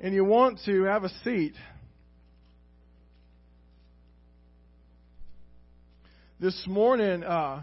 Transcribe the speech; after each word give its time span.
and 0.00 0.14
you 0.14 0.24
want 0.24 0.60
to, 0.66 0.84
have 0.84 1.04
a 1.04 1.08
seat. 1.24 1.54
This 6.38 6.66
morning, 6.66 7.24
uh, 7.24 7.62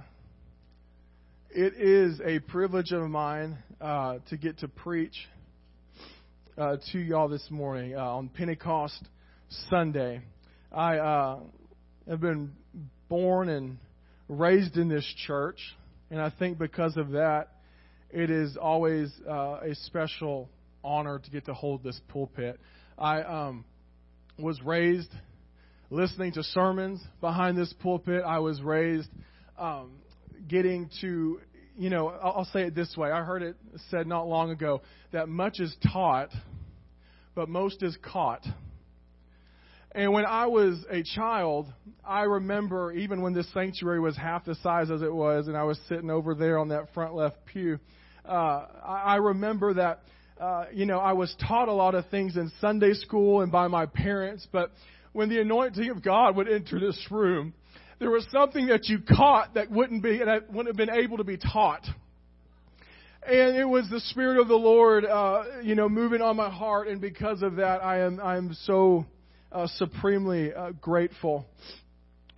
it 1.51 1.75
is 1.75 2.19
a 2.25 2.39
privilege 2.39 2.91
of 2.91 3.07
mine 3.09 3.57
uh, 3.79 4.17
to 4.29 4.37
get 4.37 4.59
to 4.59 4.67
preach 4.67 5.15
uh, 6.57 6.77
to 6.91 6.99
y'all 6.99 7.29
this 7.29 7.47
morning 7.51 7.95
uh, 7.95 7.99
on 7.99 8.29
Pentecost 8.29 9.07
Sunday. 9.69 10.21
I 10.71 10.97
uh, 10.97 11.39
have 12.09 12.21
been 12.21 12.53
born 13.09 13.49
and 13.49 13.77
raised 14.27 14.77
in 14.77 14.89
this 14.89 15.05
church, 15.27 15.59
and 16.09 16.19
I 16.19 16.31
think 16.31 16.57
because 16.57 16.97
of 16.97 17.11
that, 17.11 17.49
it 18.09 18.29
is 18.29 18.57
always 18.57 19.11
uh, 19.27 19.59
a 19.61 19.75
special 19.85 20.49
honor 20.83 21.19
to 21.19 21.31
get 21.31 21.45
to 21.45 21.53
hold 21.53 21.83
this 21.83 21.99
pulpit. 22.09 22.59
I 22.97 23.21
um, 23.21 23.65
was 24.37 24.61
raised 24.61 25.11
listening 25.89 26.33
to 26.33 26.43
sermons 26.43 27.01
behind 27.21 27.57
this 27.57 27.73
pulpit. 27.81 28.23
I 28.25 28.39
was 28.39 28.61
raised 28.61 29.09
um, 29.57 29.91
getting 30.47 30.89
to, 31.01 31.39
you 31.77 31.89
know, 31.89 32.07
I'll, 32.09 32.45
say 32.45 32.63
it 32.63 32.75
this 32.75 32.95
way. 32.97 33.11
I 33.11 33.23
heard 33.23 33.43
it 33.43 33.55
said 33.89 34.07
not 34.07 34.27
long 34.27 34.49
ago 34.49 34.81
that 35.11 35.29
much 35.29 35.59
is 35.59 35.73
taught, 35.91 36.29
but 37.35 37.49
most 37.49 37.83
is 37.83 37.95
caught. 38.01 38.43
And 39.91 40.11
when 40.11 40.25
I 40.25 40.47
was 40.47 40.83
a 40.89 41.03
child, 41.03 41.71
I 42.03 42.23
remember 42.23 42.91
even 42.93 43.21
when 43.21 43.33
this 43.33 43.51
sanctuary 43.53 43.99
was 43.99 44.17
half 44.17 44.43
the 44.45 44.55
size 44.55 44.89
as 44.89 45.03
it 45.03 45.13
was, 45.13 45.47
and 45.47 45.55
I 45.55 45.63
was 45.63 45.79
sitting 45.87 46.09
over 46.09 46.33
there 46.33 46.57
on 46.57 46.69
that 46.69 46.91
front 46.95 47.13
left 47.13 47.45
pew, 47.45 47.77
uh, 48.25 48.65
I 48.83 49.17
remember 49.17 49.75
that 49.75 50.01
uh, 50.43 50.65
you 50.73 50.85
know, 50.85 50.99
I 50.99 51.13
was 51.13 51.33
taught 51.47 51.69
a 51.69 51.73
lot 51.73 51.95
of 51.95 52.09
things 52.09 52.35
in 52.35 52.51
Sunday 52.59 52.93
school 52.95 53.39
and 53.39 53.49
by 53.49 53.69
my 53.69 53.85
parents, 53.85 54.45
but 54.51 54.71
when 55.13 55.29
the 55.29 55.39
anointing 55.39 55.89
of 55.89 56.03
God 56.03 56.35
would 56.35 56.49
enter 56.49 56.81
this 56.81 56.99
room, 57.09 57.53
there 57.99 58.09
was 58.09 58.27
something 58.29 58.67
that 58.67 58.89
you 58.89 58.99
caught 59.07 59.53
that 59.53 59.71
wouldn't 59.71 60.03
be, 60.03 60.17
that 60.17 60.51
wouldn't 60.51 60.67
have 60.67 60.75
been 60.75 60.93
able 60.93 61.15
to 61.15 61.23
be 61.23 61.37
taught. 61.37 61.85
And 63.25 63.55
it 63.55 63.63
was 63.63 63.89
the 63.89 64.01
Spirit 64.01 64.37
of 64.37 64.49
the 64.49 64.55
Lord, 64.55 65.05
uh, 65.05 65.43
you 65.61 65.75
know, 65.75 65.87
moving 65.87 66.21
on 66.21 66.35
my 66.35 66.49
heart, 66.49 66.89
and 66.89 66.99
because 66.99 67.41
of 67.41 67.55
that, 67.55 67.81
I 67.81 67.99
am, 67.99 68.19
I 68.21 68.35
am 68.35 68.53
so 68.63 69.05
uh, 69.49 69.67
supremely 69.77 70.53
uh, 70.53 70.71
grateful 70.71 71.45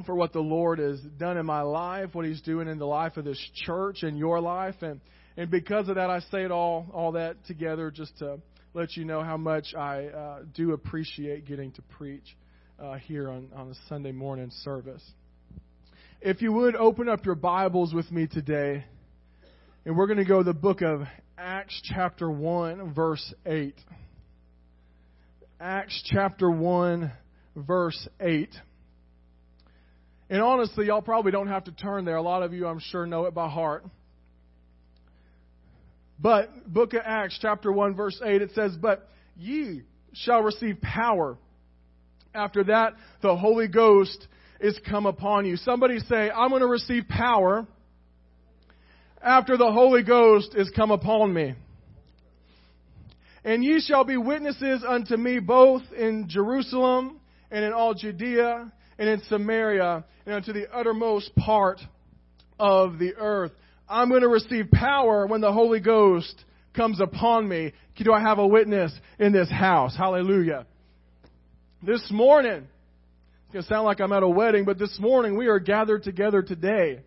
for 0.06 0.14
what 0.14 0.32
the 0.32 0.42
Lord 0.42 0.78
has 0.78 1.00
done 1.18 1.38
in 1.38 1.46
my 1.48 1.62
life, 1.62 2.10
what 2.14 2.28
He's 2.28 2.42
doing 2.42 2.68
in 2.68 2.78
the 2.78 2.86
life 2.86 3.18
of 3.18 3.26
this 3.26 3.44
church 3.66 4.04
and 4.04 4.16
your 4.16 4.40
life, 4.40 4.76
and 4.82 5.02
and 5.38 5.52
because 5.52 5.90
of 5.90 5.96
that, 5.96 6.10
I 6.10 6.20
say 6.32 6.44
it 6.44 6.52
all, 6.52 6.88
all 6.94 7.12
that 7.14 7.46
together 7.46 7.92
just 7.92 8.18
to 8.20 8.40
let 8.74 8.96
you 8.96 9.06
know 9.06 9.22
how 9.22 9.38
much 9.38 9.74
I 9.76 10.06
uh, 10.06 10.40
do 10.54 10.74
appreciate 10.74 11.46
getting 11.46 11.72
to 11.74 11.82
preach 11.82 12.38
uh, 12.80 12.96
here 12.96 13.30
on, 13.30 13.50
on 13.56 13.72
a 13.72 13.76
Sunday 13.90 14.12
morning 14.12 14.52
service. 14.64 15.04
If 16.22 16.42
you 16.42 16.54
would 16.54 16.76
open 16.76 17.10
up 17.10 17.26
your 17.26 17.36
Bibles 17.36 17.94
with 17.94 18.10
me 18.12 18.28
today, 18.28 18.86
and 19.86 19.98
we're 19.98 20.08
going 20.08 20.18
to 20.18 20.26
go 20.26 20.40
to 20.40 20.44
the 20.44 20.54
book 20.54 20.82
of 20.82 21.02
Acts, 21.38 21.80
chapter 21.84 22.32
1, 22.32 22.94
verse 22.94 23.34
8. 23.46 23.76
Acts 25.60 26.02
chapter 26.06 26.50
1, 26.50 27.12
verse 27.56 28.08
8. 28.20 28.50
And 30.30 30.42
honestly, 30.42 30.88
y'all 30.88 31.02
probably 31.02 31.32
don't 31.32 31.48
have 31.48 31.66
to 31.66 31.72
turn 31.72 32.06
there. 32.06 32.16
A 32.16 32.22
lot 32.22 32.42
of 32.42 32.54
you, 32.54 32.68
I'm 32.68 32.80
sure, 32.80 33.06
know 33.06 33.26
it 33.26 33.34
by 33.34 33.50
heart. 33.50 33.86
But, 36.20 36.72
book 36.72 36.94
of 36.94 37.02
Acts, 37.04 37.38
chapter 37.42 37.72
1, 37.72 37.96
verse 37.96 38.20
8, 38.24 38.42
it 38.42 38.52
says, 38.56 38.76
But 38.82 39.08
ye 39.36 39.84
shall 40.14 40.42
receive 40.42 40.82
power. 40.82 41.38
After 42.34 42.64
that, 42.66 42.94
the 43.22 43.36
Holy 43.36 43.68
Ghost 43.68 44.28
is 44.60 44.80
come 44.90 45.06
upon 45.06 45.46
you. 45.46 45.58
Somebody 45.58 46.00
say, 46.00 46.30
I'm 46.30 46.50
going 46.50 46.62
to 46.62 46.68
receive 46.68 47.08
power 47.08 47.68
after 49.22 49.58
the 49.58 49.72
Holy 49.72 50.04
Ghost 50.04 50.54
is 50.56 50.70
come 50.76 50.92
upon 50.92 51.34
me. 51.34 51.56
And 53.44 53.64
ye 53.64 53.80
shall 53.80 54.04
be 54.04 54.18
witnesses 54.18 54.84
unto 54.88 55.18
me 55.18 55.40
both 55.40 55.84
in 55.96 56.28
Jerusalem 56.30 57.20
and 57.52 57.64
in 57.64 57.74
all 57.74 57.94
Judea 57.94 58.72
and 58.98 59.10
in 59.10 59.22
Samaria 59.30 60.04
and 60.26 60.36
unto 60.36 60.54
the 60.54 60.68
uttermost 60.74 61.36
part 61.36 61.80
of 62.60 62.98
the 62.98 63.16
earth. 63.16 63.52
I'm 63.88 64.10
going 64.10 64.22
to 64.22 64.28
receive 64.28 64.72
power 64.72 65.28
when 65.28 65.42
the 65.42 65.52
Holy 65.52 65.80
Ghost 65.80 66.44
comes 66.76 67.00
upon 67.00 67.48
me. 67.48 67.74
Do 67.98 68.14
I 68.14 68.20
have 68.20 68.40
a 68.40 68.48
witness 68.48 68.92
in 69.20 69.32
this 69.32 69.50
house? 69.50 69.96
Hallelujah. 69.96 70.66
This 71.84 72.06
morning, 72.10 72.68
it's 72.68 73.54
going 73.54 73.64
to 73.64 73.70
sound 73.70 73.86
like 73.86 74.00
I'm 74.02 74.12
at 74.12 74.24
a 74.24 74.30
wedding, 74.30 74.66
but 74.66 74.80
this 74.80 74.98
morning 75.00 75.38
we 75.38 75.48
are 75.48 75.60
gathered 75.60 76.04
together 76.04 76.42
today 76.42 77.02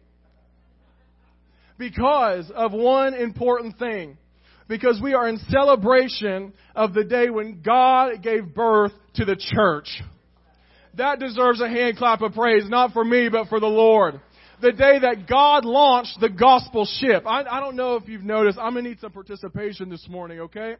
because 1.78 2.50
of 2.55 2.72
one 2.72 3.15
important 3.15 3.78
thing. 3.78 4.17
Because 4.69 5.00
we 5.03 5.15
are 5.15 5.27
in 5.27 5.38
celebration 5.49 6.53
of 6.75 6.93
the 6.93 7.03
day 7.03 7.31
when 7.31 7.62
God 7.62 8.22
gave 8.22 8.55
birth 8.55 8.93
to 9.15 9.25
the 9.25 9.34
church. 9.34 9.88
That 10.99 11.19
deserves 11.19 11.62
a 11.62 11.69
hand 11.69 11.97
clap 11.97 12.21
of 12.21 12.34
praise, 12.34 12.69
not 12.69 12.93
for 12.93 13.03
me, 13.03 13.31
but 13.31 13.49
for 13.49 13.61
the 13.61 13.67
Lord 13.67 14.21
the 14.60 14.72
day 14.72 14.98
that 15.00 15.28
God 15.28 15.64
launched 15.64 16.19
the 16.20 16.28
gospel 16.28 16.86
ship. 16.98 17.24
I, 17.26 17.44
I 17.44 17.60
don't 17.60 17.76
know 17.76 17.96
if 17.96 18.08
you've 18.08 18.24
noticed, 18.24 18.58
I'm 18.58 18.72
going 18.72 18.84
to 18.84 18.91
need 18.91 19.00
some 19.00 19.12
participation 19.12 19.88
this 19.88 20.06
morning, 20.08 20.41
okay? 20.41 20.76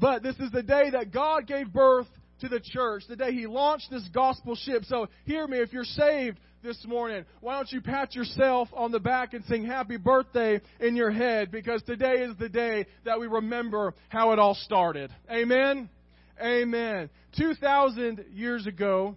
But 0.00 0.22
this 0.22 0.36
is 0.36 0.50
the 0.50 0.62
day 0.62 0.90
that 0.90 1.12
God 1.12 1.46
gave 1.46 1.72
birth 1.72 2.06
to 2.40 2.48
the 2.48 2.60
church, 2.60 3.04
the 3.08 3.16
day 3.16 3.32
He 3.32 3.46
launched 3.46 3.90
this 3.90 4.06
gospel 4.12 4.54
ship. 4.54 4.84
So 4.84 5.08
hear 5.24 5.46
me, 5.46 5.58
if 5.58 5.72
you're 5.72 5.84
saved 5.84 6.38
this 6.62 6.84
morning, 6.86 7.24
why 7.40 7.56
don't 7.56 7.70
you 7.70 7.80
pat 7.80 8.14
yourself 8.14 8.68
on 8.74 8.92
the 8.92 9.00
back 9.00 9.32
and 9.32 9.44
sing 9.44 9.64
happy 9.64 9.96
birthday 9.96 10.60
in 10.80 10.96
your 10.96 11.10
head 11.10 11.50
because 11.50 11.82
today 11.82 12.22
is 12.22 12.36
the 12.38 12.48
day 12.48 12.86
that 13.04 13.20
we 13.20 13.26
remember 13.26 13.94
how 14.08 14.32
it 14.32 14.38
all 14.38 14.54
started. 14.54 15.10
Amen? 15.30 15.88
Amen. 16.42 17.08
2,000 17.38 18.26
years 18.32 18.66
ago, 18.66 19.16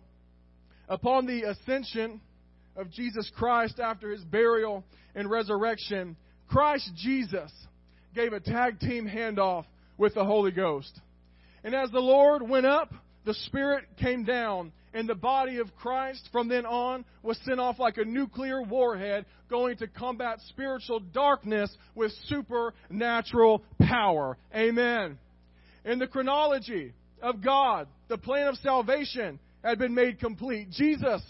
upon 0.87 1.25
the 1.25 1.43
ascension 1.43 2.21
of 2.75 2.91
Jesus 2.91 3.29
Christ 3.35 3.79
after 3.79 4.11
his 4.11 4.23
burial 4.23 4.83
and 5.15 5.29
resurrection, 5.29 6.15
Christ 6.47 6.89
Jesus 6.95 7.51
gave 8.15 8.33
a 8.33 8.39
tag 8.39 8.79
team 8.79 9.07
handoff 9.07 9.65
with 9.97 10.15
the 10.15 10.25
Holy 10.25 10.51
Ghost. 10.51 10.99
And 11.63 11.75
as 11.75 11.91
the 11.91 11.99
Lord 11.99 12.47
went 12.47 12.65
up, 12.65 12.91
the 13.25 13.33
Spirit 13.33 13.85
came 13.97 14.23
down, 14.23 14.71
and 14.93 15.07
the 15.07 15.15
body 15.15 15.57
of 15.57 15.75
Christ 15.75 16.27
from 16.31 16.47
then 16.47 16.65
on 16.65 17.05
was 17.21 17.37
sent 17.45 17.59
off 17.59 17.77
like 17.77 17.97
a 17.97 18.05
nuclear 18.05 18.61
warhead 18.61 19.25
going 19.49 19.77
to 19.77 19.87
combat 19.87 20.39
spiritual 20.47 20.99
darkness 20.99 21.75
with 21.95 22.11
supernatural 22.27 23.61
power. 23.79 24.37
Amen. 24.55 25.17
In 25.85 25.99
the 25.99 26.07
chronology 26.07 26.93
of 27.21 27.43
God, 27.43 27.87
the 28.07 28.17
plan 28.17 28.47
of 28.47 28.55
salvation 28.57 29.39
had 29.63 29.77
been 29.77 29.93
made 29.93 30.19
complete. 30.19 30.69
Jesus 30.71 31.21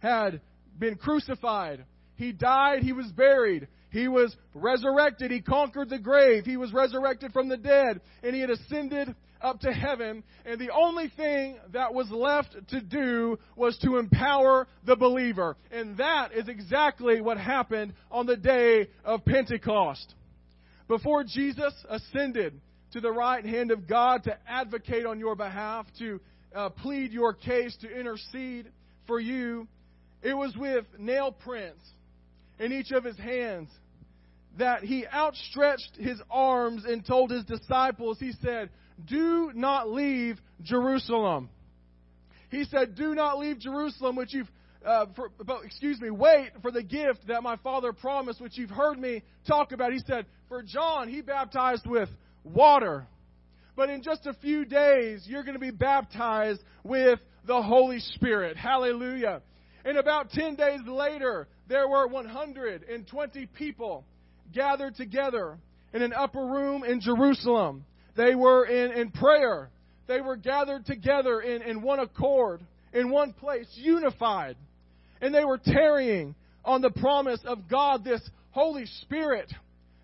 had 0.00 0.40
been 0.78 0.96
crucified. 0.96 1.84
He 2.16 2.32
died. 2.32 2.82
He 2.82 2.92
was 2.92 3.10
buried. 3.12 3.68
He 3.90 4.08
was 4.08 4.34
resurrected. 4.54 5.30
He 5.30 5.40
conquered 5.40 5.88
the 5.88 5.98
grave. 5.98 6.44
He 6.44 6.56
was 6.56 6.72
resurrected 6.72 7.32
from 7.32 7.48
the 7.48 7.56
dead. 7.56 8.00
And 8.22 8.34
he 8.34 8.40
had 8.40 8.50
ascended 8.50 9.14
up 9.40 9.60
to 9.60 9.72
heaven. 9.72 10.24
And 10.44 10.60
the 10.60 10.70
only 10.70 11.12
thing 11.16 11.58
that 11.72 11.94
was 11.94 12.10
left 12.10 12.56
to 12.70 12.80
do 12.80 13.38
was 13.56 13.78
to 13.78 13.98
empower 13.98 14.66
the 14.84 14.96
believer. 14.96 15.56
And 15.70 15.96
that 15.98 16.32
is 16.32 16.48
exactly 16.48 17.20
what 17.20 17.38
happened 17.38 17.94
on 18.10 18.26
the 18.26 18.36
day 18.36 18.88
of 19.04 19.24
Pentecost. 19.24 20.14
Before 20.88 21.24
Jesus 21.24 21.72
ascended 21.88 22.60
to 22.92 23.00
the 23.00 23.10
right 23.10 23.44
hand 23.44 23.70
of 23.70 23.86
God 23.86 24.24
to 24.24 24.36
advocate 24.48 25.06
on 25.06 25.18
your 25.18 25.34
behalf, 25.34 25.86
to 25.98 26.20
uh, 26.54 26.68
plead 26.68 27.12
your 27.12 27.32
case, 27.32 27.76
to 27.80 27.88
intercede 27.88 28.70
for 29.06 29.18
you, 29.18 29.66
it 30.24 30.34
was 30.34 30.56
with 30.56 30.86
nail 30.98 31.30
prints 31.30 31.84
in 32.58 32.72
each 32.72 32.90
of 32.90 33.04
his 33.04 33.16
hands 33.18 33.68
that 34.58 34.82
he 34.82 35.06
outstretched 35.06 35.96
his 35.96 36.20
arms 36.30 36.84
and 36.84 37.04
told 37.04 37.30
his 37.30 37.44
disciples, 37.44 38.18
he 38.18 38.32
said, 38.42 38.70
Do 39.04 39.52
not 39.54 39.90
leave 39.90 40.40
Jerusalem. 40.62 41.50
He 42.50 42.64
said, 42.64 42.94
Do 42.94 43.14
not 43.14 43.38
leave 43.38 43.58
Jerusalem, 43.58 44.16
which 44.16 44.32
you've, 44.32 44.50
uh, 44.86 45.06
for, 45.14 45.30
excuse 45.64 46.00
me, 46.00 46.10
wait 46.10 46.52
for 46.62 46.70
the 46.70 46.82
gift 46.82 47.26
that 47.26 47.42
my 47.42 47.56
Father 47.56 47.92
promised, 47.92 48.40
which 48.40 48.56
you've 48.56 48.70
heard 48.70 48.98
me 48.98 49.22
talk 49.46 49.72
about. 49.72 49.92
He 49.92 50.00
said, 50.06 50.26
For 50.48 50.62
John, 50.62 51.08
he 51.08 51.20
baptized 51.20 51.86
with 51.86 52.08
water. 52.44 53.06
But 53.76 53.90
in 53.90 54.02
just 54.02 54.24
a 54.26 54.34
few 54.34 54.64
days, 54.64 55.24
you're 55.26 55.42
going 55.42 55.54
to 55.54 55.60
be 55.60 55.72
baptized 55.72 56.62
with 56.84 57.18
the 57.44 57.60
Holy 57.60 57.98
Spirit. 57.98 58.56
Hallelujah. 58.56 59.42
And 59.84 59.98
about 59.98 60.30
10 60.30 60.56
days 60.56 60.80
later, 60.86 61.46
there 61.68 61.88
were 61.88 62.06
120 62.06 63.46
people 63.46 64.04
gathered 64.52 64.94
together 64.94 65.58
in 65.92 66.02
an 66.02 66.12
upper 66.12 66.44
room 66.44 66.84
in 66.84 67.00
Jerusalem. 67.00 67.84
They 68.16 68.34
were 68.34 68.64
in, 68.64 68.92
in 68.92 69.10
prayer. 69.10 69.70
They 70.06 70.20
were 70.20 70.36
gathered 70.36 70.86
together 70.86 71.40
in, 71.40 71.62
in 71.62 71.82
one 71.82 71.98
accord, 71.98 72.60
in 72.92 73.10
one 73.10 73.32
place, 73.32 73.66
unified. 73.74 74.56
And 75.20 75.34
they 75.34 75.44
were 75.44 75.58
tarrying 75.58 76.34
on 76.64 76.80
the 76.80 76.90
promise 76.90 77.40
of 77.44 77.68
God, 77.68 78.04
this 78.04 78.22
Holy 78.50 78.86
Spirit 79.02 79.52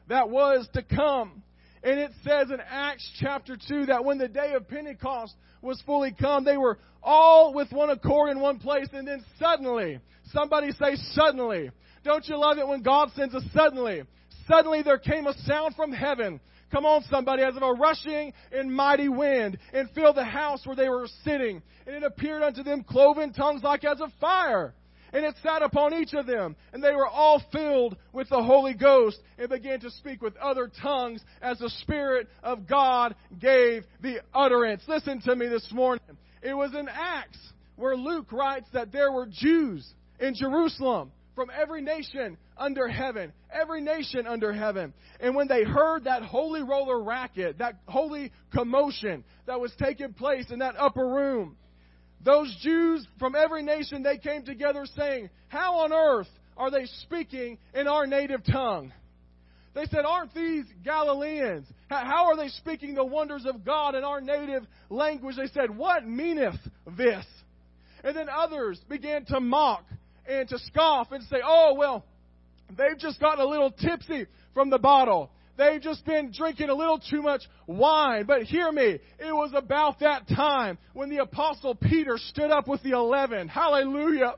that 0.09 0.29
was 0.29 0.69
to 0.75 0.83
come. 0.83 1.43
And 1.83 1.99
it 1.99 2.11
says 2.25 2.51
in 2.51 2.61
Acts 2.61 3.09
chapter 3.21 3.57
2 3.57 3.87
that 3.87 4.05
when 4.05 4.19
the 4.19 4.29
day 4.29 4.53
of 4.55 4.69
Pentecost 4.69 5.35
was 5.63 5.83
fully 5.87 6.13
come, 6.13 6.45
they 6.45 6.59
were 6.59 6.79
all 7.03 7.55
with 7.55 7.73
one 7.73 7.91
accord 7.91 8.31
in 8.31 8.41
one 8.41 8.59
place, 8.59 8.89
and 8.93 9.09
then 9.09 9.25
suddenly, 9.39 9.99
somebody 10.33 10.73
say 10.73 10.97
suddenly. 11.13 11.71
Don't 12.05 12.27
you 12.29 12.37
love 12.37 12.59
it 12.59 12.69
when 12.69 12.83
God 12.83 13.11
sends 13.15 13.35
a 13.35 13.41
suddenly? 13.55 14.03
Suddenly 14.47 14.83
there 14.83 14.99
came 14.99 15.27
a 15.27 15.35
sound 15.45 15.75
from 15.75 15.93
heaven. 15.93 16.41
Come 16.71 16.85
on, 16.85 17.03
somebody, 17.11 17.43
as 17.43 17.57
of 17.57 17.63
a 17.63 17.73
rushing 17.73 18.33
and 18.53 18.73
mighty 18.73 19.09
wind, 19.09 19.59
and 19.73 19.91
filled 19.91 20.17
the 20.17 20.25
house 20.25 20.67
where 20.67 20.77
they 20.77 20.89
were 20.89 21.09
sitting. 21.25 21.63
And 21.87 21.97
it 21.97 22.03
appeared 22.03 22.43
unto 22.43 22.63
them 22.63 22.85
cloven 22.85 23.33
tongues 23.33 23.63
like 23.63 23.85
as 23.85 24.01
of 24.01 24.11
fire 24.21 24.75
and 25.13 25.25
it 25.25 25.35
sat 25.43 25.63
upon 25.63 25.95
each 25.95 26.15
of 26.15 26.27
them. 26.27 26.57
And 26.73 26.83
they 26.83 26.95
were 26.95 27.07
all 27.07 27.43
filled 27.53 27.97
with 28.13 28.29
the 28.29 28.43
Holy 28.43 28.75
Ghost 28.75 29.19
and 29.39 29.49
began 29.49 29.81
to 29.81 29.91
speak 29.91 30.23
with 30.23 30.37
other 30.37 30.71
tongues 30.83 31.23
as 31.43 31.59
the 31.59 31.71
Spirit 31.71 32.29
of 32.43 32.67
God 32.67 33.15
gave 33.39 33.85
the 34.03 34.21
utterance. 34.35 34.83
Listen 34.87 35.21
to 35.23 35.37
me 35.37 35.49
this 35.49 35.71
morning. 35.73 36.17
It 36.43 36.55
was 36.55 36.75
in 36.75 36.89
Acts 36.89 37.39
where 37.77 37.97
Luke 37.97 38.33
writes 38.33 38.69
that 38.73 38.93
there 38.93 39.11
were 39.11 39.27
Jews 39.27 39.87
in 40.19 40.35
Jerusalem 40.35 41.13
from 41.35 41.51
every 41.51 41.81
nation 41.81 42.37
under 42.59 42.89
heaven. 42.89 43.33
Every 43.51 43.81
nation 43.81 44.27
under 44.27 44.53
heaven. 44.53 44.93
And 45.21 45.35
when 45.35 45.49
they 45.49 45.65
heard 45.65 46.05
that 46.05 46.23
holy 46.23 46.63
roller 46.63 47.03
racket, 47.03 47.59
that 47.59 47.77
holy 47.87 48.33
commotion 48.53 49.25
that 49.47 49.59
was 49.59 49.73
taking 49.83 50.13
place 50.13 50.51
in 50.51 50.59
that 50.59 50.75
upper 50.79 51.07
room, 51.07 51.57
those 52.25 52.55
Jews 52.61 53.07
from 53.19 53.35
every 53.35 53.63
nation, 53.63 54.03
they 54.03 54.19
came 54.19 54.45
together 54.45 54.85
saying, 54.97 55.31
How 55.49 55.79
on 55.79 55.93
earth 55.93 56.29
are 56.57 56.71
they 56.71 56.87
speaking 57.03 57.59
in 57.75 57.89
our 57.89 58.07
native 58.07 58.45
tongue? 58.45 58.93
They 59.75 59.87
said, 59.87 60.05
Aren't 60.05 60.35
these 60.35 60.65
Galileans? 60.85 61.67
How 61.89 62.27
are 62.27 62.37
they 62.37 62.49
speaking 62.49 62.95
the 62.95 63.05
wonders 63.05 63.47
of 63.47 63.65
God 63.65 63.95
in 63.95 64.05
our 64.05 64.21
native 64.21 64.65
language? 64.91 65.37
They 65.37 65.47
said, 65.49 65.75
What 65.75 66.07
meaneth 66.07 66.59
this? 66.97 67.25
And 68.05 68.17
then 68.17 68.29
others 68.29 68.81
began 68.89 69.25
to 69.27 69.41
mock 69.41 69.85
and 70.27 70.49
to 70.49 70.59
scoff 70.59 71.13
and 71.13 71.23
say, 71.25 71.39
Oh, 71.45 71.75
well, 71.77 72.05
they've 72.77 72.99
just 72.99 73.21
gotten 73.21 73.45
a 73.45 73.49
little 73.49 73.71
tipsy 73.71 74.27
from 74.53 74.71
the 74.71 74.79
bottle. 74.79 75.31
They've 75.61 75.83
just 75.83 76.07
been 76.07 76.33
drinking 76.35 76.71
a 76.71 76.75
little 76.75 76.99
too 76.99 77.21
much 77.21 77.43
wine. 77.67 78.25
But 78.25 78.45
hear 78.45 78.73
me, 78.73 78.99
it 79.19 79.33
was 79.33 79.53
about 79.55 80.01
that 80.01 80.27
time 80.27 80.79
when 80.95 81.11
the 81.11 81.19
apostle 81.19 81.75
Peter 81.75 82.17
stood 82.17 82.51
up 82.51 82.67
with 82.67 82.83
the 82.83 82.93
eleven. 82.93 83.47
Hallelujah. 83.47 84.37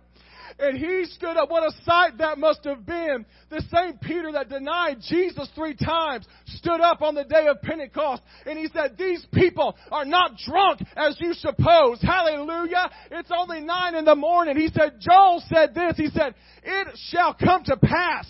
And 0.59 0.77
he 0.77 1.05
stood 1.05 1.37
up. 1.37 1.49
What 1.49 1.63
a 1.63 1.73
sight 1.85 2.19
that 2.19 2.39
must 2.39 2.65
have 2.65 2.85
been. 2.85 3.25
The 3.51 3.63
same 3.73 3.99
Peter 3.99 4.33
that 4.33 4.49
denied 4.49 4.97
Jesus 5.09 5.49
three 5.55 5.77
times 5.77 6.27
stood 6.47 6.81
up 6.81 7.03
on 7.03 7.15
the 7.15 7.25
day 7.25 7.47
of 7.47 7.63
Pentecost 7.63 8.21
and 8.45 8.59
he 8.59 8.69
said, 8.75 8.97
These 8.99 9.25
people 9.33 9.77
are 9.93 10.05
not 10.05 10.33
drunk 10.45 10.81
as 10.97 11.17
you 11.21 11.35
suppose. 11.35 12.03
Hallelujah. 12.03 12.91
It's 13.13 13.31
only 13.35 13.61
nine 13.61 13.95
in 13.95 14.05
the 14.05 14.17
morning. 14.17 14.57
He 14.57 14.69
said, 14.69 14.95
Joel 14.99 15.41
said 15.49 15.73
this. 15.73 15.97
He 15.97 16.09
said, 16.09 16.35
It 16.65 16.89
shall 17.11 17.33
come 17.33 17.63
to 17.65 17.77
pass 17.77 18.27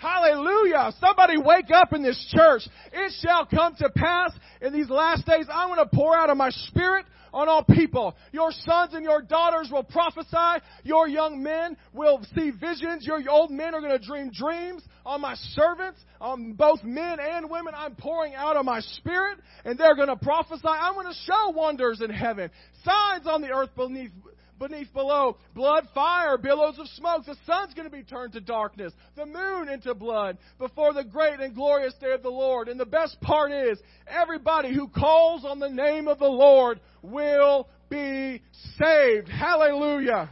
Hallelujah. 0.00 0.92
Somebody 0.98 1.36
wake 1.36 1.70
up 1.74 1.92
in 1.92 2.02
this 2.02 2.18
church. 2.34 2.62
It 2.90 3.12
shall 3.20 3.44
come 3.44 3.74
to 3.76 3.90
pass 3.90 4.32
in 4.62 4.72
these 4.72 4.88
last 4.88 5.26
days. 5.26 5.44
I'm 5.52 5.68
going 5.68 5.78
to 5.78 5.94
pour 5.94 6.16
out 6.16 6.30
of 6.30 6.38
my 6.38 6.48
spirit 6.48 7.04
on 7.34 7.50
all 7.50 7.62
people. 7.62 8.16
Your 8.32 8.50
sons 8.50 8.94
and 8.94 9.04
your 9.04 9.20
daughters 9.20 9.68
will 9.70 9.82
prophesy. 9.82 10.64
Your 10.84 11.06
young 11.06 11.42
men 11.42 11.76
will 11.92 12.24
see 12.34 12.50
visions. 12.50 13.06
Your 13.06 13.20
old 13.28 13.50
men 13.50 13.74
are 13.74 13.80
going 13.82 13.98
to 13.98 14.04
dream 14.04 14.30
dreams. 14.32 14.82
On 15.04 15.20
my 15.20 15.34
servants, 15.34 16.00
on 16.18 16.52
both 16.52 16.82
men 16.82 17.18
and 17.20 17.50
women, 17.50 17.74
I'm 17.76 17.94
pouring 17.94 18.34
out 18.34 18.56
of 18.56 18.64
my 18.64 18.80
spirit 18.80 19.38
and 19.66 19.78
they're 19.78 19.96
going 19.96 20.08
to 20.08 20.16
prophesy. 20.16 20.62
I'm 20.64 20.94
going 20.94 21.08
to 21.08 21.18
show 21.26 21.50
wonders 21.50 22.00
in 22.00 22.10
heaven. 22.10 22.50
Signs 22.84 23.26
on 23.26 23.42
the 23.42 23.48
earth 23.48 23.70
beneath 23.76 24.12
beneath 24.60 24.92
below. 24.92 25.38
Blood, 25.54 25.88
fire, 25.92 26.38
billows 26.38 26.78
of 26.78 26.86
smoke. 26.88 27.24
The 27.24 27.36
sun's 27.46 27.74
going 27.74 27.90
to 27.90 27.96
be 27.96 28.04
turned 28.04 28.34
to 28.34 28.40
darkness. 28.40 28.92
The 29.16 29.26
moon 29.26 29.68
into 29.68 29.94
blood 29.94 30.38
before 30.58 30.92
the 30.92 31.02
great 31.02 31.40
and 31.40 31.54
glorious 31.54 31.94
day 32.00 32.12
of 32.12 32.22
the 32.22 32.28
Lord. 32.28 32.68
And 32.68 32.78
the 32.78 32.86
best 32.86 33.20
part 33.20 33.50
is, 33.50 33.78
everybody 34.06 34.72
who 34.72 34.86
calls 34.86 35.44
on 35.44 35.58
the 35.58 35.68
name 35.68 36.06
of 36.06 36.20
the 36.20 36.28
Lord 36.28 36.78
will 37.02 37.68
be 37.88 38.42
saved. 38.78 39.28
Hallelujah. 39.28 40.30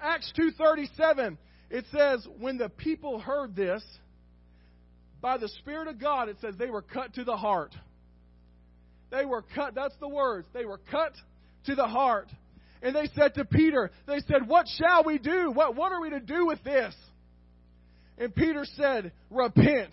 Acts 0.00 0.32
2:37 0.36 1.36
it 1.70 1.84
says 1.92 2.26
when 2.38 2.56
the 2.56 2.68
people 2.68 3.18
heard 3.18 3.54
this 3.54 3.82
by 5.20 5.36
the 5.36 5.48
spirit 5.48 5.88
of 5.88 5.98
God 5.98 6.28
it 6.28 6.36
says 6.40 6.54
they 6.56 6.70
were 6.70 6.82
cut 6.82 7.14
to 7.14 7.24
the 7.24 7.36
heart. 7.36 7.74
They 9.10 9.24
were 9.24 9.42
cut. 9.54 9.74
That's 9.74 9.96
the 10.00 10.08
words. 10.08 10.46
They 10.52 10.64
were 10.64 10.80
cut 10.90 11.12
to 11.66 11.74
the 11.74 11.86
heart. 11.86 12.28
And 12.82 12.94
they 12.94 13.08
said 13.16 13.34
to 13.34 13.44
Peter, 13.44 13.90
they 14.06 14.20
said, 14.28 14.46
What 14.46 14.66
shall 14.78 15.04
we 15.04 15.18
do? 15.18 15.50
What, 15.52 15.74
what 15.74 15.92
are 15.92 16.00
we 16.00 16.10
to 16.10 16.20
do 16.20 16.46
with 16.46 16.62
this? 16.62 16.94
And 18.18 18.34
Peter 18.34 18.64
said, 18.76 19.12
Repent 19.30 19.92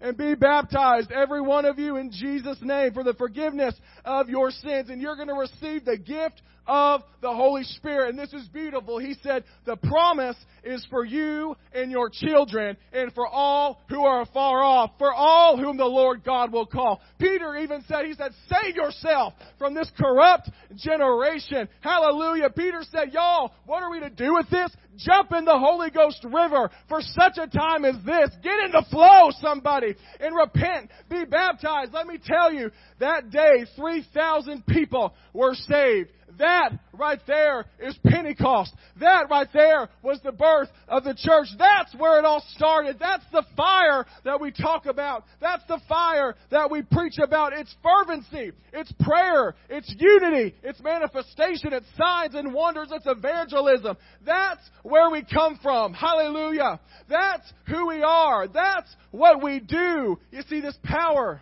and 0.00 0.16
be 0.16 0.34
baptized, 0.34 1.12
every 1.12 1.40
one 1.40 1.64
of 1.64 1.78
you, 1.78 1.96
in 1.96 2.10
Jesus' 2.10 2.58
name 2.60 2.92
for 2.92 3.04
the 3.04 3.14
forgiveness 3.14 3.74
of 4.04 4.28
your 4.28 4.50
sins. 4.50 4.90
And 4.90 5.00
you're 5.00 5.16
going 5.16 5.28
to 5.28 5.34
receive 5.34 5.84
the 5.84 5.96
gift 5.96 6.42
of 6.66 7.02
the 7.20 7.32
Holy 7.32 7.64
Spirit. 7.64 8.10
And 8.10 8.18
this 8.18 8.32
is 8.32 8.48
beautiful. 8.48 8.98
He 8.98 9.14
said, 9.22 9.44
The 9.64 9.76
promise 9.76 10.36
is 10.64 10.86
for 10.90 11.04
you 11.04 11.56
and 11.72 11.90
your 11.90 12.10
children 12.10 12.76
and 12.92 13.12
for 13.14 13.26
all 13.26 13.80
who 13.88 14.04
are 14.04 14.26
far 14.26 14.62
off, 14.62 14.92
for 14.98 15.12
all 15.12 15.56
whom 15.56 15.76
the 15.76 15.84
Lord 15.84 16.24
God 16.24 16.52
will 16.52 16.66
call. 16.66 17.00
Peter 17.18 17.56
even 17.56 17.82
said, 17.88 18.06
He 18.06 18.14
said, 18.14 18.32
Save 18.48 18.76
yourself 18.76 19.34
from 19.58 19.74
this 19.74 19.90
corrupt 19.98 20.50
generation. 20.76 21.68
Hallelujah. 21.80 22.50
Peter 22.50 22.82
said, 22.90 23.12
Y'all, 23.12 23.52
what 23.66 23.82
are 23.82 23.90
we 23.90 24.00
to 24.00 24.10
do 24.10 24.34
with 24.34 24.48
this? 24.50 24.70
Jump 24.98 25.32
in 25.32 25.44
the 25.44 25.58
Holy 25.58 25.90
Ghost 25.90 26.22
River 26.24 26.70
for 26.88 27.00
such 27.00 27.38
a 27.38 27.46
time 27.46 27.84
as 27.84 27.96
this. 28.04 28.30
Get 28.42 28.58
in 28.64 28.72
the 28.72 28.84
flow, 28.90 29.30
somebody, 29.40 29.94
and 30.20 30.34
repent. 30.36 30.90
Be 31.08 31.24
baptized. 31.24 31.92
Let 31.92 32.06
me 32.06 32.18
tell 32.22 32.52
you, 32.52 32.70
that 33.00 33.30
day, 33.30 33.64
3,000 33.76 34.66
people 34.66 35.14
were 35.32 35.54
saved. 35.54 36.10
That 36.38 36.72
right 36.92 37.20
there 37.26 37.66
is 37.80 37.96
Pentecost. 38.06 38.72
That 39.00 39.28
right 39.30 39.48
there 39.52 39.88
was 40.02 40.20
the 40.22 40.32
birth 40.32 40.68
of 40.88 41.04
the 41.04 41.14
church. 41.14 41.48
That's 41.58 41.94
where 41.96 42.18
it 42.18 42.24
all 42.24 42.44
started. 42.56 42.96
That's 42.98 43.24
the 43.32 43.44
fire 43.56 44.06
that 44.24 44.40
we 44.40 44.50
talk 44.50 44.86
about. 44.86 45.24
That's 45.40 45.64
the 45.68 45.80
fire 45.88 46.34
that 46.50 46.70
we 46.70 46.82
preach 46.82 47.18
about. 47.22 47.52
It's 47.52 47.74
fervency. 47.82 48.52
It's 48.72 48.92
prayer. 49.00 49.54
It's 49.68 49.94
unity. 49.98 50.54
It's 50.62 50.80
manifestation. 50.80 51.72
It's 51.72 51.86
signs 51.96 52.34
and 52.34 52.52
wonders. 52.54 52.88
It's 52.92 53.06
evangelism. 53.06 53.96
That's 54.24 54.62
where 54.82 55.10
we 55.10 55.24
come 55.24 55.58
from. 55.62 55.92
Hallelujah. 55.92 56.80
That's 57.08 57.52
who 57.68 57.88
we 57.88 58.02
are. 58.02 58.48
That's 58.48 58.88
what 59.10 59.42
we 59.42 59.60
do. 59.60 60.18
You 60.30 60.42
see 60.48 60.60
this 60.60 60.76
power. 60.84 61.40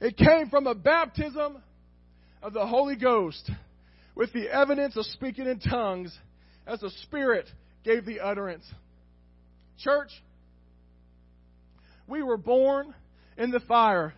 It 0.00 0.16
came 0.16 0.48
from 0.48 0.66
a 0.66 0.74
baptism 0.74 1.58
of 2.42 2.52
the 2.52 2.66
Holy 2.66 2.96
Ghost 2.96 3.50
with 4.14 4.32
the 4.32 4.48
evidence 4.48 4.96
of 4.96 5.04
speaking 5.06 5.46
in 5.46 5.60
tongues 5.60 6.16
as 6.66 6.80
the 6.80 6.90
Spirit 7.02 7.46
gave 7.84 8.04
the 8.04 8.20
utterance. 8.20 8.64
Church, 9.78 10.10
we 12.06 12.22
were 12.22 12.36
born 12.36 12.94
in 13.36 13.50
the 13.50 13.60
fire. 13.60 14.14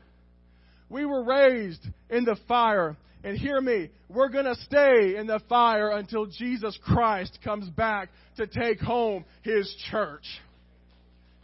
We 0.88 1.04
were 1.04 1.24
raised 1.24 1.86
in 2.08 2.24
the 2.24 2.36
fire. 2.48 2.96
And 3.22 3.36
hear 3.36 3.60
me, 3.60 3.90
we're 4.08 4.30
going 4.30 4.46
to 4.46 4.54
stay 4.54 5.16
in 5.16 5.26
the 5.26 5.40
fire 5.48 5.90
until 5.90 6.26
Jesus 6.26 6.78
Christ 6.82 7.38
comes 7.44 7.68
back 7.68 8.08
to 8.38 8.46
take 8.46 8.80
home 8.80 9.26
his 9.42 9.72
church. 9.90 10.24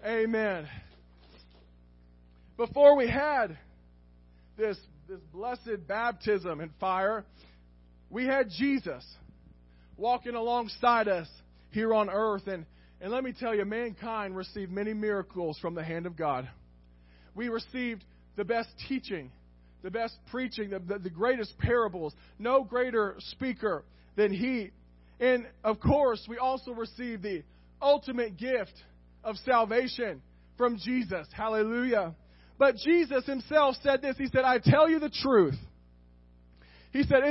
Amen. 0.04 0.66
Before 2.56 2.96
we 2.96 3.08
had 3.08 3.58
this 4.56 4.78
this 5.08 5.20
blessed 5.32 5.86
baptism 5.86 6.60
and 6.60 6.70
fire, 6.80 7.24
we 8.10 8.26
had 8.26 8.48
Jesus 8.50 9.04
walking 9.96 10.34
alongside 10.34 11.06
us 11.06 11.28
here 11.70 11.94
on 11.94 12.10
earth. 12.10 12.48
And, 12.48 12.66
and 13.00 13.12
let 13.12 13.22
me 13.22 13.32
tell 13.32 13.54
you, 13.54 13.64
mankind 13.64 14.36
received 14.36 14.72
many 14.72 14.94
miracles 14.94 15.58
from 15.60 15.74
the 15.74 15.84
hand 15.84 16.06
of 16.06 16.16
God. 16.16 16.48
We 17.36 17.48
received 17.48 18.04
the 18.34 18.44
best 18.44 18.68
teaching, 18.88 19.30
the 19.82 19.92
best 19.92 20.14
preaching, 20.30 20.70
the, 20.70 20.80
the, 20.80 20.98
the 20.98 21.10
greatest 21.10 21.56
parables. 21.58 22.12
No 22.38 22.64
greater 22.64 23.14
speaker 23.18 23.84
than 24.16 24.32
He. 24.32 24.70
And 25.20 25.46
of 25.62 25.78
course, 25.78 26.26
we 26.28 26.38
also 26.38 26.72
received 26.72 27.22
the 27.22 27.44
ultimate 27.80 28.36
gift 28.36 28.74
of 29.22 29.36
salvation 29.44 30.20
from 30.56 30.78
Jesus. 30.78 31.28
Hallelujah. 31.32 32.14
But 32.58 32.76
Jesus 32.76 33.24
himself 33.26 33.76
said 33.82 34.02
this. 34.02 34.16
He 34.16 34.26
said, 34.26 34.44
I 34.44 34.58
tell 34.58 34.88
you 34.88 34.98
the 34.98 35.10
truth. 35.10 35.58
He 36.92 37.02
said, 37.02 37.22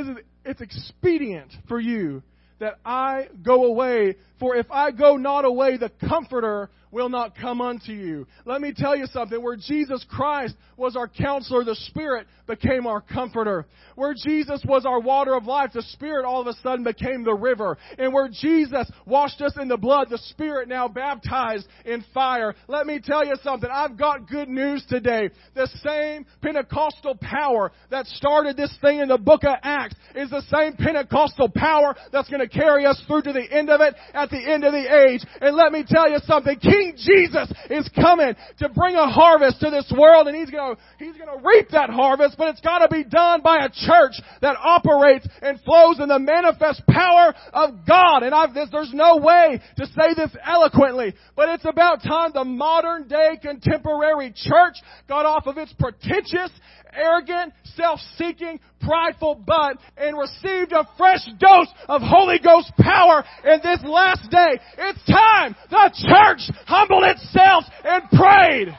it's 0.44 0.62
expedient 0.62 1.52
for 1.68 1.80
you 1.80 2.22
that 2.60 2.80
I 2.86 3.28
go 3.44 3.66
away. 3.66 4.16
For 4.40 4.56
if 4.56 4.70
I 4.72 4.92
go 4.92 5.18
not 5.18 5.46
away, 5.46 5.78
the 5.78 5.92
Comforter 6.08 6.70
will 6.96 7.10
not 7.10 7.36
come 7.36 7.60
unto 7.60 7.92
you. 7.92 8.26
Let 8.46 8.62
me 8.62 8.74
tell 8.74 8.96
you 8.96 9.06
something. 9.08 9.44
Where 9.44 9.58
Jesus 9.58 10.06
Christ 10.10 10.56
was 10.78 10.96
our 10.96 11.10
counselor, 11.10 11.66
the 11.66 11.76
Spirit 11.76 12.26
became 12.48 12.88
our 12.88 13.02
comforter. 13.02 13.66
Where 13.96 14.14
Jesus 14.14 14.62
was 14.66 14.86
our 14.86 15.02
water 15.02 15.34
of 15.34 15.44
life, 15.44 15.72
the 15.74 15.82
Spirit 15.82 16.26
all 16.26 16.40
of 16.40 16.48
a 16.48 16.54
sudden 16.64 16.86
became 16.86 17.26
the 17.26 17.34
river. 17.34 17.78
And 17.98 18.14
where 18.14 18.30
Jesus 18.30 18.90
washed 19.06 19.42
us 19.42 19.54
in 19.60 19.68
the 19.68 19.76
blood, 19.76 20.08
the 20.10 20.18
Spirit 20.30 20.70
now 20.70 20.88
baptized 20.88 21.68
in 21.84 22.04
fire. 22.14 22.56
Let 22.70 22.88
me 22.88 23.02
tell 23.04 23.26
you 23.26 23.36
something. 23.44 23.70
I've 23.70 23.98
got 23.98 24.30
good 24.30 24.48
news 24.48 24.86
today. 24.88 25.32
The 25.54 25.68
same 25.84 26.26
Pentecostal 26.42 27.16
power 27.16 27.74
that 27.90 28.06
started 28.08 28.56
this 28.56 28.74
thing 28.80 29.00
in 29.00 29.10
the 29.10 29.18
book 29.18 29.44
of 29.44 29.56
Acts 29.64 29.96
is 30.16 30.30
the 30.30 30.44
same 30.56 30.74
Pentecostal 30.78 31.50
power 31.50 31.94
that's 32.14 32.30
going 32.30 32.42
to 32.42 32.45
carry 32.48 32.86
us 32.86 33.02
through 33.08 33.24
to 33.24 33.34
the 33.34 33.46
end 33.52 33.70
of 33.70 33.82
it 33.82 33.96
at 34.14 34.30
the 34.30 34.40
end 34.40 34.64
of 34.64 34.72
the 34.72 34.86
age. 35.08 35.22
And 35.42 35.56
let 35.56 35.72
me 35.72 35.84
tell 35.88 36.10
you 36.10 36.18
something. 36.26 36.58
King 36.60 36.94
Jesus 36.96 37.52
is 37.70 37.90
coming 37.96 38.36
to 38.60 38.70
bring 38.70 38.96
a 38.96 39.10
harvest 39.10 39.60
to 39.62 39.70
this 39.70 39.92
world 39.98 40.28
and 40.28 40.36
he's 40.36 40.50
to, 40.52 40.78
he's 41.00 41.16
to 41.16 41.42
reap 41.44 41.70
that 41.70 41.90
harvest, 41.90 42.36
but 42.38 42.50
it's 42.50 42.62
got 42.62 42.80
to 42.80 42.88
be 42.88 43.04
done 43.04 43.42
by 43.42 43.66
a 43.66 43.70
church 43.70 44.14
that 44.42 44.56
operates 44.64 45.28
and 45.42 45.60
flows 45.62 46.00
in 46.00 46.10
the 46.10 46.20
manifest 46.20 46.82
power 46.88 47.34
of 47.54 47.86
God. 47.88 48.24
And 48.24 48.34
I've, 48.34 48.54
this, 48.54 48.70
there's 48.72 48.94
no 48.94 49.18
way 49.18 49.62
to 49.78 49.86
say 49.88 50.14
this 50.16 50.32
eloquently, 50.46 51.14
but 51.36 51.50
it's 51.50 51.66
about 51.66 52.04
time 52.04 52.32
the 52.34 52.44
modern 52.44 53.08
day 53.08 53.38
contemporary 53.42 54.34
church 54.36 54.76
got 55.08 55.26
off 55.26 55.48
of 55.48 55.58
its 55.58 55.74
pretentious 55.74 56.52
arrogant, 56.96 57.54
self-seeking, 57.76 58.60
prideful 58.82 59.36
butt 59.36 59.78
and 59.98 60.18
received 60.18 60.72
a 60.72 60.88
fresh 60.98 61.26
dose 61.40 61.68
of 61.88 62.02
Holy 62.02 62.40
Ghost 62.40 62.72
power 62.80 63.24
in 63.44 63.60
this 63.64 63.80
last 63.84 64.30
day. 64.30 64.60
It's 64.78 65.06
time 65.06 65.56
the 65.70 65.92
church 65.94 66.56
humbled 66.66 67.04
itself 67.04 67.66
and 67.84 68.04
prayed. 68.12 68.78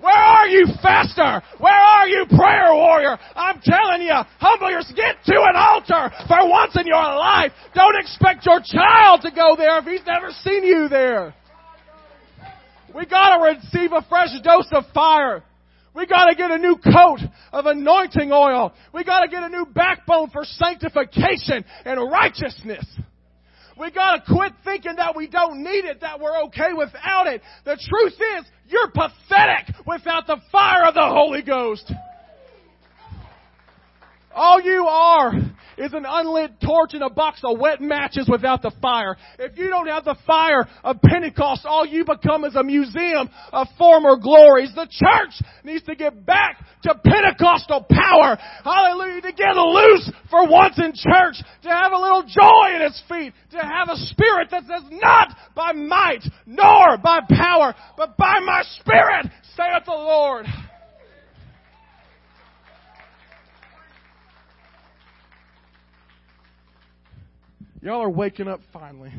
Where 0.00 0.14
are 0.14 0.46
you, 0.46 0.66
faster? 0.80 1.42
Where 1.58 1.72
are 1.72 2.06
you, 2.06 2.24
prayer 2.28 2.72
warrior? 2.72 3.18
I'm 3.34 3.60
telling 3.60 4.02
you, 4.02 4.14
humble 4.38 4.70
yourself. 4.70 4.96
Get 4.96 5.16
to 5.26 5.42
an 5.42 5.56
altar 5.56 6.10
for 6.28 6.48
once 6.48 6.76
in 6.76 6.86
your 6.86 7.02
life. 7.02 7.52
Don't 7.74 7.96
expect 7.98 8.46
your 8.46 8.60
child 8.64 9.22
to 9.22 9.30
go 9.32 9.56
there 9.56 9.78
if 9.78 9.84
he's 9.84 10.06
never 10.06 10.30
seen 10.30 10.62
you 10.62 10.88
there. 10.88 11.34
We 12.94 13.06
gotta 13.06 13.58
receive 13.58 13.92
a 13.92 14.04
fresh 14.08 14.30
dose 14.42 14.68
of 14.72 14.84
fire. 14.94 15.42
We 15.98 16.06
gotta 16.06 16.36
get 16.36 16.52
a 16.52 16.58
new 16.58 16.76
coat 16.76 17.18
of 17.52 17.66
anointing 17.66 18.30
oil. 18.30 18.72
We 18.94 19.02
gotta 19.02 19.26
get 19.26 19.42
a 19.42 19.48
new 19.48 19.66
backbone 19.66 20.30
for 20.30 20.44
sanctification 20.44 21.64
and 21.84 22.08
righteousness. 22.08 22.86
We 23.76 23.90
gotta 23.90 24.22
quit 24.32 24.52
thinking 24.64 24.94
that 24.96 25.16
we 25.16 25.26
don't 25.26 25.64
need 25.64 25.84
it, 25.86 26.02
that 26.02 26.20
we're 26.20 26.44
okay 26.44 26.72
without 26.72 27.26
it. 27.26 27.42
The 27.64 27.76
truth 27.90 28.12
is, 28.12 28.44
you're 28.68 28.92
pathetic 28.92 29.74
without 29.88 30.28
the 30.28 30.36
fire 30.52 30.86
of 30.86 30.94
the 30.94 31.04
Holy 31.04 31.42
Ghost. 31.42 31.92
All 34.32 34.60
you 34.60 34.86
are 34.86 35.32
is 35.78 35.92
an 35.92 36.04
unlit 36.06 36.60
torch 36.60 36.94
and 36.94 37.02
a 37.02 37.10
box 37.10 37.40
of 37.44 37.58
wet 37.58 37.80
matches 37.80 38.28
without 38.30 38.62
the 38.62 38.72
fire. 38.82 39.16
If 39.38 39.56
you 39.56 39.68
don't 39.68 39.86
have 39.86 40.04
the 40.04 40.16
fire 40.26 40.66
of 40.84 41.00
Pentecost, 41.02 41.62
all 41.64 41.86
you 41.86 42.04
become 42.04 42.44
is 42.44 42.56
a 42.56 42.62
museum 42.62 43.28
of 43.52 43.66
former 43.78 44.16
glories. 44.16 44.72
The 44.74 44.88
church 44.90 45.40
needs 45.64 45.84
to 45.84 45.94
get 45.94 46.26
back 46.26 46.64
to 46.82 46.94
Pentecostal 46.94 47.86
power. 47.90 48.36
Hallelujah. 48.64 49.22
To 49.22 49.32
get 49.32 49.56
loose 49.56 50.10
for 50.30 50.48
once 50.48 50.78
in 50.78 50.92
church. 50.94 51.36
To 51.62 51.68
have 51.68 51.92
a 51.92 51.98
little 51.98 52.22
joy 52.22 52.76
in 52.76 52.82
its 52.82 53.02
feet. 53.08 53.32
To 53.52 53.58
have 53.58 53.88
a 53.88 53.96
spirit 53.96 54.48
that 54.50 54.62
says, 54.62 54.82
not 54.90 55.36
by 55.54 55.72
might, 55.72 56.24
nor 56.46 56.98
by 57.02 57.20
power, 57.28 57.74
but 57.96 58.16
by 58.16 58.38
my 58.44 58.62
spirit, 58.80 59.26
saith 59.56 59.84
the 59.86 59.92
Lord. 59.92 60.46
Y'all 67.80 68.02
are 68.02 68.10
waking 68.10 68.48
up 68.48 68.60
finally. 68.72 69.12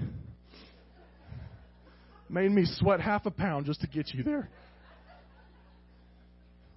Made 2.29 2.51
me 2.51 2.65
sweat 2.65 2.99
half 2.99 3.25
a 3.25 3.31
pound 3.31 3.65
just 3.65 3.81
to 3.81 3.87
get 3.87 4.13
you 4.13 4.23
there. 4.23 4.49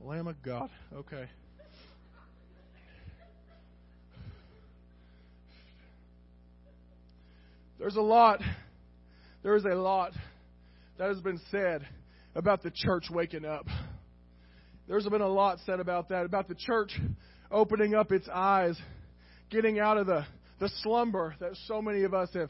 Lamb 0.01 0.29
of 0.29 0.41
God. 0.43 0.71
Okay. 0.95 1.25
There's 7.79 7.97
a 7.97 8.01
lot, 8.01 8.41
there 9.43 9.57
is 9.57 9.65
a 9.65 9.75
lot 9.75 10.13
that 10.99 11.09
has 11.09 11.21
been 11.21 11.41
said 11.51 11.85
about 12.37 12.63
the 12.63 12.71
church 12.73 13.07
waking 13.11 13.45
up. 13.45 13.67
There's 14.87 15.07
been 15.09 15.21
a 15.21 15.29
lot 15.29 15.59
said 15.67 15.81
about 15.81 16.09
that, 16.11 16.25
about 16.25 16.47
the 16.47 16.55
church 16.55 16.93
opening 17.51 17.95
up 17.95 18.13
its 18.13 18.29
eyes, 18.33 18.79
getting 19.51 19.81
out 19.81 19.99
of 19.99 20.07
the 20.07 20.25
the 20.63 20.71
slumber 20.85 21.35
that 21.41 21.51
so 21.67 21.83
many 21.83 22.05
of 22.05 22.15
us 22.15 22.29
have 22.35 22.49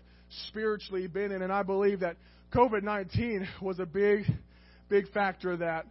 spiritually 0.48 1.06
been 1.06 1.32
in. 1.32 1.40
And 1.40 1.50
I 1.50 1.62
believe 1.62 2.00
that 2.00 2.16
COVID 2.54 2.82
19 2.82 3.48
was 3.62 3.78
a 3.78 3.86
big, 3.86 4.26
big 4.90 5.10
factor 5.12 5.52
of 5.52 5.60
that. 5.60 5.86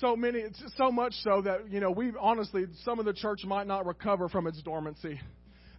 So 0.00 0.16
many, 0.16 0.42
so 0.76 0.90
much 0.90 1.12
so 1.22 1.42
that, 1.42 1.70
you 1.70 1.78
know, 1.78 1.92
we 1.92 2.12
honestly, 2.20 2.64
some 2.84 2.98
of 2.98 3.04
the 3.04 3.12
church 3.12 3.44
might 3.44 3.68
not 3.68 3.86
recover 3.86 4.28
from 4.28 4.48
its 4.48 4.60
dormancy. 4.62 5.20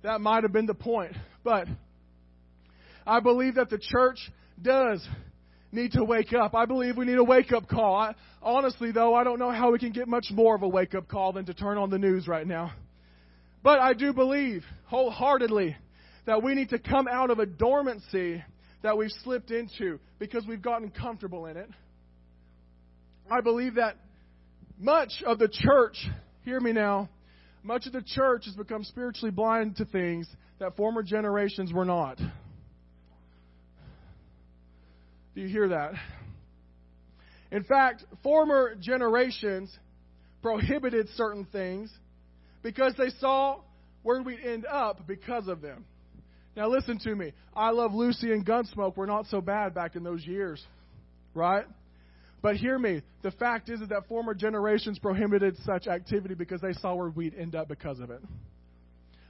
That 0.04 0.22
might 0.22 0.44
have 0.44 0.54
been 0.54 0.68
the 0.68 0.74
point. 0.74 1.18
But 1.44 1.68
I 3.06 3.20
believe 3.20 3.56
that 3.56 3.70
the 3.70 3.78
church 3.78 4.20
does 4.62 5.06
need 5.74 5.92
to 5.94 6.04
wake 6.06 6.32
up. 6.32 6.56
I 6.56 6.66
believe 6.66 6.96
we 6.96 7.04
need 7.04 7.18
a 7.18 7.24
wake 7.26 7.52
up 7.52 7.68
call. 7.68 7.94
I, 7.94 8.16
honestly, 8.42 8.94
though, 8.94 9.14
I 9.16 9.26
don't 9.26 9.38
know 9.38 9.52
how 9.52 9.74
we 9.74 9.80
can 9.80 9.92
get 9.92 10.08
much 10.08 10.28
more 10.32 10.56
of 10.56 10.62
a 10.62 10.68
wake 10.70 10.96
up 10.96 11.10
call 11.10 11.34
than 11.34 11.46
to 11.48 11.54
turn 11.54 11.78
on 11.78 11.90
the 11.90 12.00
news 12.00 12.26
right 12.26 12.48
now. 12.48 12.72
But 13.64 13.80
I 13.80 13.94
do 13.94 14.14
believe 14.14 14.64
wholeheartedly 14.86 15.76
that 16.26 16.44
we 16.44 16.56
need 16.56 16.70
to 16.70 16.80
come 16.80 17.08
out 17.08 17.30
of 17.30 17.40
a 17.40 17.46
dormancy 17.46 18.44
that 18.84 18.98
we've 18.98 19.12
slipped 19.24 19.52
into 19.52 20.00
because 20.20 20.46
we've 20.48 20.62
gotten 20.62 20.90
comfortable 20.90 21.46
in 21.46 21.58
it. 21.58 21.70
I 23.30 23.42
believe 23.42 23.76
that 23.76 23.98
much 24.80 25.24
of 25.26 25.38
the 25.38 25.48
church, 25.48 25.96
hear 26.44 26.60
me 26.60 26.72
now, 26.74 27.10
much 27.64 27.86
of 27.86 27.94
the 27.94 28.02
church 28.02 28.46
has 28.46 28.56
become 28.56 28.84
spiritually 28.84 29.32
blind 29.32 29.76
to 29.78 29.86
things 29.86 30.28
that 30.60 30.76
former 30.76 31.04
generations 31.04 31.72
were 31.72 31.86
not. 31.86 32.18
Do 35.36 35.42
you 35.42 35.48
hear 35.48 35.70
that? 35.70 35.94
In 37.52 37.64
fact, 37.64 38.04
former 38.24 38.76
generations 38.80 39.76
prohibited 40.42 41.08
certain 41.16 41.46
things 41.52 41.92
because 42.64 42.94
they 42.98 43.10
saw 43.20 43.60
where 44.04 44.22
we'd 44.22 44.40
end 44.40 44.66
up 44.66 45.08
because 45.08 45.48
of 45.48 45.62
them. 45.62 45.86
Now, 46.56 46.68
listen 46.68 47.00
to 47.00 47.16
me. 47.16 47.32
I 47.56 47.72
Love 47.72 47.94
Lucy 47.94 48.32
and 48.34 48.46
Gunsmoke 48.46 48.98
were 48.98 49.08
not 49.08 49.28
so 49.28 49.40
bad 49.40 49.74
back 49.74 49.96
in 49.96 50.04
those 50.04 50.26
years, 50.26 50.62
right? 51.34 51.66
But 52.42 52.58
hear 52.58 52.78
me. 52.78 53.04
The 53.22 53.32
fact 53.32 53.70
is, 53.70 53.82
is 53.82 53.90
that 53.90 54.08
former 54.08 54.34
generations 54.34 55.00
prohibited 55.00 55.56
such 55.66 55.88
activity 55.88 56.34
because 56.34 56.60
they 56.60 56.74
saw 56.74 56.96
where 56.96 57.10
we'd 57.10 57.36
end 57.36 57.56
up 57.56 57.68
because 57.68 58.00
of 58.00 58.10
it. 58.10 58.22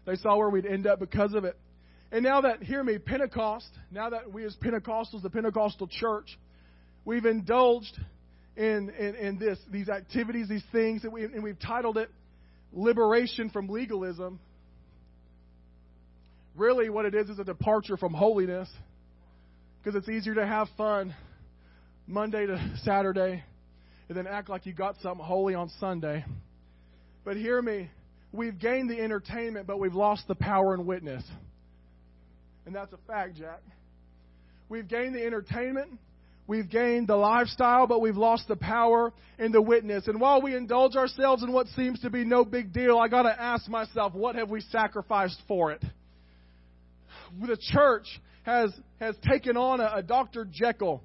They 0.05 0.15
saw 0.15 0.38
where 0.38 0.50
we'd 0.50 0.65
end 0.65 0.88
up 0.88 1.00
because 1.00 1.33
of 1.33 1.45
it. 1.45 1.57
And 2.11 2.23
now 2.23 2.41
that, 2.41 2.63
hear 2.63 2.83
me, 2.83 2.97
Pentecost, 2.97 3.69
now 3.91 4.09
that 4.09 4.33
we 4.33 4.43
as 4.43 4.55
Pentecostals, 4.55 5.21
the 5.21 5.29
Pentecostal 5.29 5.88
church, 5.88 6.38
we've 7.05 7.25
indulged 7.25 7.97
in, 8.57 8.89
in, 8.97 9.15
in 9.15 9.38
this, 9.38 9.59
these 9.69 9.89
activities, 9.89 10.50
these 10.50 10.63
things, 10.71 11.03
that 11.03 11.11
we, 11.11 11.23
and 11.23 11.43
we've 11.43 11.59
titled 11.59 11.97
it 11.97 12.09
liberation 12.73 13.49
from 13.49 13.67
legalism. 13.67 14.39
Really, 16.55 16.89
what 16.89 17.05
it 17.05 17.15
is 17.15 17.29
is 17.29 17.39
a 17.39 17.43
departure 17.43 17.97
from 17.97 18.13
holiness 18.13 18.69
because 19.81 19.95
it's 19.95 20.09
easier 20.09 20.35
to 20.35 20.45
have 20.45 20.67
fun 20.77 21.15
Monday 22.07 22.45
to 22.45 22.77
Saturday 22.83 23.43
and 24.09 24.17
then 24.17 24.27
act 24.27 24.49
like 24.49 24.65
you 24.65 24.73
got 24.73 24.95
something 25.01 25.25
holy 25.25 25.55
on 25.55 25.69
Sunday. 25.79 26.25
But 27.23 27.37
hear 27.37 27.61
me, 27.61 27.89
we've 28.31 28.59
gained 28.59 28.89
the 28.89 28.99
entertainment, 28.99 29.67
but 29.67 29.79
we've 29.79 29.93
lost 29.93 30.27
the 30.27 30.35
power 30.35 30.73
and 30.73 30.85
witness. 30.85 31.23
And 32.65 32.75
that's 32.75 32.91
a 32.93 32.97
fact, 33.07 33.37
Jack. 33.37 33.61
We've 34.69 34.87
gained 34.87 35.15
the 35.15 35.25
entertainment, 35.25 35.91
We've 36.51 36.70
gained 36.70 37.08
the 37.08 37.15
lifestyle, 37.15 37.88
but 37.88 38.01
we've 38.01 38.17
lost 38.17 38.50
the 38.50 38.58
power 38.58 39.13
and 39.39 39.53
the 39.53 39.62
witness. 39.62 40.10
And 40.10 40.20
while 40.20 40.41
we 40.41 40.53
indulge 40.53 40.98
ourselves 40.98 41.43
in 41.43 41.53
what 41.53 41.67
seems 41.77 42.01
to 42.01 42.10
be 42.10 42.25
no 42.25 42.43
big 42.43 42.74
deal, 42.74 42.98
I 42.98 43.08
gotta 43.08 43.41
ask 43.41 43.70
myself, 43.70 44.13
what 44.13 44.36
have 44.36 44.50
we 44.50 44.60
sacrificed 44.60 45.41
for 45.48 45.72
it? 45.72 45.81
The 47.39 47.58
church 47.72 48.05
has, 48.43 48.70
has 49.00 49.15
taken 49.25 49.55
on 49.55 49.79
a, 49.79 49.93
a 49.96 50.03
Dr. 50.03 50.43
Jekyll 50.43 51.01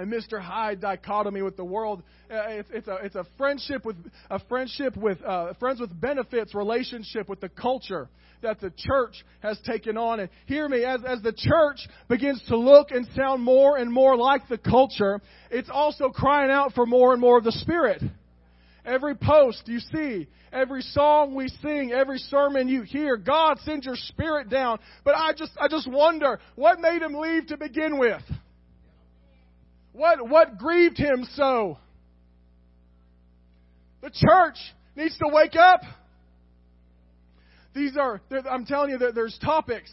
a 0.00 0.04
Mr. 0.04 0.40
Hyde 0.40 0.80
dichotomy 0.80 1.42
with 1.42 1.56
the 1.56 1.64
world. 1.64 2.02
Uh, 2.30 2.36
it's, 2.48 2.70
it's, 2.72 2.88
a, 2.88 2.96
it's 3.02 3.14
a 3.16 3.26
friendship 3.36 3.84
with 3.84 3.96
a 4.30 4.40
friendship 4.48 4.96
with 4.96 5.22
uh, 5.22 5.52
friends 5.60 5.80
with 5.80 5.98
benefits 6.00 6.54
relationship 6.54 7.28
with 7.28 7.40
the 7.40 7.48
culture 7.50 8.08
that 8.42 8.60
the 8.60 8.72
church 8.74 9.22
has 9.40 9.60
taken 9.66 9.98
on. 9.98 10.20
And 10.20 10.30
hear 10.46 10.66
me, 10.68 10.84
as, 10.84 11.00
as 11.06 11.20
the 11.20 11.34
church 11.36 11.86
begins 12.08 12.42
to 12.48 12.56
look 12.56 12.90
and 12.90 13.06
sound 13.14 13.42
more 13.42 13.76
and 13.76 13.92
more 13.92 14.16
like 14.16 14.48
the 14.48 14.56
culture, 14.56 15.20
it's 15.50 15.68
also 15.70 16.08
crying 16.08 16.50
out 16.50 16.72
for 16.72 16.86
more 16.86 17.12
and 17.12 17.20
more 17.20 17.36
of 17.36 17.44
the 17.44 17.52
Spirit. 17.52 18.02
Every 18.86 19.14
post 19.14 19.64
you 19.66 19.78
see, 19.78 20.26
every 20.52 20.80
song 20.80 21.34
we 21.34 21.48
sing, 21.48 21.92
every 21.92 22.18
sermon 22.18 22.66
you 22.66 22.82
hear, 22.82 23.18
God 23.18 23.58
sends 23.58 23.84
your 23.84 23.96
spirit 23.96 24.48
down. 24.48 24.78
But 25.04 25.14
I 25.14 25.32
just, 25.34 25.52
I 25.60 25.68
just 25.68 25.86
wonder, 25.86 26.40
what 26.56 26.80
made 26.80 27.02
him 27.02 27.12
leave 27.14 27.48
to 27.48 27.58
begin 27.58 27.98
with? 27.98 28.22
What, 30.00 30.30
what 30.30 30.56
grieved 30.56 30.96
him 30.96 31.28
so? 31.34 31.76
The 34.00 34.08
church 34.08 34.56
needs 34.96 35.18
to 35.18 35.28
wake 35.30 35.56
up. 35.56 35.82
These 37.74 37.98
are, 37.98 38.22
I'm 38.50 38.64
telling 38.64 38.92
you, 38.92 38.98
that 38.98 39.14
there's 39.14 39.38
topics 39.44 39.92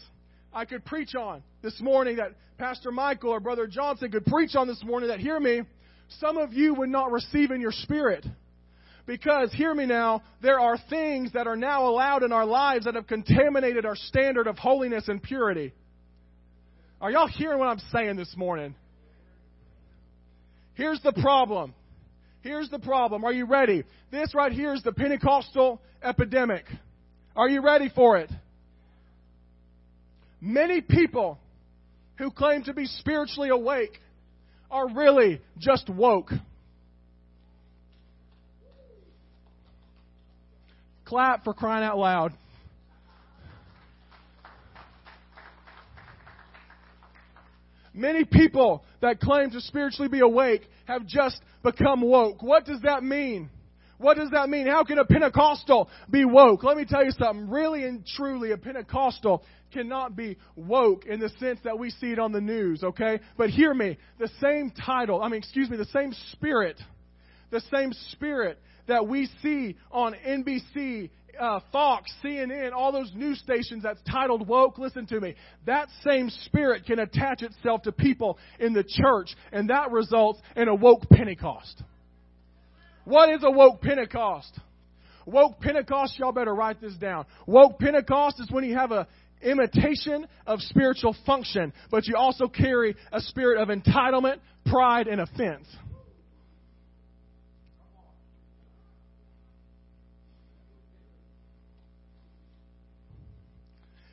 I 0.50 0.64
could 0.64 0.86
preach 0.86 1.14
on 1.14 1.42
this 1.60 1.78
morning 1.82 2.16
that 2.16 2.32
Pastor 2.56 2.90
Michael 2.90 3.28
or 3.28 3.38
Brother 3.38 3.66
Johnson 3.66 4.10
could 4.10 4.24
preach 4.24 4.56
on 4.56 4.66
this 4.66 4.82
morning 4.82 5.10
that, 5.10 5.20
hear 5.20 5.38
me, 5.38 5.60
some 6.20 6.38
of 6.38 6.54
you 6.54 6.72
would 6.72 6.88
not 6.88 7.12
receive 7.12 7.50
in 7.50 7.60
your 7.60 7.72
spirit. 7.72 8.24
Because, 9.04 9.52
hear 9.52 9.74
me 9.74 9.84
now, 9.84 10.22
there 10.40 10.58
are 10.58 10.78
things 10.88 11.34
that 11.34 11.46
are 11.46 11.54
now 11.54 11.86
allowed 11.86 12.22
in 12.22 12.32
our 12.32 12.46
lives 12.46 12.86
that 12.86 12.94
have 12.94 13.06
contaminated 13.06 13.84
our 13.84 13.94
standard 13.94 14.46
of 14.46 14.56
holiness 14.56 15.06
and 15.08 15.22
purity. 15.22 15.74
Are 16.98 17.10
y'all 17.10 17.28
hearing 17.28 17.58
what 17.58 17.68
I'm 17.68 17.82
saying 17.92 18.16
this 18.16 18.34
morning? 18.38 18.74
Here's 20.78 21.00
the 21.02 21.12
problem. 21.12 21.74
Here's 22.40 22.70
the 22.70 22.78
problem. 22.78 23.24
Are 23.24 23.32
you 23.32 23.46
ready? 23.46 23.82
This 24.12 24.32
right 24.32 24.52
here 24.52 24.72
is 24.72 24.82
the 24.84 24.92
Pentecostal 24.92 25.82
epidemic. 26.00 26.66
Are 27.34 27.48
you 27.48 27.62
ready 27.62 27.90
for 27.92 28.16
it? 28.16 28.30
Many 30.40 30.80
people 30.80 31.36
who 32.16 32.30
claim 32.30 32.62
to 32.62 32.74
be 32.74 32.86
spiritually 32.86 33.48
awake 33.48 33.98
are 34.70 34.88
really 34.88 35.40
just 35.58 35.90
woke. 35.90 36.30
Clap 41.06 41.42
for 41.42 41.54
crying 41.54 41.84
out 41.84 41.98
loud. 41.98 42.34
Many 47.98 48.24
people 48.24 48.84
that 49.00 49.18
claim 49.18 49.50
to 49.50 49.60
spiritually 49.60 50.08
be 50.08 50.20
awake 50.20 50.62
have 50.84 51.04
just 51.04 51.40
become 51.64 52.00
woke. 52.00 52.42
What 52.42 52.64
does 52.64 52.80
that 52.82 53.02
mean? 53.02 53.50
What 53.98 54.16
does 54.16 54.30
that 54.30 54.48
mean? 54.48 54.68
How 54.68 54.84
can 54.84 54.98
a 54.98 55.04
Pentecostal 55.04 55.90
be 56.08 56.24
woke? 56.24 56.62
Let 56.62 56.76
me 56.76 56.84
tell 56.84 57.04
you 57.04 57.10
something. 57.10 57.50
Really 57.50 57.82
and 57.82 58.06
truly, 58.06 58.52
a 58.52 58.56
Pentecostal 58.56 59.42
cannot 59.72 60.14
be 60.14 60.36
woke 60.54 61.06
in 61.06 61.18
the 61.18 61.28
sense 61.40 61.58
that 61.64 61.76
we 61.76 61.90
see 61.90 62.12
it 62.12 62.20
on 62.20 62.30
the 62.30 62.40
news, 62.40 62.84
okay? 62.84 63.18
But 63.36 63.50
hear 63.50 63.74
me. 63.74 63.98
The 64.20 64.30
same 64.40 64.70
title, 64.70 65.20
I 65.20 65.28
mean, 65.28 65.38
excuse 65.38 65.68
me, 65.68 65.76
the 65.76 65.84
same 65.86 66.14
spirit, 66.30 66.80
the 67.50 67.62
same 67.72 67.92
spirit 68.12 68.60
that 68.86 69.08
we 69.08 69.28
see 69.42 69.76
on 69.90 70.14
NBC 70.14 71.10
uh, 71.38 71.60
Fox, 71.72 72.10
CNN, 72.24 72.72
all 72.72 72.92
those 72.92 73.12
news 73.14 73.38
stations 73.40 73.82
that's 73.82 74.00
titled 74.10 74.46
woke, 74.46 74.78
listen 74.78 75.06
to 75.06 75.20
me. 75.20 75.34
That 75.66 75.88
same 76.04 76.30
spirit 76.30 76.84
can 76.86 76.98
attach 76.98 77.42
itself 77.42 77.82
to 77.82 77.92
people 77.92 78.38
in 78.58 78.72
the 78.72 78.84
church, 78.84 79.34
and 79.52 79.70
that 79.70 79.90
results 79.90 80.40
in 80.56 80.68
a 80.68 80.74
woke 80.74 81.08
Pentecost. 81.10 81.82
What 83.04 83.30
is 83.30 83.42
a 83.42 83.50
woke 83.50 83.80
Pentecost? 83.80 84.58
Woke 85.26 85.60
Pentecost, 85.60 86.18
y'all 86.18 86.32
better 86.32 86.54
write 86.54 86.80
this 86.80 86.94
down. 86.94 87.26
Woke 87.46 87.78
Pentecost 87.78 88.40
is 88.40 88.50
when 88.50 88.64
you 88.64 88.74
have 88.76 88.92
a 88.92 89.06
imitation 89.42 90.26
of 90.46 90.60
spiritual 90.60 91.16
function, 91.24 91.72
but 91.90 92.06
you 92.06 92.16
also 92.16 92.48
carry 92.48 92.96
a 93.12 93.20
spirit 93.20 93.60
of 93.60 93.68
entitlement, 93.68 94.38
pride, 94.66 95.06
and 95.06 95.20
offense. 95.20 95.66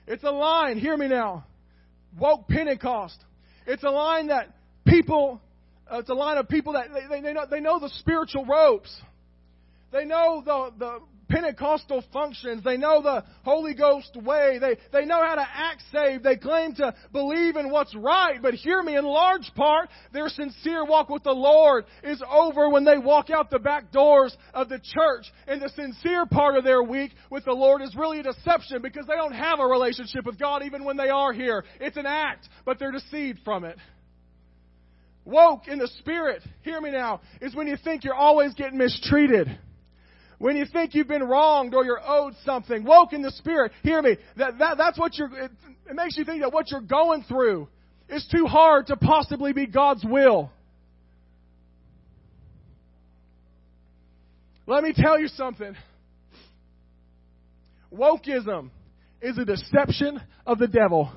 It's 0.07 0.23
a 0.23 0.31
line, 0.31 0.77
hear 0.77 0.95
me 0.95 1.07
now. 1.07 1.45
Woke 2.19 2.47
Pentecost. 2.47 3.17
It's 3.65 3.83
a 3.83 3.89
line 3.89 4.27
that 4.27 4.55
people, 4.85 5.41
uh, 5.91 5.99
it's 5.99 6.09
a 6.09 6.13
line 6.13 6.37
of 6.37 6.47
people 6.47 6.73
that 6.73 6.87
they, 6.93 7.21
they, 7.21 7.33
know, 7.33 7.45
they 7.49 7.59
know 7.59 7.79
the 7.79 7.89
spiritual 7.99 8.45
ropes. 8.45 8.95
They 9.91 10.05
know 10.05 10.43
the, 10.45 10.71
the 10.77 10.99
Pentecostal 11.29 12.03
functions. 12.13 12.63
They 12.63 12.77
know 12.77 13.01
the 13.01 13.23
Holy 13.43 13.73
Ghost 13.73 14.15
way. 14.15 14.59
They, 14.59 14.77
they 14.91 15.05
know 15.05 15.23
how 15.23 15.35
to 15.35 15.41
act 15.47 15.81
saved. 15.91 16.23
They 16.23 16.35
claim 16.35 16.75
to 16.75 16.93
believe 17.11 17.55
in 17.55 17.71
what's 17.71 17.95
right. 17.95 18.39
But 18.41 18.53
hear 18.53 18.83
me, 18.83 18.95
in 18.95 19.05
large 19.05 19.51
part, 19.55 19.89
their 20.13 20.29
sincere 20.29 20.85
walk 20.85 21.09
with 21.09 21.23
the 21.23 21.31
Lord 21.31 21.85
is 22.03 22.21
over 22.29 22.69
when 22.69 22.85
they 22.85 22.97
walk 22.97 23.29
out 23.29 23.49
the 23.49 23.59
back 23.59 23.91
doors 23.91 24.35
of 24.53 24.69
the 24.69 24.79
church. 24.79 25.25
And 25.47 25.61
the 25.61 25.69
sincere 25.69 26.25
part 26.25 26.57
of 26.57 26.63
their 26.63 26.83
week 26.83 27.11
with 27.31 27.45
the 27.45 27.53
Lord 27.53 27.81
is 27.81 27.95
really 27.95 28.19
a 28.19 28.23
deception 28.23 28.81
because 28.81 29.05
they 29.07 29.15
don't 29.15 29.33
have 29.33 29.59
a 29.59 29.65
relationship 29.65 30.25
with 30.25 30.39
God 30.39 30.63
even 30.63 30.85
when 30.85 30.97
they 30.97 31.09
are 31.09 31.33
here. 31.33 31.63
It's 31.79 31.97
an 31.97 32.05
act, 32.05 32.47
but 32.65 32.77
they're 32.77 32.91
deceived 32.91 33.39
from 33.43 33.63
it. 33.63 33.77
Woke 35.25 35.67
in 35.67 35.79
the 35.79 35.87
Spirit, 35.99 36.43
hear 36.61 36.79
me 36.79 36.91
now, 36.91 37.19
is 37.41 37.55
when 37.55 37.65
you 37.65 37.77
think 37.83 38.03
you're 38.03 38.13
always 38.13 38.53
getting 38.53 38.77
mistreated 38.77 39.57
when 40.37 40.55
you 40.55 40.65
think 40.65 40.93
you've 40.93 41.07
been 41.07 41.23
wronged 41.23 41.73
or 41.73 41.85
you're 41.85 42.01
owed 42.05 42.33
something, 42.43 42.83
woke 42.83 43.13
in 43.13 43.21
the 43.21 43.31
spirit, 43.31 43.71
hear 43.83 44.01
me. 44.01 44.17
That, 44.37 44.57
that, 44.59 44.77
that's 44.77 44.99
what 44.99 45.17
you're, 45.17 45.31
it, 45.37 45.51
it 45.89 45.95
makes 45.95 46.17
you 46.17 46.25
think 46.25 46.41
that 46.41 46.51
what 46.51 46.71
you're 46.71 46.81
going 46.81 47.23
through 47.23 47.67
is 48.09 48.27
too 48.31 48.45
hard 48.45 48.87
to 48.87 48.97
possibly 48.97 49.53
be 49.53 49.65
God's 49.65 50.03
will. 50.03 50.51
Let 54.67 54.83
me 54.83 54.93
tell 54.95 55.19
you 55.19 55.27
something. 55.27 55.75
Wokeism 57.93 58.71
is 59.21 59.37
a 59.37 59.45
deception 59.45 60.19
of 60.45 60.59
the 60.59 60.67
devil. 60.67 61.11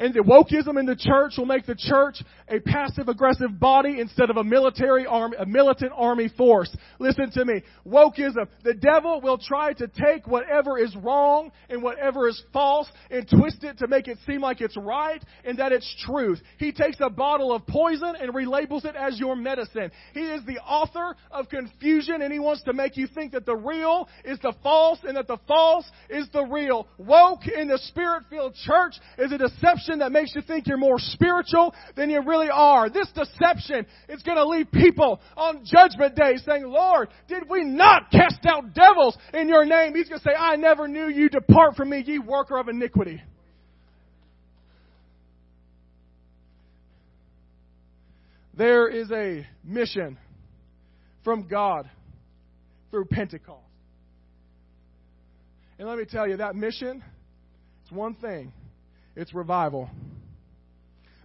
And 0.00 0.14
the 0.14 0.20
wokeism 0.20 0.80
in 0.80 0.86
the 0.86 0.96
church 0.96 1.34
will 1.36 1.44
make 1.44 1.66
the 1.66 1.74
church 1.74 2.22
a 2.48 2.58
passive 2.58 3.08
aggressive 3.08 3.60
body 3.60 4.00
instead 4.00 4.30
of 4.30 4.38
a 4.38 4.42
military 4.42 5.04
army, 5.04 5.36
a 5.38 5.44
militant 5.44 5.92
army 5.94 6.32
force. 6.38 6.74
Listen 6.98 7.30
to 7.32 7.44
me. 7.44 7.62
Wokeism. 7.86 8.48
The 8.64 8.72
devil 8.72 9.20
will 9.20 9.36
try 9.36 9.74
to 9.74 9.86
take 9.88 10.26
whatever 10.26 10.78
is 10.78 10.96
wrong 10.96 11.52
and 11.68 11.82
whatever 11.82 12.28
is 12.28 12.42
false 12.50 12.88
and 13.10 13.28
twist 13.28 13.62
it 13.62 13.76
to 13.80 13.88
make 13.88 14.08
it 14.08 14.16
seem 14.26 14.40
like 14.40 14.62
it's 14.62 14.76
right 14.78 15.22
and 15.44 15.58
that 15.58 15.70
it's 15.70 15.94
truth. 16.06 16.40
He 16.56 16.72
takes 16.72 16.96
a 17.00 17.10
bottle 17.10 17.52
of 17.52 17.66
poison 17.66 18.14
and 18.18 18.32
relabels 18.32 18.86
it 18.86 18.96
as 18.96 19.20
your 19.20 19.36
medicine. 19.36 19.90
He 20.14 20.20
is 20.20 20.42
the 20.46 20.60
author 20.60 21.14
of 21.30 21.50
confusion 21.50 22.22
and 22.22 22.32
he 22.32 22.38
wants 22.38 22.62
to 22.62 22.72
make 22.72 22.96
you 22.96 23.06
think 23.06 23.32
that 23.32 23.44
the 23.44 23.56
real 23.56 24.08
is 24.24 24.38
the 24.38 24.54
false 24.62 25.00
and 25.02 25.18
that 25.18 25.28
the 25.28 25.38
false 25.46 25.84
is 26.08 26.26
the 26.32 26.44
real. 26.44 26.88
Woke 26.96 27.46
in 27.46 27.68
the 27.68 27.78
spirit 27.78 28.22
filled 28.30 28.54
church 28.54 28.94
is 29.18 29.30
a 29.30 29.36
deception 29.36 29.89
deception 29.90 29.98
that 30.00 30.12
makes 30.12 30.34
you 30.34 30.42
think 30.42 30.66
you're 30.66 30.76
more 30.76 30.98
spiritual 30.98 31.74
than 31.96 32.10
you 32.10 32.22
really 32.22 32.50
are. 32.50 32.88
This 32.88 33.08
deception 33.14 33.86
is 34.08 34.22
going 34.22 34.36
to 34.36 34.46
leave 34.46 34.70
people 34.72 35.20
on 35.36 35.64
judgment 35.64 36.16
day 36.16 36.36
saying, 36.44 36.64
Lord, 36.64 37.08
did 37.28 37.48
we 37.48 37.64
not 37.64 38.10
cast 38.10 38.44
out 38.46 38.74
devils 38.74 39.16
in 39.34 39.48
your 39.48 39.64
name? 39.64 39.94
He's 39.94 40.08
going 40.08 40.20
to 40.20 40.24
say, 40.24 40.34
I 40.36 40.56
never 40.56 40.88
knew 40.88 41.08
you. 41.08 41.28
Depart 41.28 41.76
from 41.76 41.90
me, 41.90 42.02
ye 42.06 42.18
worker 42.18 42.58
of 42.58 42.68
iniquity. 42.68 43.22
There 48.54 48.88
is 48.88 49.10
a 49.10 49.46
mission 49.64 50.18
from 51.24 51.48
God 51.48 51.88
through 52.90 53.06
Pentecost. 53.06 53.64
And 55.78 55.88
let 55.88 55.96
me 55.96 56.04
tell 56.04 56.28
you, 56.28 56.36
that 56.38 56.54
mission, 56.54 57.02
it's 57.82 57.92
one 57.92 58.14
thing 58.16 58.52
it's 59.16 59.34
revival. 59.34 59.90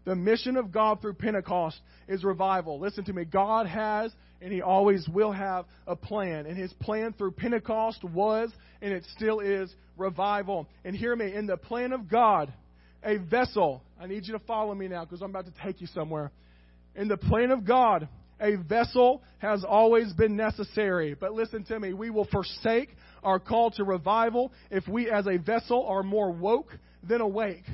The 0.06 0.16
mission 0.16 0.56
of 0.56 0.72
God 0.72 1.02
through 1.02 1.16
Pentecost 1.16 1.80
is 2.08 2.24
revival. 2.24 2.80
Listen 2.80 3.04
to 3.06 3.14
me. 3.14 3.26
God 3.26 3.66
has 3.66 4.12
and 4.42 4.54
He 4.54 4.62
always 4.62 5.08
will 5.08 5.32
have 5.32 5.66
a 5.88 5.96
plan. 5.96 6.46
And 6.46 6.58
His 6.58 6.72
plan 6.74 7.14
through 7.14 7.32
Pentecost 7.32 8.04
was 8.04 8.52
and 8.82 8.94
it 8.94 9.04
still 9.16 9.40
is 9.40 9.74
revival. 9.98 10.68
And 10.84 10.96
hear 10.96 11.16
me, 11.16 11.34
in 11.34 11.48
the 11.48 11.58
plan 11.58 11.92
of 11.92 12.08
God, 12.08 12.54
a 13.04 13.18
vessel, 13.18 13.82
I 14.00 14.08
need 14.08 14.26
you 14.28 14.34
to 14.34 14.44
follow 14.46 14.74
me 14.76 14.88
now 14.88 15.06
because 15.06 15.22
I'm 15.22 15.32
about 15.32 15.46
to 15.46 15.64
take 15.64 15.82
you 15.82 15.88
somewhere. 15.88 16.32
In 16.96 17.08
the 17.08 17.18
plan 17.18 17.52
of 17.52 17.66
God, 17.66 18.08
a 18.40 18.56
vessel 18.56 19.24
has 19.40 19.64
always 19.64 20.14
been 20.14 20.36
necessary. 20.36 21.16
But 21.20 21.34
listen 21.34 21.64
to 21.66 21.80
me, 21.80 21.94
we 21.94 22.10
will 22.10 22.26
forsake 22.26 22.90
our 23.24 23.40
call 23.40 23.72
to 23.72 23.84
revival 23.84 24.52
if 24.70 24.88
we 24.88 25.10
as 25.10 25.26
a 25.28 25.38
vessel 25.38 25.86
are 25.88 26.04
more 26.04 26.32
woke 26.32 26.78
than 27.08 27.22
awake. 27.22 27.66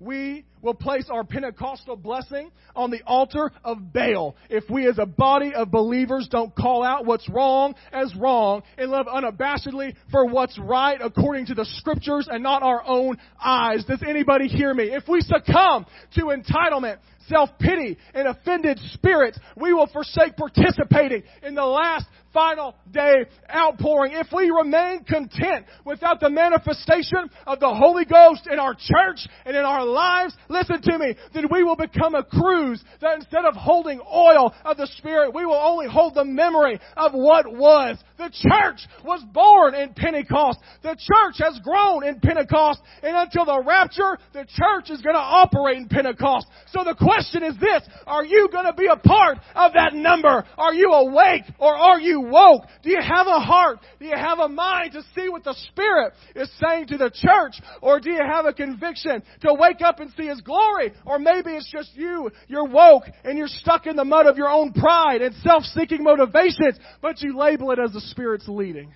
We 0.00 0.44
will 0.62 0.74
place 0.74 1.06
our 1.10 1.24
Pentecostal 1.24 1.96
blessing 1.96 2.50
on 2.74 2.90
the 2.90 3.02
altar 3.06 3.50
of 3.64 3.92
Baal 3.92 4.36
if 4.48 4.68
we 4.70 4.88
as 4.88 4.98
a 4.98 5.06
body 5.06 5.54
of 5.54 5.70
believers 5.70 6.28
don't 6.30 6.54
call 6.54 6.82
out 6.82 7.06
what's 7.06 7.28
wrong 7.28 7.74
as 7.92 8.14
wrong 8.16 8.62
and 8.76 8.90
love 8.90 9.06
unabashedly 9.06 9.94
for 10.10 10.26
what's 10.26 10.58
right 10.58 10.98
according 11.02 11.46
to 11.46 11.54
the 11.54 11.64
scriptures 11.64 12.28
and 12.30 12.42
not 12.42 12.62
our 12.62 12.82
own 12.86 13.16
eyes. 13.42 13.84
Does 13.84 14.02
anybody 14.06 14.48
hear 14.48 14.72
me? 14.74 14.84
If 14.84 15.08
we 15.08 15.20
succumb 15.20 15.86
to 16.14 16.24
entitlement, 16.26 16.98
self-pity, 17.28 17.98
and 18.14 18.28
offended 18.28 18.78
spirits, 18.92 19.38
we 19.56 19.72
will 19.72 19.86
forsake 19.86 20.36
participating 20.36 21.22
in 21.42 21.54
the 21.54 21.64
last 21.64 22.06
final 22.32 22.74
day 22.90 23.24
outpouring. 23.54 24.12
If 24.14 24.28
we 24.34 24.50
remain 24.50 25.04
content 25.04 25.66
without 25.84 26.20
the 26.20 26.30
manifestation 26.30 27.30
of 27.46 27.60
the 27.60 27.74
Holy 27.74 28.04
Ghost 28.04 28.46
in 28.50 28.58
our 28.58 28.74
church 28.74 29.26
and 29.44 29.56
in 29.56 29.64
our 29.64 29.84
lives, 29.84 30.36
listen 30.48 30.80
to 30.82 30.98
me, 30.98 31.14
then 31.34 31.46
we 31.50 31.64
will 31.64 31.76
become 31.76 32.14
a 32.14 32.24
cruse 32.24 32.82
that 33.00 33.16
instead 33.16 33.44
of 33.44 33.54
holding 33.54 34.00
oil 34.00 34.54
of 34.64 34.76
the 34.76 34.86
Spirit, 34.98 35.34
we 35.34 35.46
will 35.46 35.54
only 35.54 35.88
hold 35.88 36.14
the 36.14 36.24
memory 36.24 36.80
of 36.96 37.12
what 37.12 37.46
was. 37.52 37.98
The 38.18 38.30
church 38.34 38.80
was 39.04 39.22
born 39.32 39.74
in 39.74 39.94
Pentecost. 39.94 40.58
The 40.82 40.96
church 40.98 41.36
has 41.38 41.60
grown 41.62 42.04
in 42.04 42.18
Pentecost. 42.20 42.80
And 43.02 43.16
until 43.16 43.44
the 43.44 43.62
rapture, 43.62 44.18
the 44.32 44.44
church 44.44 44.90
is 44.90 45.00
going 45.02 45.14
to 45.14 45.20
operate 45.20 45.76
in 45.76 45.88
Pentecost. 45.88 46.46
So 46.72 46.82
the 46.82 46.94
question 46.94 47.44
is 47.44 47.54
this, 47.60 47.82
are 48.06 48.24
you 48.24 48.48
going 48.50 48.66
to 48.66 48.72
be 48.72 48.86
a 48.86 48.96
part 48.96 49.38
of 49.54 49.72
that 49.74 49.94
number? 49.94 50.44
Are 50.56 50.74
you 50.74 50.90
awake 50.92 51.44
or 51.58 51.74
are 51.74 52.00
you 52.00 52.20
woke? 52.20 52.62
Do 52.82 52.90
you 52.90 53.00
have 53.00 53.26
a 53.28 53.38
heart? 53.38 53.78
Do 54.00 54.06
you 54.06 54.16
have 54.16 54.40
a 54.40 54.48
mind 54.48 54.92
to 54.92 55.02
see 55.14 55.28
what 55.28 55.44
the 55.44 55.54
Spirit 55.70 56.12
is 56.34 56.50
saying 56.60 56.88
to 56.88 56.96
the 56.96 57.10
church? 57.10 57.60
Or 57.80 58.00
do 58.00 58.10
you 58.10 58.20
have 58.20 58.46
a 58.46 58.52
conviction 58.52 59.22
to 59.42 59.54
wake 59.54 59.80
up 59.80 60.00
and 60.00 60.12
see 60.16 60.26
His 60.26 60.37
glory? 60.42 60.92
Or 61.04 61.18
maybe 61.18 61.50
it's 61.50 61.70
just 61.70 61.90
you, 61.94 62.30
you're 62.46 62.66
woke 62.66 63.04
and 63.24 63.38
you're 63.38 63.48
stuck 63.48 63.86
in 63.86 63.96
the 63.96 64.04
mud 64.04 64.26
of 64.26 64.36
your 64.36 64.48
own 64.48 64.72
pride 64.72 65.22
and 65.22 65.34
self-seeking 65.36 66.02
motivations, 66.02 66.78
but 67.00 67.20
you 67.20 67.36
label 67.36 67.70
it 67.70 67.78
as 67.78 67.92
the 67.92 68.00
Spirit's 68.00 68.48
leading. 68.48 68.94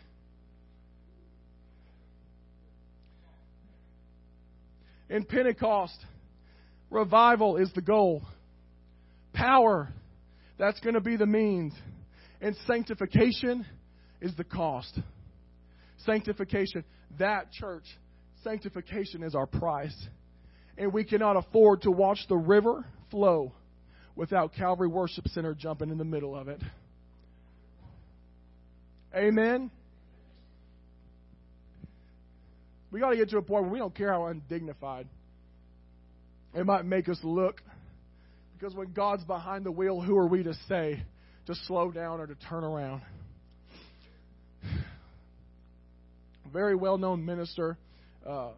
In 5.09 5.24
Pentecost, 5.24 5.98
revival 6.90 7.59
is 7.59 7.70
the 7.74 7.83
goal. 7.83 8.22
Power, 9.35 9.92
that's 10.59 10.81
going 10.81 10.94
to 10.94 11.00
be 11.00 11.16
the 11.16 11.26
means. 11.26 11.74
And 12.40 12.57
sanctification 12.66 13.66
is 14.20 14.35
the 14.37 14.44
cost. 14.44 14.98
Sanctification, 16.07 16.85
that 17.18 17.52
church, 17.52 17.85
sanctification 18.42 19.22
is 19.22 19.35
our 19.35 19.46
price. 19.46 19.94
And 20.78 20.92
we 20.92 21.04
cannot 21.04 21.37
afford 21.37 21.82
to 21.82 21.90
watch 21.90 22.18
the 22.28 22.37
river 22.37 22.85
flow 23.11 23.52
without 24.16 24.54
Calvary 24.54 24.88
Worship 24.88 25.28
Center 25.28 25.54
jumping 25.54 25.90
in 25.90 25.98
the 25.98 26.04
middle 26.04 26.37
of 26.37 26.48
it. 26.48 26.61
Amen. 29.14 29.70
We 32.90 33.00
got 33.00 33.11
to 33.11 33.16
get 33.16 33.30
to 33.30 33.38
a 33.38 33.42
point 33.42 33.64
where 33.64 33.72
we 33.72 33.78
don't 33.78 33.94
care 33.94 34.12
how 34.12 34.26
undignified 34.26 35.06
it 36.54 36.66
might 36.66 36.85
make 36.85 37.08
us 37.08 37.18
look. 37.22 37.62
Because 38.58 38.74
when 38.74 38.92
God's 38.92 39.24
behind 39.24 39.64
the 39.64 39.72
wheel, 39.72 40.00
who 40.00 40.16
are 40.16 40.26
we 40.26 40.42
to 40.42 40.54
say 40.68 41.02
to 41.46 41.54
slow 41.66 41.90
down 41.90 42.20
or 42.20 42.26
to 42.26 42.35
turn 42.35 42.64
around? 42.64 43.02
Very 46.52 46.76
well 46.76 46.98
known 46.98 47.24
minister. 47.24 47.78
Uh, 48.26 48.50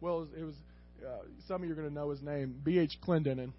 well, 0.00 0.26
it 0.36 0.42
was, 0.42 0.54
uh, 1.04 1.24
some 1.46 1.62
of 1.62 1.68
you 1.68 1.72
are 1.72 1.76
going 1.76 1.88
to 1.88 1.94
know 1.94 2.10
his 2.10 2.22
name, 2.22 2.60
B.H. 2.64 2.98
Clendon. 3.06 3.38
And 3.38 3.52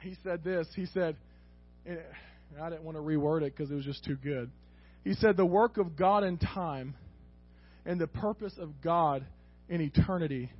he 0.00 0.16
said 0.22 0.42
this. 0.42 0.66
He 0.74 0.86
said, 0.86 1.16
I 2.60 2.70
didn't 2.70 2.84
want 2.84 2.96
to 2.96 3.02
reword 3.02 3.42
it 3.42 3.56
because 3.56 3.70
it 3.70 3.74
was 3.74 3.84
just 3.84 4.04
too 4.04 4.16
good. 4.16 4.50
He 5.04 5.14
said, 5.14 5.36
The 5.36 5.46
work 5.46 5.78
of 5.78 5.96
God 5.96 6.24
in 6.24 6.38
time 6.38 6.94
and 7.86 8.00
the 8.00 8.06
purpose 8.06 8.54
of 8.58 8.80
God 8.82 9.24
in 9.68 9.80
eternity 9.80 10.50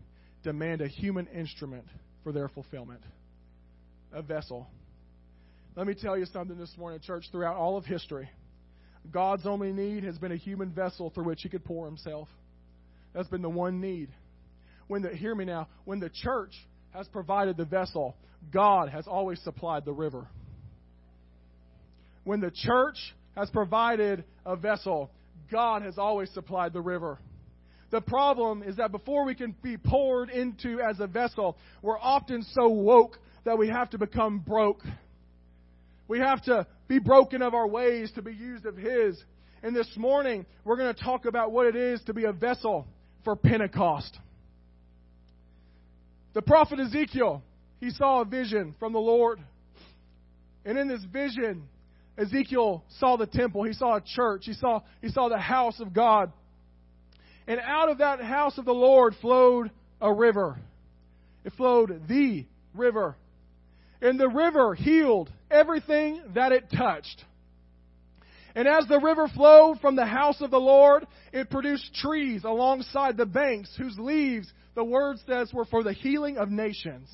demand 0.42 0.80
a 0.80 0.88
human 0.88 1.26
instrument 1.26 1.84
for 2.22 2.32
their 2.32 2.48
fulfillment, 2.48 3.02
a 4.12 4.22
vessel. 4.22 4.68
Let 5.76 5.86
me 5.86 5.94
tell 5.94 6.18
you 6.18 6.26
something 6.26 6.58
this 6.58 6.74
morning, 6.78 7.00
church. 7.00 7.24
Throughout 7.30 7.56
all 7.56 7.76
of 7.76 7.84
history, 7.84 8.28
God's 9.10 9.46
only 9.46 9.72
need 9.72 10.04
has 10.04 10.18
been 10.18 10.32
a 10.32 10.36
human 10.36 10.70
vessel 10.70 11.10
through 11.10 11.24
which 11.24 11.40
He 11.42 11.48
could 11.48 11.64
pour 11.64 11.86
Himself. 11.86 12.28
That's 13.14 13.28
been 13.28 13.42
the 13.42 13.50
one 13.50 13.80
need. 13.80 14.08
When 14.90 15.02
the, 15.02 15.10
hear 15.10 15.36
me 15.36 15.44
now, 15.44 15.68
when 15.84 16.00
the 16.00 16.10
church 16.12 16.50
has 16.90 17.06
provided 17.06 17.56
the 17.56 17.64
vessel, 17.64 18.16
God 18.52 18.88
has 18.88 19.06
always 19.06 19.40
supplied 19.42 19.84
the 19.84 19.92
river. 19.92 20.26
When 22.24 22.40
the 22.40 22.50
church 22.50 22.96
has 23.36 23.48
provided 23.50 24.24
a 24.44 24.56
vessel, 24.56 25.12
God 25.48 25.82
has 25.82 25.96
always 25.96 26.28
supplied 26.30 26.72
the 26.72 26.80
river. 26.80 27.20
The 27.92 28.00
problem 28.00 28.64
is 28.64 28.78
that 28.78 28.90
before 28.90 29.24
we 29.24 29.36
can 29.36 29.54
be 29.62 29.76
poured 29.76 30.28
into 30.28 30.80
as 30.80 30.98
a 30.98 31.06
vessel, 31.06 31.56
we're 31.82 32.00
often 32.00 32.44
so 32.50 32.66
woke 32.66 33.16
that 33.44 33.56
we 33.56 33.68
have 33.68 33.90
to 33.90 33.98
become 33.98 34.40
broke. 34.40 34.82
We 36.08 36.18
have 36.18 36.42
to 36.46 36.66
be 36.88 36.98
broken 36.98 37.42
of 37.42 37.54
our 37.54 37.68
ways 37.68 38.10
to 38.16 38.22
be 38.22 38.32
used 38.32 38.66
of 38.66 38.76
His. 38.76 39.22
And 39.62 39.76
this 39.76 39.88
morning, 39.96 40.46
we're 40.64 40.76
going 40.76 40.92
to 40.92 41.00
talk 41.00 41.26
about 41.26 41.52
what 41.52 41.66
it 41.66 41.76
is 41.76 42.02
to 42.06 42.12
be 42.12 42.24
a 42.24 42.32
vessel 42.32 42.88
for 43.22 43.36
Pentecost. 43.36 44.18
The 46.32 46.42
prophet 46.42 46.78
Ezekiel, 46.78 47.42
he 47.80 47.90
saw 47.90 48.20
a 48.20 48.24
vision 48.24 48.74
from 48.78 48.92
the 48.92 49.00
Lord. 49.00 49.40
And 50.64 50.78
in 50.78 50.88
this 50.88 51.02
vision, 51.04 51.68
Ezekiel 52.16 52.84
saw 52.98 53.16
the 53.16 53.26
temple, 53.26 53.64
he 53.64 53.72
saw 53.72 53.96
a 53.96 54.00
church, 54.00 54.42
he 54.44 54.52
saw, 54.52 54.80
he 55.00 55.08
saw 55.08 55.28
the 55.28 55.38
house 55.38 55.80
of 55.80 55.92
God. 55.92 56.32
And 57.46 57.58
out 57.60 57.88
of 57.88 57.98
that 57.98 58.20
house 58.20 58.58
of 58.58 58.64
the 58.64 58.74
Lord 58.74 59.14
flowed 59.20 59.70
a 60.00 60.12
river. 60.12 60.58
It 61.44 61.52
flowed 61.56 62.06
the 62.08 62.46
river. 62.74 63.16
And 64.02 64.20
the 64.20 64.28
river 64.28 64.74
healed 64.74 65.30
everything 65.50 66.22
that 66.34 66.52
it 66.52 66.70
touched. 66.70 67.24
And 68.54 68.66
as 68.66 68.86
the 68.88 68.98
river 68.98 69.28
flowed 69.28 69.80
from 69.80 69.96
the 69.96 70.06
house 70.06 70.40
of 70.40 70.50
the 70.50 70.60
Lord, 70.60 71.06
it 71.32 71.50
produced 71.50 71.94
trees 71.94 72.44
alongside 72.44 73.16
the 73.16 73.26
banks 73.26 73.74
whose 73.76 73.98
leaves, 73.98 74.52
the 74.74 74.84
word 74.84 75.18
says, 75.26 75.52
were 75.52 75.64
for 75.64 75.82
the 75.82 75.92
healing 75.92 76.36
of 76.36 76.50
nations. 76.50 77.08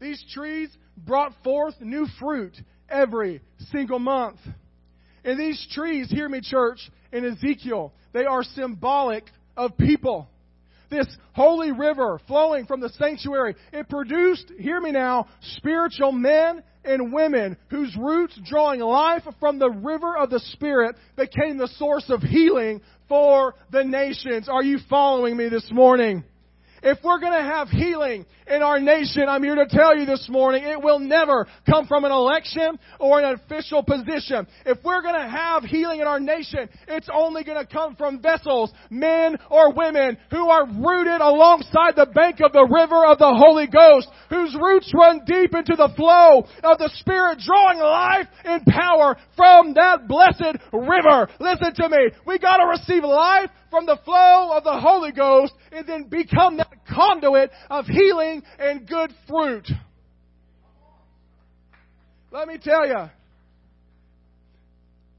These 0.00 0.24
trees 0.32 0.70
brought 0.96 1.32
forth 1.42 1.74
new 1.80 2.06
fruit 2.18 2.56
every 2.88 3.42
single 3.70 3.98
month. 3.98 4.38
And 5.24 5.38
these 5.38 5.66
trees, 5.72 6.10
hear 6.10 6.28
me, 6.28 6.40
church, 6.40 6.78
in 7.12 7.24
Ezekiel, 7.24 7.92
they 8.12 8.24
are 8.24 8.42
symbolic 8.42 9.24
of 9.56 9.76
people. 9.76 10.28
This 10.90 11.06
holy 11.34 11.72
river 11.72 12.18
flowing 12.26 12.64
from 12.64 12.80
the 12.80 12.88
sanctuary, 12.90 13.56
it 13.72 13.88
produced, 13.88 14.50
hear 14.58 14.80
me 14.80 14.90
now, 14.90 15.26
spiritual 15.56 16.12
men 16.12 16.62
and 16.88 17.12
women 17.12 17.56
whose 17.68 17.94
roots, 17.96 18.38
drawing 18.44 18.80
life 18.80 19.22
from 19.38 19.58
the 19.58 19.70
river 19.70 20.16
of 20.16 20.30
the 20.30 20.40
Spirit, 20.40 20.96
became 21.16 21.58
the 21.58 21.68
source 21.76 22.08
of 22.08 22.22
healing 22.22 22.80
for 23.08 23.54
the 23.70 23.84
nations. 23.84 24.48
Are 24.48 24.62
you 24.62 24.78
following 24.88 25.36
me 25.36 25.48
this 25.48 25.68
morning? 25.70 26.24
If 26.82 26.98
we're 27.02 27.20
going 27.20 27.32
to 27.32 27.42
have 27.42 27.68
healing 27.68 28.26
in 28.46 28.62
our 28.62 28.80
nation, 28.80 29.28
I'm 29.28 29.42
here 29.42 29.56
to 29.56 29.66
tell 29.66 29.96
you 29.96 30.06
this 30.06 30.28
morning, 30.28 30.64
it 30.64 30.80
will 30.80 30.98
never 30.98 31.46
come 31.68 31.86
from 31.86 32.04
an 32.04 32.12
election 32.12 32.78
or 33.00 33.20
an 33.20 33.34
official 33.34 33.82
position. 33.82 34.46
If 34.64 34.78
we're 34.84 35.02
going 35.02 35.20
to 35.20 35.28
have 35.28 35.64
healing 35.64 36.00
in 36.00 36.06
our 36.06 36.20
nation, 36.20 36.68
it's 36.86 37.08
only 37.12 37.44
going 37.44 37.64
to 37.64 37.70
come 37.70 37.96
from 37.96 38.22
vessels, 38.22 38.72
men 38.90 39.36
or 39.50 39.72
women 39.72 40.16
who 40.30 40.48
are 40.48 40.66
rooted 40.66 41.20
alongside 41.20 41.96
the 41.96 42.06
bank 42.14 42.40
of 42.40 42.52
the 42.52 42.68
river 42.70 43.04
of 43.06 43.18
the 43.18 43.34
Holy 43.34 43.66
Ghost, 43.66 44.08
whose 44.30 44.56
roots 44.60 44.92
run 44.94 45.20
deep 45.26 45.54
into 45.54 45.74
the 45.76 45.92
flow 45.96 46.46
of 46.62 46.78
the 46.78 46.90
Spirit, 46.94 47.40
drawing 47.44 47.78
life 47.78 48.26
and 48.44 48.64
power 48.66 49.16
from 49.36 49.74
that 49.74 50.06
blessed 50.06 50.58
river. 50.72 51.28
Listen 51.40 51.74
to 51.74 51.88
me. 51.88 52.10
We 52.26 52.38
gotta 52.38 52.66
receive 52.66 53.02
life 53.02 53.50
from 53.70 53.86
the 53.86 53.98
flow 54.04 54.52
of 54.56 54.64
the 54.64 54.78
Holy 54.78 55.12
Ghost 55.12 55.52
and 55.72 55.86
then 55.86 56.04
become 56.04 56.56
that 56.58 56.86
conduit 56.92 57.50
of 57.70 57.86
healing 57.86 58.42
and 58.58 58.86
good 58.86 59.12
fruit. 59.28 59.68
Let 62.30 62.48
me 62.48 62.58
tell 62.62 62.86
you, 62.86 63.10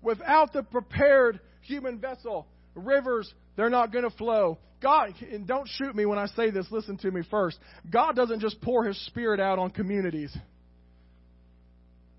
without 0.02 0.54
the 0.54 0.64
prepared 0.64 1.40
human 1.62 2.00
vessel, 2.00 2.48
rivers, 2.76 3.32
they're 3.56 3.70
not 3.70 3.92
going 3.92 4.10
to 4.10 4.16
flow. 4.16 4.58
God, 4.82 5.14
and 5.32 5.46
don't 5.46 5.68
shoot 5.68 5.96
me 5.96 6.06
when 6.06 6.18
I 6.18 6.28
say 6.28 6.52
this, 6.52 6.68
listen 6.72 6.98
to 7.00 7.12
me 7.12 7.22
first. 7.30 7.58
God 7.92 8.16
doesn't 8.16 8.40
just 8.40 8.62
pour 8.62 8.86
His 8.86 8.98
Spirit 9.08 9.40
out 9.40 9.60
on 9.60 9.72
communities. 9.72 10.36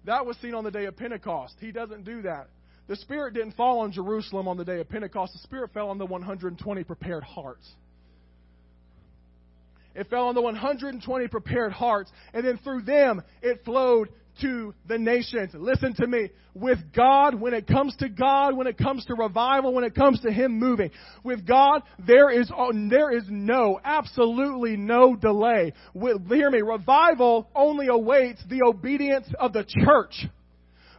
That 0.05 0.27
was 0.27 0.37
seen 0.39 0.55
on 0.55 0.65
the 0.65 0.71
day 0.71 0.87
of 0.87 0.97
Pentecost. 0.97 1.55
He 1.61 1.73
doesn't 1.73 2.05
do 2.05 2.23
that. 2.23 2.49
The 2.89 2.97
Spirit 2.97 3.35
didn't 3.35 3.53
fall 3.53 3.81
on 3.81 3.93
Jerusalem 3.93 4.49
on 4.49 4.57
the 4.57 4.65
day 4.65 4.81
of 4.81 4.89
Pentecost. 4.89 5.33
The 5.33 5.39
Spirit 5.41 5.71
fell 5.73 5.91
on 5.91 5.99
the 5.99 6.07
120 6.07 6.85
prepared 6.85 7.23
hearts. 7.23 7.69
It 9.95 10.09
fell 10.09 10.29
on 10.29 10.35
the 10.35 10.41
120 10.41 11.29
prepared 11.29 11.73
hearts. 11.73 12.11
And 12.33 12.45
then 12.45 12.59
through 12.59 12.83
them, 12.83 13.23
it 13.43 13.65
flowed 13.65 14.09
to 14.41 14.75
the 14.89 14.99
nations. 14.99 15.53
Listen 15.55 15.95
to 15.95 16.07
me. 16.07 16.31
With 16.55 16.79
God, 16.95 17.35
when 17.35 17.55
it 17.55 17.67
comes 17.67 17.95
to 17.97 18.09
God, 18.09 18.57
when 18.57 18.67
it 18.67 18.79
comes 18.79 19.05
to 19.07 19.15
revival, 19.15 19.73
when 19.73 19.85
it 19.85 19.95
comes 19.95 20.21
to 20.21 20.33
Him 20.33 20.59
moving, 20.59 20.91
with 21.23 21.47
God, 21.47 21.83
there 22.07 22.31
is, 22.31 22.51
uh, 22.51 22.73
there 22.89 23.17
is 23.17 23.25
no, 23.29 23.81
absolutely 23.85 24.77
no 24.77 25.15
delay. 25.15 25.73
With, 25.95 26.29
hear 26.29 26.51
me, 26.51 26.63
revival 26.63 27.49
only 27.55 27.89
awaits 27.89 28.43
the 28.49 28.63
obedience 28.65 29.27
of 29.39 29.53
the 29.53 29.65
church. 29.65 30.27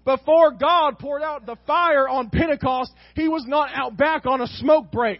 Before 0.03 0.51
God 0.51 0.97
poured 0.97 1.21
out 1.21 1.45
the 1.45 1.57
fire 1.67 2.09
on 2.09 2.29
Pentecost, 2.29 2.91
He 3.15 3.27
was 3.27 3.45
not 3.47 3.69
out 3.73 3.97
back 3.97 4.25
on 4.25 4.41
a 4.41 4.47
smoke 4.47 4.91
break. 4.91 5.19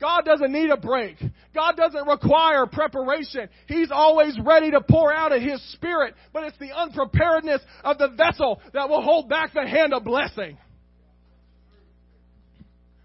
God 0.00 0.24
doesn't 0.24 0.52
need 0.52 0.70
a 0.70 0.76
break. 0.76 1.16
God 1.54 1.76
doesn't 1.76 2.08
require 2.08 2.66
preparation. 2.66 3.48
He's 3.68 3.92
always 3.92 4.36
ready 4.44 4.72
to 4.72 4.80
pour 4.80 5.14
out 5.14 5.30
of 5.30 5.40
His 5.40 5.62
Spirit, 5.74 6.14
but 6.32 6.42
it's 6.42 6.58
the 6.58 6.72
unpreparedness 6.76 7.60
of 7.84 7.98
the 7.98 8.08
vessel 8.08 8.60
that 8.74 8.88
will 8.88 9.02
hold 9.02 9.28
back 9.28 9.54
the 9.54 9.64
hand 9.64 9.94
of 9.94 10.02
blessing. 10.02 10.58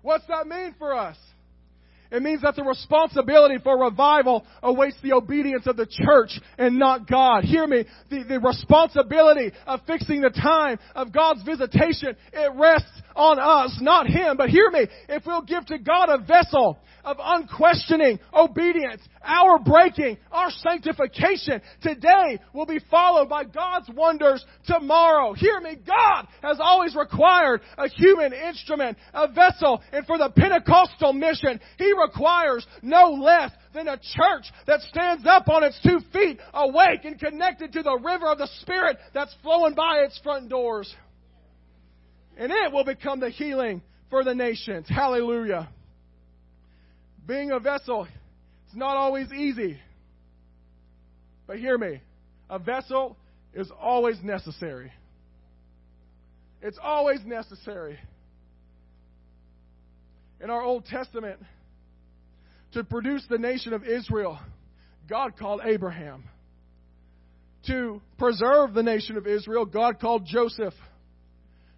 What's 0.01 0.25
that 0.27 0.47
mean 0.47 0.73
for 0.79 0.95
us? 0.95 1.17
It 2.11 2.21
means 2.21 2.41
that 2.41 2.55
the 2.55 2.63
responsibility 2.63 3.57
for 3.63 3.77
revival 3.77 4.45
awaits 4.63 4.95
the 5.01 5.13
obedience 5.13 5.67
of 5.67 5.77
the 5.77 5.85
church 5.85 6.39
and 6.57 6.77
not 6.77 7.07
God. 7.07 7.43
Hear 7.43 7.67
me. 7.67 7.85
The, 8.09 8.23
the 8.23 8.39
responsibility 8.39 9.51
of 9.65 9.81
fixing 9.85 10.21
the 10.21 10.29
time 10.29 10.79
of 10.95 11.11
God's 11.11 11.43
visitation, 11.43 12.15
it 12.33 12.51
rests 12.55 13.01
on 13.15 13.39
us, 13.39 13.77
not 13.81 14.07
Him. 14.07 14.37
But 14.37 14.49
hear 14.49 14.69
me. 14.71 14.87
If 15.09 15.25
we'll 15.25 15.41
give 15.41 15.65
to 15.67 15.77
God 15.77 16.09
a 16.09 16.19
vessel 16.19 16.79
of 17.07 17.17
unquestioning 17.21 18.19
obedience, 18.33 19.01
our 19.23 19.59
breaking, 19.59 20.17
our 20.29 20.51
sanctification 20.51 21.61
today 21.81 22.37
will 22.53 22.65
be 22.65 22.81
followed 22.91 23.29
by 23.29 23.45
God's 23.45 23.89
wonders 23.95 24.45
tomorrow. 24.65 25.31
Hear 25.31 25.61
me. 25.61 25.77
God 25.87 26.27
has 26.41 26.57
always 26.59 26.95
required 26.95 27.61
a 27.77 27.87
human 27.87 28.33
instrument, 28.33 28.97
a 29.13 29.31
vessel, 29.31 29.81
and 29.93 30.05
for 30.05 30.17
the 30.17 30.29
Pentecostal 30.35 31.13
mission, 31.13 31.61
He 31.77 31.93
requires 31.93 32.67
no 32.81 33.11
less 33.11 33.53
than 33.73 33.87
a 33.87 33.97
church 33.97 34.51
that 34.65 34.81
stands 34.81 35.25
up 35.25 35.47
on 35.47 35.63
its 35.63 35.79
two 35.81 35.99
feet, 36.11 36.39
awake 36.53 37.05
and 37.05 37.17
connected 37.17 37.71
to 37.71 37.83
the 37.83 37.99
river 38.03 38.27
of 38.27 38.37
the 38.37 38.49
Spirit 38.59 38.97
that's 39.13 39.33
flowing 39.41 39.75
by 39.75 39.99
its 39.99 40.19
front 40.23 40.49
doors. 40.49 40.93
And 42.35 42.51
it 42.51 42.73
will 42.73 42.83
become 42.83 43.21
the 43.21 43.29
healing 43.29 43.81
for 44.09 44.25
the 44.25 44.35
nations. 44.35 44.87
Hallelujah. 44.89 45.69
Being 47.27 47.51
a 47.51 47.59
vessel 47.59 48.07
is 48.69 48.75
not 48.75 48.95
always 48.95 49.31
easy. 49.31 49.77
But 51.45 51.59
hear 51.59 51.77
me. 51.77 52.01
A 52.49 52.57
vessel 52.57 53.17
is 53.53 53.69
always 53.79 54.17
necessary. 54.23 54.91
It's 56.61 56.79
always 56.81 57.19
necessary. 57.25 57.99
In 60.41 60.49
our 60.49 60.61
Old 60.61 60.85
Testament, 60.85 61.39
to 62.73 62.83
produce 62.83 63.25
the 63.29 63.37
nation 63.37 63.73
of 63.73 63.83
Israel, 63.83 64.39
God 65.09 65.37
called 65.37 65.61
Abraham. 65.63 66.23
To 67.67 68.01
preserve 68.17 68.73
the 68.73 68.83
nation 68.83 69.17
of 69.17 69.27
Israel, 69.27 69.65
God 69.65 69.99
called 69.99 70.25
Joseph. 70.25 70.73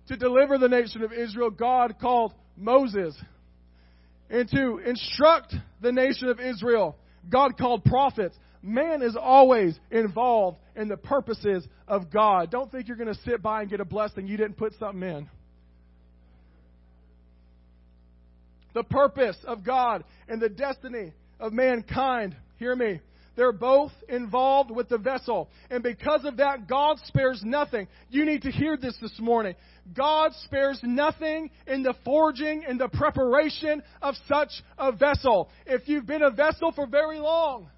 To 0.07 0.17
deliver 0.17 0.57
the 0.57 0.67
nation 0.67 1.03
of 1.03 1.13
Israel, 1.13 1.49
God 1.49 1.95
called 1.99 2.33
Moses. 2.57 3.15
And 4.29 4.49
to 4.49 4.77
instruct 4.79 5.55
the 5.81 5.91
nation 5.91 6.29
of 6.29 6.39
Israel, 6.39 6.95
God 7.29 7.57
called 7.57 7.83
prophets. 7.83 8.35
Man 8.61 9.01
is 9.01 9.17
always 9.19 9.79
involved 9.89 10.57
in 10.75 10.87
the 10.87 10.97
purposes 10.97 11.67
of 11.87 12.11
God. 12.11 12.51
Don't 12.51 12.71
think 12.71 12.87
you're 12.87 12.97
going 12.97 13.13
to 13.13 13.21
sit 13.21 13.41
by 13.41 13.61
and 13.61 13.69
get 13.69 13.79
a 13.79 13.85
blessing 13.85 14.27
you 14.27 14.37
didn't 14.37 14.57
put 14.57 14.73
something 14.79 15.01
in. 15.01 15.29
the 18.73 18.83
purpose 18.83 19.37
of 19.45 19.63
God 19.63 20.03
and 20.27 20.41
the 20.41 20.49
destiny 20.49 21.13
of 21.39 21.53
mankind. 21.53 22.35
Hear 22.57 22.75
me. 22.75 22.99
They're 23.39 23.54
both 23.54 23.93
involved 24.10 24.69
with 24.69 24.89
the 24.89 24.97
vessel. 24.97 25.49
And 25.69 25.82
because 25.82 26.25
of 26.25 26.36
that, 26.38 26.67
God 26.67 26.97
spares 27.06 27.41
nothing. 27.41 27.88
You 28.10 28.25
need 28.25 28.41
to 28.41 28.52
hear 28.52 28.75
this 28.75 28.97
this 29.02 29.17
morning. 29.17 29.56
God 29.95 30.34
spares 30.43 30.82
nothing 30.84 31.49
in 31.65 31.82
the 31.82 31.93
forging 32.04 32.65
and 32.67 32.78
the 32.78 32.89
preparation 32.89 33.82
of 34.02 34.15
such 34.28 34.49
a 34.78 34.91
vessel. 34.91 35.47
If 35.65 35.88
you've 35.88 36.06
been 36.06 36.21
a 36.21 36.32
vessel 36.32 36.73
for 36.73 36.86
very 36.86 37.17
long, 37.17 37.69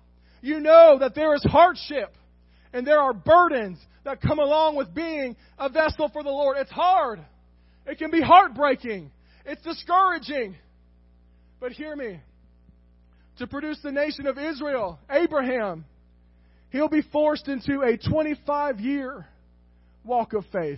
you 0.41 0.59
know 0.59 0.97
that 0.99 1.13
there 1.13 1.35
is 1.35 1.43
hardship 1.43 2.11
and 2.73 2.87
there 2.87 2.99
are 2.99 3.13
burdens 3.13 3.77
that 4.03 4.19
come 4.19 4.39
along 4.39 4.77
with 4.77 4.95
being 4.95 5.35
a 5.59 5.69
vessel 5.69 6.09
for 6.11 6.23
the 6.23 6.31
Lord. 6.31 6.57
It's 6.57 6.71
hard. 6.71 7.19
It 7.85 7.99
can 7.99 8.09
be 8.09 8.21
heartbreaking. 8.21 9.11
It's 9.45 9.61
discouraging. 9.61 10.55
But 11.59 11.73
hear 11.73 11.95
me. 11.95 12.19
To 13.41 13.47
produce 13.47 13.79
the 13.81 13.91
nation 13.91 14.27
of 14.27 14.37
Israel, 14.37 14.99
Abraham, 15.09 15.83
he'll 16.69 16.87
be 16.87 17.01
forced 17.01 17.47
into 17.47 17.81
a 17.81 17.97
25 17.97 18.79
year 18.79 19.25
walk 20.03 20.33
of 20.33 20.45
faith. 20.51 20.77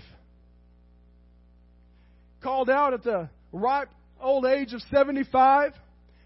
Called 2.42 2.70
out 2.70 2.94
at 2.94 3.04
the 3.04 3.28
ripe 3.52 3.90
old 4.22 4.46
age 4.46 4.72
of 4.72 4.80
75, 4.84 5.74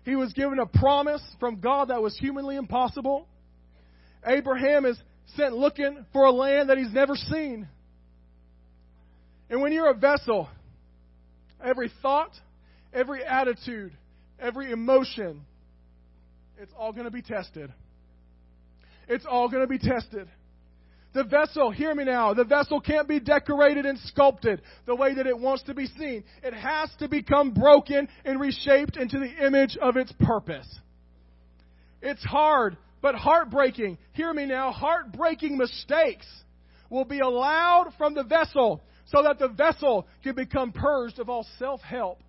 he 0.06 0.16
was 0.16 0.32
given 0.34 0.60
a 0.60 0.68
promise 0.68 1.24
from 1.40 1.60
God 1.60 1.88
that 1.88 2.04
was 2.04 2.16
humanly 2.16 2.56
impossible. 2.56 3.28
Abraham 4.24 4.86
is 4.86 4.96
sent 5.38 5.58
looking 5.58 6.06
for 6.14 6.26
a 6.26 6.32
land 6.32 6.70
that 6.70 6.78
he's 6.78 6.94
never 6.94 7.16
seen. 7.16 7.68
And 9.50 9.60
when 9.60 9.72
you're 9.72 9.90
a 9.90 9.96
vessel, 9.96 10.50
every 11.66 11.92
thought, 12.04 12.30
every 12.94 13.24
attitude, 13.24 13.92
every 14.40 14.72
emotion, 14.72 15.42
it's 16.58 16.74
all 16.78 16.92
going 16.92 17.06
to 17.06 17.12
be 17.12 17.22
tested. 17.22 17.72
It's 19.08 19.26
all 19.26 19.50
going 19.50 19.64
to 19.64 19.68
be 19.68 19.80
tested. 19.80 20.28
The 21.14 21.24
vessel, 21.24 21.72
hear 21.72 21.96
me 21.96 22.04
now, 22.04 22.34
the 22.34 22.44
vessel 22.44 22.82
can't 22.82 23.08
be 23.08 23.20
decorated 23.20 23.86
and 23.86 23.98
sculpted 24.00 24.62
the 24.86 24.96
way 24.96 25.16
that 25.16 25.26
it 25.26 25.38
wants 25.38 25.64
to 25.64 25.74
be 25.74 25.88
seen. 25.88 26.24
It 26.44 26.54
has 26.54 26.90
to 27.00 27.08
become 27.08 27.54
broken 27.54 28.08
and 28.26 28.40
reshaped 28.40 28.98
into 28.98 29.20
the 29.20 29.46
image 29.46 29.78
of 29.82 29.98
its 29.98 30.12
purpose. 30.20 30.68
It's 32.02 32.24
hard, 32.24 32.78
but 33.02 33.16
heartbreaking. 33.16 33.98
Hear 34.14 34.34
me 34.34 34.46
now, 34.46 34.72
heartbreaking 34.72 35.58
mistakes 35.58 36.28
will 36.90 37.06
be 37.06 37.20
allowed 37.20 37.94
from 37.98 38.14
the 38.14 38.24
vessel 38.24 38.84
so 39.06 39.24
that 39.24 39.40
the 39.40 39.48
vessel 39.48 40.06
can 40.24 40.36
become 40.36 40.72
purged 40.72 41.20
of 41.20 41.30
all 41.30 41.48
self 41.58 41.82
help 41.82 42.20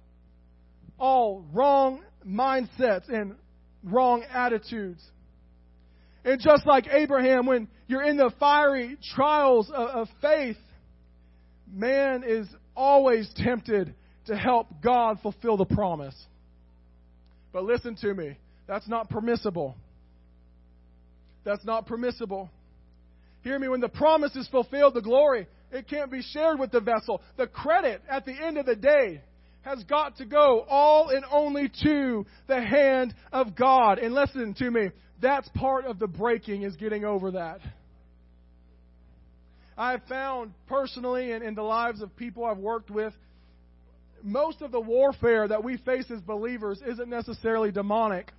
all 0.99 1.45
wrong 1.53 2.03
mindsets 2.27 3.09
and 3.09 3.37
wrong 3.85 4.23
attitudes. 4.31 5.03
And 6.25 6.41
just 6.41 6.67
like 6.67 6.87
Abraham, 6.91 7.47
when 7.47 7.69
you're 7.87 8.03
in 8.03 8.17
the 8.17 8.31
fiery 8.39 8.99
trials 9.15 9.71
of, 9.71 9.89
of 9.89 10.09
faith, 10.21 10.57
man 11.73 12.23
is 12.27 12.47
always 12.77 13.31
tempted 13.37 13.95
to 14.27 14.37
help 14.37 14.67
God 14.83 15.19
fulfill 15.23 15.57
the 15.57 15.65
promise. 15.65 16.15
But 17.53 17.65
listen 17.65 17.97
to 18.03 18.15
me, 18.15 18.37
that's 18.67 18.89
not 18.89 19.09
permissible. 19.09 19.75
That's 21.45 21.65
not 21.65 21.87
permissible. 21.87 22.51
Hear 23.43 23.59
me, 23.59 23.69
when 23.69 23.81
the 23.81 23.89
promise 23.89 24.37
is 24.37 24.47
fulfilled, 24.49 24.95
the 24.95 25.01
glory, 25.01 25.47
it 25.73 25.89
can't 25.89 26.11
be 26.11 26.23
shared 26.23 26.59
with 26.59 26.71
the 26.71 26.81
vessel. 26.81 27.23
The 27.37 27.47
credit 27.47 28.03
at 28.09 28.27
the 28.27 28.33
end 28.33 28.59
of 28.59 28.67
the 28.67 28.77
day 28.77 29.23
has 29.69 29.85
got 29.85 30.17
to 30.17 30.25
go 30.25 30.65
all 30.69 31.11
and 31.11 31.25
only 31.31 31.71
to 31.83 32.25
the 32.47 32.61
hand 32.61 33.15
of 33.33 33.55
God. 33.55 33.99
And 33.99 34.15
listen 34.15 34.55
to 34.55 34.71
me, 34.71 34.91
that's 35.21 35.49
part 35.51 35.85
of 35.85 35.99
the 35.99 36.07
breaking 36.07 36.63
is 36.63 36.75
getting 36.77 37.05
over 37.05 37.33
that. 37.33 37.61
I've 39.77 40.03
found 40.09 40.55
personally 40.67 41.33
and 41.33 41.45
in 41.45 41.55
the 41.55 41.63
lives 41.63 42.01
of 42.03 42.17
people 42.17 42.45
I've 42.45 42.59
worked 42.59 42.91
with, 42.91 43.13
most 44.23 44.63
of 44.63 44.73
the 44.73 44.81
warfare 44.81 45.47
that 45.47 45.63
we 45.63 45.77
face 45.77 46.11
as 46.11 46.21
believers 46.21 46.81
isn't 46.85 47.09
necessarily 47.09 47.71
demonic 47.71 48.33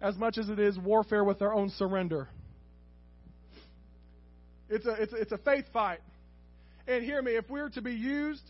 as 0.00 0.16
much 0.16 0.38
as 0.38 0.48
it 0.48 0.58
is 0.58 0.78
warfare 0.78 1.24
with 1.24 1.42
our 1.42 1.52
own 1.52 1.70
surrender. 1.70 2.28
It's 4.70 4.86
a, 4.86 4.92
it's 4.92 5.12
a, 5.12 5.16
it's 5.16 5.32
a 5.32 5.38
faith 5.38 5.66
fight. 5.72 6.00
And 6.86 7.04
hear 7.04 7.20
me, 7.20 7.32
if 7.32 7.50
we're 7.50 7.70
to 7.70 7.82
be 7.82 7.92
used 7.92 8.42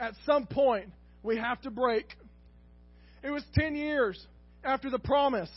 at 0.00 0.14
some 0.26 0.46
point 0.46 0.88
we 1.22 1.36
have 1.36 1.60
to 1.62 1.70
break. 1.70 2.06
It 3.22 3.30
was 3.30 3.44
10 3.54 3.74
years 3.74 4.24
after 4.64 4.90
the 4.90 4.98
promise, 4.98 5.50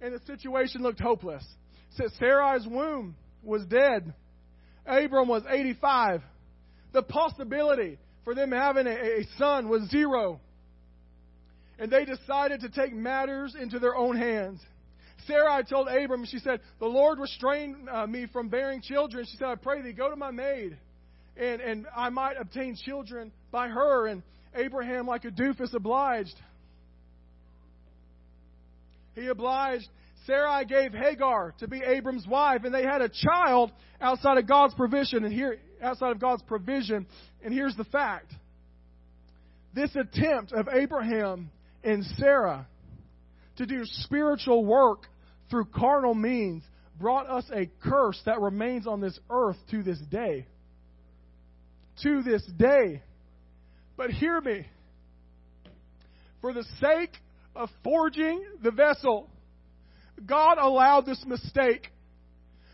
and 0.00 0.14
the 0.14 0.20
situation 0.26 0.82
looked 0.82 1.00
hopeless. 1.00 1.44
Said 1.96 2.08
Sarai's 2.18 2.66
womb 2.66 3.14
was 3.42 3.64
dead. 3.66 4.12
Abram 4.86 5.28
was 5.28 5.42
85. 5.48 6.22
The 6.92 7.02
possibility 7.02 7.98
for 8.24 8.34
them 8.34 8.50
having 8.50 8.86
a, 8.86 8.90
a 8.90 9.26
son 9.38 9.68
was 9.68 9.88
zero. 9.90 10.40
And 11.78 11.90
they 11.90 12.04
decided 12.04 12.60
to 12.60 12.68
take 12.68 12.92
matters 12.94 13.54
into 13.60 13.78
their 13.78 13.96
own 13.96 14.16
hands. 14.16 14.60
Sarai 15.26 15.62
told 15.64 15.88
Abram, 15.88 16.24
she 16.26 16.38
said, 16.38 16.60
The 16.80 16.86
Lord 16.86 17.18
restrained 17.18 17.88
uh, 17.88 18.06
me 18.06 18.26
from 18.32 18.48
bearing 18.48 18.82
children. 18.82 19.24
She 19.30 19.36
said, 19.36 19.46
I 19.46 19.54
pray 19.54 19.82
thee, 19.82 19.92
go 19.92 20.10
to 20.10 20.16
my 20.16 20.30
maid, 20.30 20.76
and, 21.36 21.60
and 21.60 21.86
I 21.96 22.08
might 22.08 22.34
obtain 22.40 22.76
children 22.76 23.32
by 23.52 23.68
her. 23.68 24.08
And 24.08 24.22
Abraham, 24.56 25.06
like 25.06 25.24
a 25.24 25.30
doofus, 25.30 25.72
obliged. 25.74 26.34
He 29.14 29.28
obliged. 29.28 29.86
Sarai 30.26 30.64
gave 30.64 30.92
Hagar 30.92 31.52
to 31.58 31.68
be 31.68 31.82
Abram's 31.84 32.26
wife, 32.26 32.62
and 32.64 32.72
they 32.72 32.84
had 32.84 33.02
a 33.02 33.08
child 33.08 33.72
outside 34.00 34.38
of 34.38 34.46
God's 34.46 34.74
provision. 34.74 35.24
And 35.24 35.32
here, 35.32 35.58
outside 35.82 36.12
of 36.12 36.20
God's 36.20 36.42
provision, 36.42 37.06
and 37.44 37.52
here's 37.52 37.76
the 37.76 37.84
fact: 37.84 38.32
this 39.74 39.90
attempt 39.96 40.52
of 40.52 40.68
Abraham 40.72 41.50
and 41.82 42.04
Sarah 42.18 42.66
to 43.56 43.66
do 43.66 43.80
spiritual 43.84 44.64
work 44.64 45.06
through 45.50 45.66
carnal 45.66 46.14
means 46.14 46.62
brought 47.00 47.28
us 47.28 47.44
a 47.52 47.68
curse 47.82 48.20
that 48.24 48.40
remains 48.40 48.86
on 48.86 49.00
this 49.00 49.18
earth 49.28 49.56
to 49.72 49.82
this 49.82 49.98
day. 50.10 50.46
To 52.04 52.22
this 52.22 52.42
day. 52.56 53.02
But 54.02 54.10
hear 54.10 54.40
me. 54.40 54.66
For 56.40 56.52
the 56.52 56.64
sake 56.80 57.12
of 57.54 57.68
forging 57.84 58.44
the 58.60 58.72
vessel, 58.72 59.30
God 60.26 60.58
allowed 60.58 61.06
this 61.06 61.24
mistake. 61.24 61.86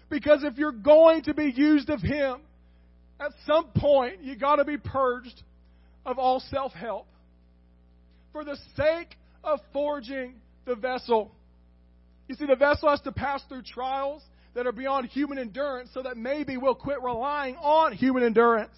Because 0.09 0.43
if 0.43 0.57
you're 0.57 0.73
going 0.73 1.25
to 1.25 1.35
be 1.35 1.53
used 1.55 1.91
of 1.91 2.01
Him, 2.01 2.41
at 3.21 3.33
some 3.47 3.67
point 3.77 4.23
you 4.23 4.37
got 4.37 4.57
to 4.57 4.64
be 4.64 4.79
purged 4.79 5.43
of 6.07 6.19
all 6.19 6.41
self 6.41 6.73
help. 6.73 7.07
For 8.33 8.43
the 8.43 8.57
sake 8.75 9.14
of 9.45 9.61
forging 9.75 10.37
the 10.64 10.77
vessel. 10.77 11.31
You 12.27 12.37
see, 12.37 12.47
the 12.47 12.57
vessel 12.57 12.88
has 12.88 13.03
to 13.03 13.12
pass 13.12 13.43
through 13.51 13.64
trials 13.64 14.23
that 14.55 14.67
are 14.67 14.73
beyond 14.73 15.11
human 15.11 15.38
endurance 15.38 15.91
so 15.93 16.01
that 16.05 16.17
maybe 16.17 16.57
we'll 16.57 16.75
quit 16.75 17.03
relying 17.03 17.57
on 17.57 17.93
human 17.93 18.23
endurance. 18.23 18.73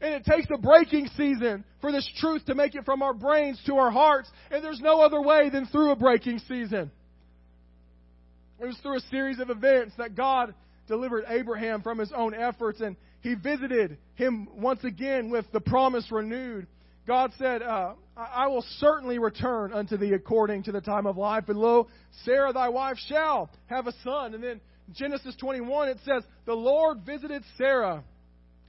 And 0.00 0.14
it 0.14 0.24
takes 0.24 0.46
a 0.52 0.58
breaking 0.58 1.08
season 1.16 1.64
for 1.80 1.90
this 1.90 2.08
truth 2.18 2.44
to 2.46 2.54
make 2.54 2.74
it 2.74 2.84
from 2.84 3.02
our 3.02 3.14
brains 3.14 3.60
to 3.66 3.76
our 3.76 3.90
hearts. 3.90 4.30
And 4.50 4.62
there's 4.62 4.80
no 4.80 5.00
other 5.00 5.20
way 5.20 5.50
than 5.50 5.66
through 5.66 5.90
a 5.90 5.96
breaking 5.96 6.38
season. 6.40 6.90
It 8.60 8.66
was 8.66 8.76
through 8.78 8.98
a 8.98 9.00
series 9.10 9.40
of 9.40 9.50
events 9.50 9.94
that 9.98 10.14
God 10.14 10.54
delivered 10.86 11.24
Abraham 11.28 11.82
from 11.82 11.98
his 11.98 12.12
own 12.12 12.34
efforts 12.34 12.80
and 12.80 12.96
he 13.20 13.34
visited 13.34 13.98
him 14.14 14.48
once 14.54 14.84
again 14.84 15.30
with 15.30 15.44
the 15.52 15.60
promise 15.60 16.10
renewed. 16.10 16.66
God 17.06 17.32
said, 17.38 17.62
uh, 17.62 17.94
I 18.16 18.48
will 18.48 18.64
certainly 18.78 19.18
return 19.18 19.72
unto 19.72 19.96
thee 19.96 20.12
according 20.12 20.64
to 20.64 20.72
the 20.72 20.80
time 20.80 21.06
of 21.06 21.16
life. 21.16 21.44
And 21.48 21.58
lo, 21.58 21.88
Sarah 22.24 22.52
thy 22.52 22.68
wife 22.68 22.98
shall 23.08 23.50
have 23.66 23.86
a 23.86 23.92
son. 24.04 24.34
And 24.34 24.44
then 24.44 24.60
Genesis 24.92 25.34
21, 25.36 25.88
it 25.88 25.98
says, 26.04 26.22
The 26.44 26.54
Lord 26.54 27.00
visited 27.06 27.42
Sarah 27.56 28.04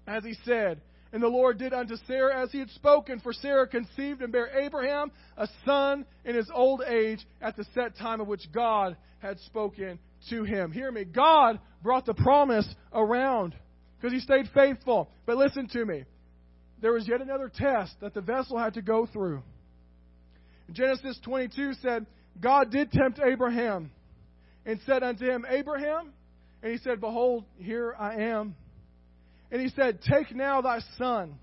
as 0.07 0.23
he 0.23 0.35
said. 0.45 0.81
And 1.11 1.23
the 1.23 1.27
Lord 1.27 1.57
did 1.57 1.73
unto 1.73 1.95
Sarah 2.07 2.43
as 2.43 2.51
he 2.51 2.59
had 2.59 2.69
spoken. 2.71 3.19
For 3.19 3.33
Sarah 3.33 3.67
conceived 3.67 4.21
and 4.21 4.31
bare 4.31 4.59
Abraham 4.59 5.11
a 5.37 5.47
son 5.65 6.05
in 6.23 6.35
his 6.35 6.49
old 6.53 6.83
age 6.83 7.25
at 7.41 7.55
the 7.55 7.65
set 7.73 7.97
time 7.97 8.21
of 8.21 8.27
which 8.27 8.51
God 8.53 8.95
had 9.19 9.39
spoken 9.41 9.99
to 10.29 10.43
him. 10.43 10.71
Hear 10.71 10.91
me. 10.91 11.05
God 11.05 11.59
brought 11.81 12.05
the 12.05 12.13
promise 12.13 12.67
around 12.93 13.55
because 13.97 14.13
he 14.13 14.19
stayed 14.19 14.49
faithful. 14.53 15.09
But 15.25 15.37
listen 15.37 15.67
to 15.69 15.85
me. 15.85 16.05
There 16.81 16.93
was 16.93 17.07
yet 17.07 17.21
another 17.21 17.51
test 17.53 17.95
that 18.01 18.13
the 18.13 18.21
vessel 18.21 18.57
had 18.57 18.75
to 18.75 18.81
go 18.81 19.05
through. 19.05 19.41
Genesis 20.71 21.19
22 21.23 21.73
said, 21.81 22.05
God 22.39 22.71
did 22.71 22.91
tempt 22.91 23.19
Abraham 23.19 23.91
and 24.65 24.79
said 24.85 25.03
unto 25.03 25.25
him, 25.25 25.45
Abraham, 25.49 26.13
and 26.61 26.71
he 26.71 26.77
said, 26.77 27.01
Behold, 27.01 27.45
here 27.57 27.95
I 27.97 28.15
am. 28.15 28.55
And 29.51 29.61
he 29.61 29.69
said, 29.69 29.99
Take 30.01 30.35
now 30.35 30.61
thy 30.61 30.79
son, 30.97 31.37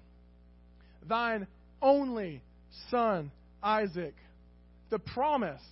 thine 1.09 1.47
only 1.83 2.42
son, 2.90 3.31
Isaac, 3.62 4.14
the 4.90 4.99
promise, 4.99 5.62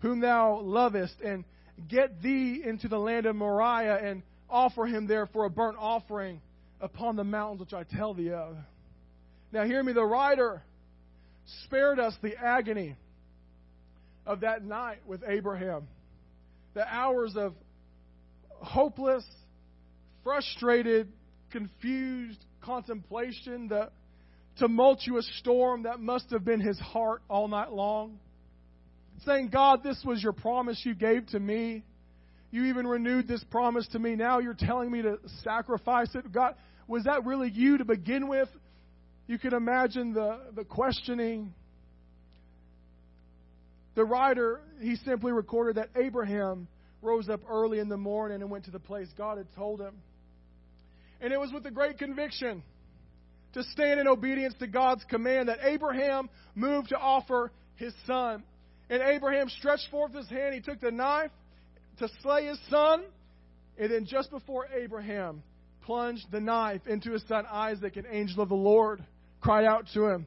whom 0.00 0.20
thou 0.20 0.60
lovest, 0.60 1.14
and 1.24 1.44
get 1.88 2.22
thee 2.22 2.62
into 2.64 2.88
the 2.88 2.98
land 2.98 3.26
of 3.26 3.34
Moriah 3.34 3.96
and 3.96 4.22
offer 4.48 4.86
him 4.86 5.06
there 5.06 5.26
for 5.26 5.44
a 5.44 5.50
burnt 5.50 5.76
offering 5.78 6.40
upon 6.80 7.16
the 7.16 7.24
mountains 7.24 7.60
which 7.60 7.72
I 7.72 7.84
tell 7.84 8.14
thee 8.14 8.32
of. 8.32 8.56
Now, 9.52 9.64
hear 9.64 9.82
me, 9.82 9.92
the 9.92 10.04
writer 10.04 10.62
spared 11.64 11.98
us 11.98 12.14
the 12.22 12.36
agony 12.36 12.96
of 14.26 14.40
that 14.40 14.64
night 14.64 14.98
with 15.06 15.22
Abraham, 15.26 15.88
the 16.74 16.86
hours 16.86 17.36
of 17.36 17.54
hopeless, 18.60 19.24
frustrated, 20.22 21.08
confused 21.52 22.44
contemplation, 22.62 23.68
the 23.68 23.90
tumultuous 24.58 25.28
storm 25.38 25.84
that 25.84 26.00
must 26.00 26.30
have 26.30 26.44
been 26.44 26.60
his 26.60 26.78
heart 26.78 27.22
all 27.28 27.48
night 27.48 27.72
long. 27.72 28.18
Saying, 29.24 29.50
God, 29.52 29.82
this 29.84 30.02
was 30.04 30.22
your 30.22 30.32
promise 30.32 30.80
you 30.84 30.94
gave 30.94 31.26
to 31.28 31.38
me. 31.38 31.84
You 32.50 32.64
even 32.64 32.86
renewed 32.86 33.28
this 33.28 33.44
promise 33.50 33.86
to 33.92 33.98
me. 33.98 34.16
Now 34.16 34.40
you're 34.40 34.56
telling 34.58 34.90
me 34.90 35.02
to 35.02 35.18
sacrifice 35.42 36.14
it. 36.14 36.32
God, 36.32 36.54
was 36.88 37.04
that 37.04 37.24
really 37.24 37.50
you 37.50 37.78
to 37.78 37.84
begin 37.84 38.28
with? 38.28 38.48
You 39.26 39.38
can 39.38 39.54
imagine 39.54 40.12
the, 40.12 40.40
the 40.54 40.64
questioning. 40.64 41.54
The 43.94 44.04
writer, 44.04 44.60
he 44.80 44.96
simply 44.96 45.32
recorded 45.32 45.76
that 45.76 45.90
Abraham 45.96 46.66
rose 47.00 47.28
up 47.28 47.40
early 47.48 47.78
in 47.78 47.88
the 47.88 47.96
morning 47.96 48.42
and 48.42 48.50
went 48.50 48.64
to 48.64 48.70
the 48.70 48.78
place 48.78 49.08
God 49.16 49.38
had 49.38 49.46
told 49.54 49.80
him. 49.80 49.94
And 51.22 51.32
it 51.32 51.40
was 51.40 51.52
with 51.52 51.64
a 51.66 51.70
great 51.70 51.98
conviction 51.98 52.62
to 53.54 53.62
stand 53.62 54.00
in 54.00 54.08
obedience 54.08 54.54
to 54.58 54.66
God's 54.66 55.04
command 55.04 55.48
that 55.48 55.58
Abraham 55.62 56.28
moved 56.54 56.88
to 56.88 56.98
offer 56.98 57.52
his 57.76 57.94
son. 58.06 58.42
And 58.90 59.02
Abraham 59.02 59.48
stretched 59.48 59.88
forth 59.90 60.12
his 60.14 60.28
hand. 60.28 60.54
He 60.54 60.60
took 60.60 60.80
the 60.80 60.90
knife 60.90 61.30
to 61.98 62.08
slay 62.22 62.46
his 62.46 62.58
son. 62.68 63.04
And 63.78 63.90
then 63.90 64.04
just 64.04 64.30
before 64.30 64.66
Abraham 64.74 65.42
plunged 65.82 66.26
the 66.30 66.40
knife 66.40 66.86
into 66.86 67.12
his 67.12 67.22
son 67.28 67.44
Isaac, 67.50 67.96
an 67.96 68.06
angel 68.10 68.42
of 68.42 68.48
the 68.48 68.54
Lord 68.54 69.04
cried 69.40 69.64
out 69.64 69.86
to 69.94 70.06
him 70.06 70.26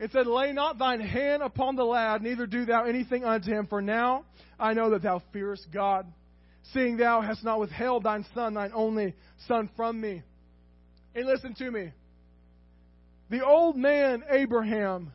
and 0.00 0.10
said, 0.12 0.26
Lay 0.26 0.52
not 0.52 0.78
thine 0.78 1.00
hand 1.00 1.42
upon 1.42 1.76
the 1.76 1.84
lad, 1.84 2.22
neither 2.22 2.46
do 2.46 2.64
thou 2.64 2.84
anything 2.84 3.24
unto 3.24 3.50
him, 3.50 3.66
for 3.66 3.82
now 3.82 4.24
I 4.58 4.74
know 4.74 4.90
that 4.90 5.02
thou 5.02 5.22
fearest 5.32 5.66
God, 5.72 6.06
seeing 6.72 6.96
thou 6.96 7.20
hast 7.20 7.44
not 7.44 7.60
withheld 7.60 8.04
thine 8.04 8.24
son, 8.34 8.54
thine 8.54 8.72
only 8.74 9.14
son, 9.46 9.68
from 9.76 10.00
me. 10.00 10.22
And 11.14 11.26
listen 11.26 11.54
to 11.54 11.70
me. 11.70 11.92
The 13.30 13.44
old 13.44 13.76
man 13.76 14.22
Abraham 14.30 15.12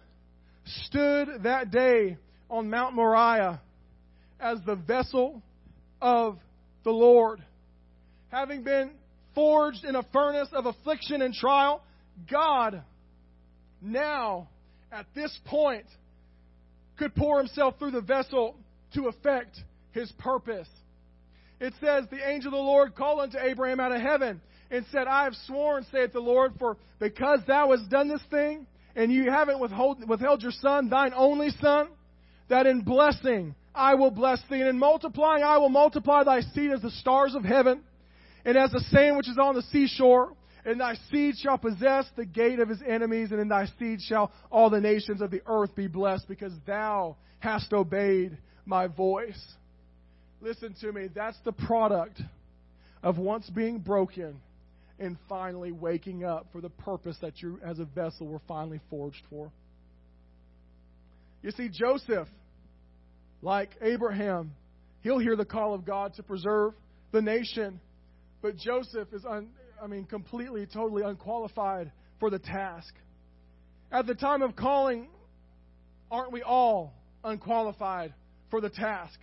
stood 0.65 1.43
that 1.43 1.71
day 1.71 2.17
on 2.49 2.69
Mount 2.69 2.95
Moriah 2.95 3.61
as 4.39 4.59
the 4.65 4.75
vessel 4.75 5.41
of 6.01 6.37
the 6.83 6.91
Lord. 6.91 7.43
Having 8.29 8.63
been 8.63 8.91
forged 9.33 9.83
in 9.83 9.95
a 9.95 10.03
furnace 10.13 10.49
of 10.53 10.65
affliction 10.65 11.21
and 11.21 11.33
trial, 11.33 11.81
God 12.29 12.83
now, 13.81 14.49
at 14.91 15.05
this 15.15 15.37
point, 15.45 15.85
could 16.97 17.15
pour 17.15 17.39
himself 17.39 17.75
through 17.79 17.91
the 17.91 18.01
vessel 18.01 18.55
to 18.93 19.07
effect 19.07 19.59
his 19.91 20.11
purpose. 20.19 20.67
It 21.59 21.73
says, 21.79 22.05
The 22.09 22.27
angel 22.27 22.49
of 22.49 22.57
the 22.57 22.57
Lord 22.57 22.95
called 22.95 23.19
unto 23.19 23.37
Abraham 23.39 23.79
out 23.79 23.91
of 23.91 24.01
heaven 24.01 24.41
and 24.71 24.85
said, 24.91 25.07
I 25.07 25.25
have 25.25 25.35
sworn, 25.45 25.85
saith 25.91 26.13
the 26.13 26.19
Lord, 26.19 26.53
for 26.59 26.77
because 26.99 27.39
thou 27.47 27.71
hast 27.71 27.89
done 27.89 28.07
this 28.07 28.23
thing, 28.29 28.65
and 28.95 29.11
you 29.11 29.29
haven't 29.29 29.59
withhold, 29.59 30.07
withheld 30.07 30.41
your 30.41 30.51
son, 30.51 30.89
thine 30.89 31.13
only 31.15 31.49
son, 31.61 31.89
that 32.49 32.65
in 32.65 32.81
blessing 32.81 33.55
I 33.75 33.95
will 33.95 34.11
bless 34.11 34.39
thee, 34.49 34.59
and 34.59 34.69
in 34.69 34.79
multiplying 34.79 35.43
I 35.43 35.57
will 35.57 35.69
multiply 35.69 36.23
thy 36.23 36.41
seed 36.41 36.71
as 36.71 36.81
the 36.81 36.91
stars 36.91 37.35
of 37.35 37.43
heaven, 37.43 37.81
and 38.45 38.57
as 38.57 38.71
the 38.71 38.81
sand 38.91 39.17
which 39.17 39.29
is 39.29 39.37
on 39.37 39.55
the 39.55 39.63
seashore. 39.63 40.33
And 40.65 40.79
thy 40.79 40.95
seed 41.11 41.35
shall 41.37 41.57
possess 41.57 42.05
the 42.15 42.25
gate 42.25 42.59
of 42.59 42.69
his 42.69 42.81
enemies, 42.87 43.31
and 43.31 43.41
in 43.41 43.49
thy 43.49 43.65
seed 43.77 43.99
shall 44.01 44.31
all 44.49 44.69
the 44.69 44.79
nations 44.79 45.21
of 45.21 45.29
the 45.29 45.41
earth 45.45 45.75
be 45.75 45.87
blessed, 45.87 46.27
because 46.27 46.53
thou 46.65 47.17
hast 47.39 47.73
obeyed 47.73 48.37
my 48.65 48.87
voice. 48.87 49.41
Listen 50.43 50.75
to 50.81 50.91
me, 50.91 51.07
that's 51.15 51.37
the 51.45 51.53
product 51.53 52.21
of 53.01 53.17
once 53.17 53.49
being 53.49 53.79
broken 53.79 54.41
and 54.99 55.17
finally 55.29 55.71
waking 55.71 56.25
up 56.25 56.47
for 56.51 56.59
the 56.59 56.69
purpose 56.69 57.15
that 57.21 57.41
you, 57.41 57.59
as 57.65 57.79
a 57.79 57.85
vessel, 57.85 58.27
were 58.27 58.41
finally 58.45 58.81
forged 58.89 59.21
for. 59.29 59.49
You 61.41 61.51
see, 61.51 61.69
Joseph, 61.69 62.27
like 63.41 63.69
Abraham, 63.81 64.51
he'll 65.01 65.17
hear 65.17 65.37
the 65.37 65.45
call 65.45 65.73
of 65.73 65.85
God 65.85 66.13
to 66.15 66.23
preserve 66.23 66.73
the 67.13 67.21
nation. 67.21 67.79
But 68.41 68.57
Joseph 68.57 69.13
is, 69.13 69.23
un, 69.23 69.47
I 69.81 69.87
mean, 69.87 70.03
completely, 70.03 70.65
totally 70.65 71.03
unqualified 71.03 71.89
for 72.19 72.29
the 72.29 72.39
task. 72.39 72.93
At 73.93 74.07
the 74.07 74.15
time 74.15 74.41
of 74.41 74.57
calling, 74.57 75.07
aren't 76.11 76.33
we 76.33 76.41
all 76.41 76.93
unqualified 77.23 78.13
for 78.51 78.59
the 78.59 78.69
task? 78.69 79.17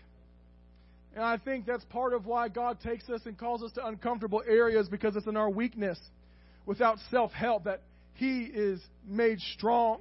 And 1.14 1.24
I 1.24 1.38
think 1.38 1.66
that's 1.66 1.84
part 1.86 2.14
of 2.14 2.26
why 2.26 2.48
God 2.48 2.80
takes 2.80 3.08
us 3.08 3.22
and 3.24 3.36
calls 3.36 3.62
us 3.62 3.72
to 3.72 3.86
uncomfortable 3.86 4.42
areas 4.46 4.88
because 4.88 5.16
it's 5.16 5.26
in 5.26 5.36
our 5.36 5.50
weakness, 5.50 5.98
without 6.66 6.98
self 7.10 7.32
help, 7.32 7.64
that 7.64 7.82
He 8.14 8.42
is 8.42 8.80
made 9.06 9.40
strong. 9.40 10.00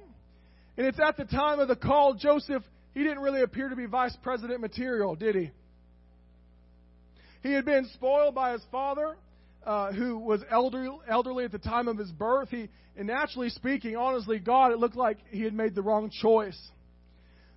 And 0.76 0.86
it's 0.86 1.00
at 1.00 1.16
the 1.16 1.24
time 1.24 1.58
of 1.58 1.68
the 1.68 1.76
call, 1.76 2.14
Joseph, 2.14 2.62
he 2.94 3.02
didn't 3.02 3.20
really 3.20 3.42
appear 3.42 3.68
to 3.68 3.76
be 3.76 3.86
vice 3.86 4.16
president 4.22 4.60
material, 4.60 5.14
did 5.14 5.34
he? 5.34 5.50
He 7.42 7.52
had 7.52 7.64
been 7.64 7.88
spoiled 7.94 8.34
by 8.34 8.52
his 8.52 8.62
father, 8.70 9.16
uh, 9.64 9.92
who 9.92 10.18
was 10.18 10.42
elderly, 10.50 10.98
elderly 11.08 11.44
at 11.44 11.52
the 11.52 11.58
time 11.58 11.88
of 11.88 11.96
his 11.96 12.10
birth. 12.10 12.48
He, 12.50 12.68
and 12.96 13.06
naturally 13.06 13.50
speaking, 13.50 13.96
honestly, 13.96 14.38
God, 14.38 14.72
it 14.72 14.78
looked 14.78 14.96
like 14.96 15.18
he 15.30 15.42
had 15.42 15.54
made 15.54 15.74
the 15.74 15.82
wrong 15.82 16.10
choice. 16.10 16.58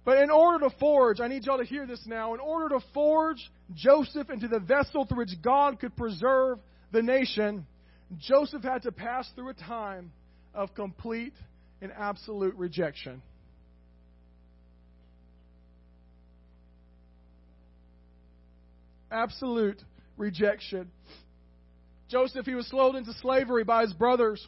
But 0.06 0.18
in 0.18 0.30
order 0.30 0.68
to 0.68 0.76
forge, 0.78 1.22
I 1.22 1.28
need 1.28 1.45
y'all 1.45 1.60
to 1.60 1.64
hear 1.64 1.86
this 1.86 2.01
now. 2.06 2.34
In 2.34 2.39
order 2.39 2.78
to 2.78 2.86
forge 2.93 3.49
Joseph 3.74 4.30
into 4.30 4.47
the 4.47 4.60
vessel 4.60 5.06
through 5.06 5.20
which 5.20 5.41
God 5.41 5.80
could 5.80 5.95
preserve 5.95 6.60
the 6.91 7.01
nation, 7.01 7.66
Joseph 8.18 8.64
had 8.64 8.84
to 8.84 8.91
pass 8.91 9.30
through 9.36 9.49
a 9.49 9.54
time 9.54 10.12
of 10.54 10.76
complete 10.76 11.34
and 11.82 11.91
absolute 11.97 12.56
rejection. 12.56 13.22
Absolute 19.10 19.82
rejection. 20.18 20.91
Joseph, 22.10 22.45
he 22.45 22.56
was 22.56 22.68
sold 22.68 22.95
into 22.95 23.14
slavery 23.22 23.64
by 23.64 23.82
his 23.84 23.93
brothers 23.93 24.45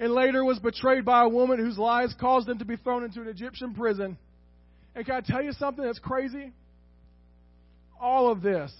and 0.00 0.12
later 0.12 0.44
was 0.44 0.58
betrayed 0.58 1.04
by 1.04 1.22
a 1.22 1.28
woman 1.28 1.58
whose 1.58 1.78
lies 1.78 2.14
caused 2.20 2.48
him 2.48 2.58
to 2.58 2.64
be 2.64 2.76
thrown 2.76 3.04
into 3.04 3.20
an 3.20 3.28
Egyptian 3.28 3.74
prison. 3.74 4.16
And 4.94 5.04
can 5.06 5.14
I 5.14 5.20
tell 5.20 5.42
you 5.42 5.52
something 5.52 5.84
that's 5.84 5.98
crazy? 5.98 6.52
All 8.00 8.30
of 8.30 8.42
this 8.42 8.72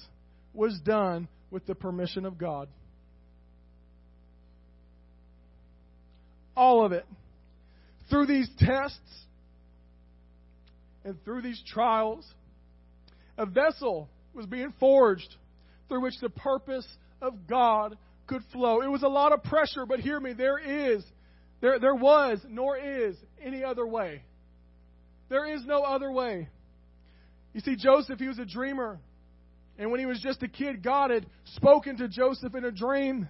was 0.52 0.78
done 0.84 1.28
with 1.50 1.66
the 1.66 1.74
permission 1.74 2.24
of 2.24 2.38
God. 2.38 2.68
All 6.56 6.84
of 6.84 6.92
it. 6.92 7.06
Through 8.10 8.26
these 8.26 8.48
tests 8.58 8.98
and 11.04 11.22
through 11.24 11.42
these 11.42 11.62
trials, 11.66 12.26
a 13.36 13.46
vessel 13.46 14.08
was 14.34 14.46
being 14.46 14.72
forged 14.80 15.34
through 15.88 16.02
which 16.02 16.18
the 16.20 16.30
purpose 16.30 16.86
of 17.22 17.46
God 17.46 17.96
could 18.26 18.42
flow. 18.52 18.82
It 18.82 18.90
was 18.90 19.02
a 19.02 19.08
lot 19.08 19.32
of 19.32 19.42
pressure, 19.42 19.86
but 19.86 20.00
hear 20.00 20.18
me, 20.20 20.32
there 20.32 20.58
is, 20.58 21.02
there, 21.60 21.78
there 21.78 21.94
was, 21.94 22.40
nor 22.48 22.76
is 22.76 23.16
any 23.42 23.64
other 23.64 23.86
way. 23.86 24.22
There 25.28 25.46
is 25.46 25.64
no 25.64 25.82
other 25.82 26.10
way. 26.10 26.48
You 27.52 27.60
see, 27.60 27.76
Joseph, 27.76 28.18
he 28.18 28.28
was 28.28 28.38
a 28.38 28.44
dreamer. 28.44 28.98
And 29.78 29.90
when 29.90 30.00
he 30.00 30.06
was 30.06 30.20
just 30.20 30.42
a 30.42 30.48
kid, 30.48 30.82
God 30.82 31.10
had 31.10 31.26
spoken 31.56 31.96
to 31.98 32.08
Joseph 32.08 32.54
in 32.54 32.64
a 32.64 32.72
dream. 32.72 33.28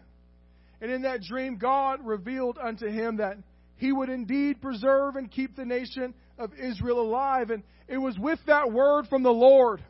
And 0.81 0.91
in 0.91 1.03
that 1.03 1.23
dream, 1.23 1.57
God 1.57 2.01
revealed 2.05 2.59
unto 2.63 2.87
him 2.87 3.17
that 3.17 3.37
he 3.77 3.93
would 3.93 4.09
indeed 4.09 4.61
preserve 4.61 5.17
and 5.17 5.31
keep 5.31 5.57
the 5.57 5.65
nation 5.65 6.15
of 6.39 6.53
Israel 6.55 7.01
alive. 7.01 7.51
And 7.51 7.63
it 7.87 7.99
was 7.99 8.17
with 8.19 8.39
that 8.47 8.73
word 8.73 9.07
from 9.09 9.23
the 9.23 9.31
Lord 9.31 9.83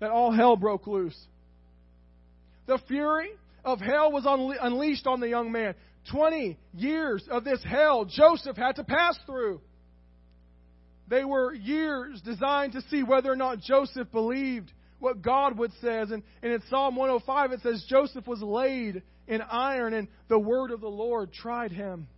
that 0.00 0.10
all 0.10 0.32
hell 0.32 0.56
broke 0.56 0.86
loose. 0.86 1.18
The 2.66 2.78
fury 2.88 3.30
of 3.64 3.80
hell 3.80 4.12
was 4.12 4.24
unleashed 4.26 5.06
on 5.06 5.20
the 5.20 5.28
young 5.28 5.52
man. 5.52 5.74
Twenty 6.10 6.58
years 6.74 7.24
of 7.30 7.44
this 7.44 7.62
hell 7.64 8.04
Joseph 8.04 8.56
had 8.56 8.76
to 8.76 8.84
pass 8.84 9.18
through. 9.26 9.60
They 11.08 11.24
were 11.24 11.54
years 11.54 12.20
designed 12.22 12.72
to 12.72 12.82
see 12.82 13.02
whether 13.02 13.30
or 13.30 13.36
not 13.36 13.60
Joseph 13.60 14.10
believed 14.10 14.72
what 14.98 15.20
God 15.20 15.58
would 15.58 15.72
says. 15.80 16.10
And, 16.10 16.22
and 16.42 16.52
in 16.52 16.62
Psalm 16.70 16.96
105 16.96 17.52
it 17.52 17.60
says 17.62 17.84
Joseph 17.88 18.26
was 18.26 18.40
laid 18.42 19.02
in 19.28 19.42
iron 19.42 19.92
and 19.92 20.08
the 20.28 20.38
word 20.38 20.70
of 20.70 20.80
the 20.80 20.88
Lord 20.88 21.32
tried 21.32 21.72
him. 21.72 22.08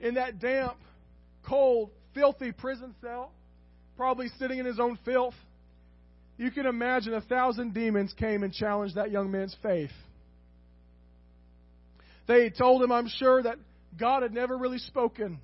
In 0.00 0.14
that 0.14 0.40
damp, 0.40 0.76
cold, 1.46 1.90
filthy 2.14 2.52
prison 2.52 2.94
cell, 3.00 3.30
probably 3.96 4.28
sitting 4.38 4.58
in 4.58 4.66
his 4.66 4.80
own 4.80 4.98
filth, 5.04 5.34
you 6.36 6.50
can 6.50 6.66
imagine 6.66 7.14
a 7.14 7.20
thousand 7.20 7.74
demons 7.74 8.12
came 8.18 8.42
and 8.42 8.52
challenged 8.52 8.96
that 8.96 9.12
young 9.12 9.30
man's 9.30 9.56
faith. 9.62 9.92
They 12.26 12.50
told 12.50 12.82
him, 12.82 12.90
I'm 12.90 13.08
sure, 13.08 13.42
that 13.42 13.56
God 13.98 14.22
had 14.22 14.32
never 14.32 14.56
really 14.56 14.78
spoken. 14.78 15.38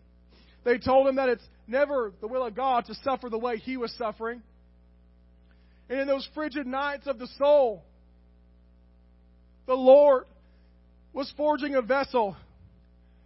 They 0.64 0.78
told 0.78 1.06
him 1.06 1.16
that 1.16 1.28
it's 1.28 1.44
never 1.70 2.12
the 2.20 2.26
will 2.26 2.44
of 2.44 2.54
God 2.54 2.86
to 2.86 2.94
suffer 2.96 3.28
the 3.28 3.38
way 3.38 3.56
he 3.56 3.76
was 3.76 3.92
suffering. 3.96 4.42
And 5.88 6.00
in 6.00 6.06
those 6.06 6.28
frigid 6.34 6.66
nights 6.66 7.06
of 7.06 7.18
the 7.18 7.28
soul, 7.38 7.82
the 9.66 9.74
Lord 9.74 10.24
was 11.12 11.32
forging 11.36 11.74
a 11.74 11.82
vessel. 11.82 12.36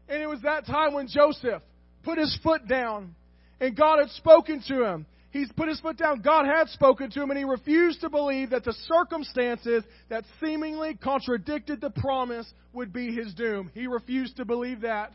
And 0.09 0.23
it 0.23 0.27
was 0.27 0.41
that 0.43 0.67
time 0.67 0.95
when 0.95 1.09
Joseph 1.09 1.63
put 2.03 2.19
his 2.19 2.39
foot 2.43 2.67
down 2.69 3.15
and 3.61 3.77
God 3.77 3.99
had 3.99 4.11
spoken 4.11 4.63
to 4.69 4.85
him. 4.85 5.07
He's 5.31 5.51
put 5.57 5.69
his 5.69 5.81
foot 5.81 5.97
down. 5.97 6.21
God 6.21 6.47
had 6.47 6.69
spoken 6.69 7.11
to 7.11 7.23
him 7.23 7.31
and 7.31 7.39
he 7.39 7.45
refused 7.45 8.03
to 8.03 8.09
believe 8.09 8.51
that 8.51 8.65
the 8.65 8.75
circumstances 8.87 9.83
that 10.09 10.25
seemingly 10.41 10.95
contradicted 10.95 11.81
the 11.81 11.91
promise 11.91 12.51
would 12.73 12.93
be 12.93 13.13
his 13.15 13.35
doom. 13.35 13.71
He 13.75 13.87
refused 13.87 14.37
to 14.37 14.45
believe 14.45 14.83
that. 14.83 15.13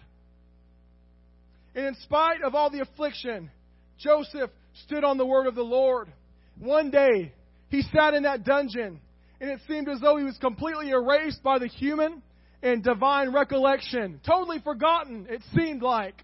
And 1.75 1.85
in 1.85 1.95
spite 2.03 2.41
of 2.41 2.55
all 2.55 2.69
the 2.69 2.81
affliction, 2.81 3.51
Joseph 3.97 4.51
stood 4.85 5.03
on 5.03 5.17
the 5.17 5.25
word 5.25 5.47
of 5.47 5.55
the 5.55 5.63
Lord. 5.63 6.11
One 6.57 6.89
day, 6.89 7.33
he 7.69 7.83
sat 7.93 8.13
in 8.13 8.23
that 8.23 8.43
dungeon, 8.43 8.99
and 9.39 9.49
it 9.49 9.59
seemed 9.67 9.87
as 9.87 9.99
though 10.01 10.17
he 10.17 10.23
was 10.23 10.37
completely 10.37 10.89
erased 10.89 11.43
by 11.43 11.59
the 11.59 11.67
human 11.67 12.21
and 12.61 12.83
divine 12.83 13.31
recollection. 13.31 14.19
Totally 14.25 14.59
forgotten, 14.59 15.27
it 15.29 15.41
seemed 15.55 15.81
like. 15.81 16.23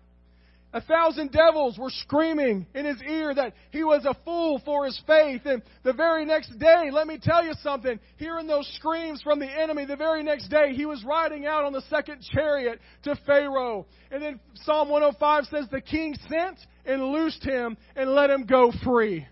A 0.76 0.82
thousand 0.82 1.32
devils 1.32 1.80
were 1.80 1.89
screaming 1.89 2.67
in 2.76 2.84
his 2.84 3.01
ear 3.01 3.34
that 3.34 3.53
he 3.71 3.86
was 3.86 4.03
a 4.03 4.13
fool 4.26 4.61
for 4.65 4.84
his 4.84 5.01
faith. 5.07 5.43
And 5.45 5.63
the 5.84 5.93
very 5.93 6.26
next 6.26 6.49
day, 6.59 6.89
let 6.91 7.07
me 7.07 7.17
tell 7.17 7.45
you 7.45 7.53
something, 7.63 7.97
hearing 8.17 8.45
those 8.45 8.67
screams 8.76 9.21
from 9.21 9.39
the 9.39 9.49
enemy, 9.49 9.86
the 9.86 9.95
very 9.95 10.21
next 10.21 10.49
day, 10.49 10.73
he 10.73 10.86
was 10.86 11.01
riding 11.05 11.45
out 11.45 11.63
on 11.63 11.71
the 11.71 11.82
second 11.89 12.21
chariot 12.30 12.82
to 13.03 13.15
Pharaoh. 13.26 13.86
And 14.11 14.21
then 14.21 14.38
Psalm 14.65 14.89
105 14.89 15.45
says 15.45 15.65
the 15.71 15.80
king 15.80 16.13
sent 16.28 16.59
and 16.86 17.01
loosed 17.05 17.45
him 17.45 17.78
and 17.95 18.11
let 18.11 18.30
him 18.30 18.45
go 18.45 18.73
free 18.84 19.26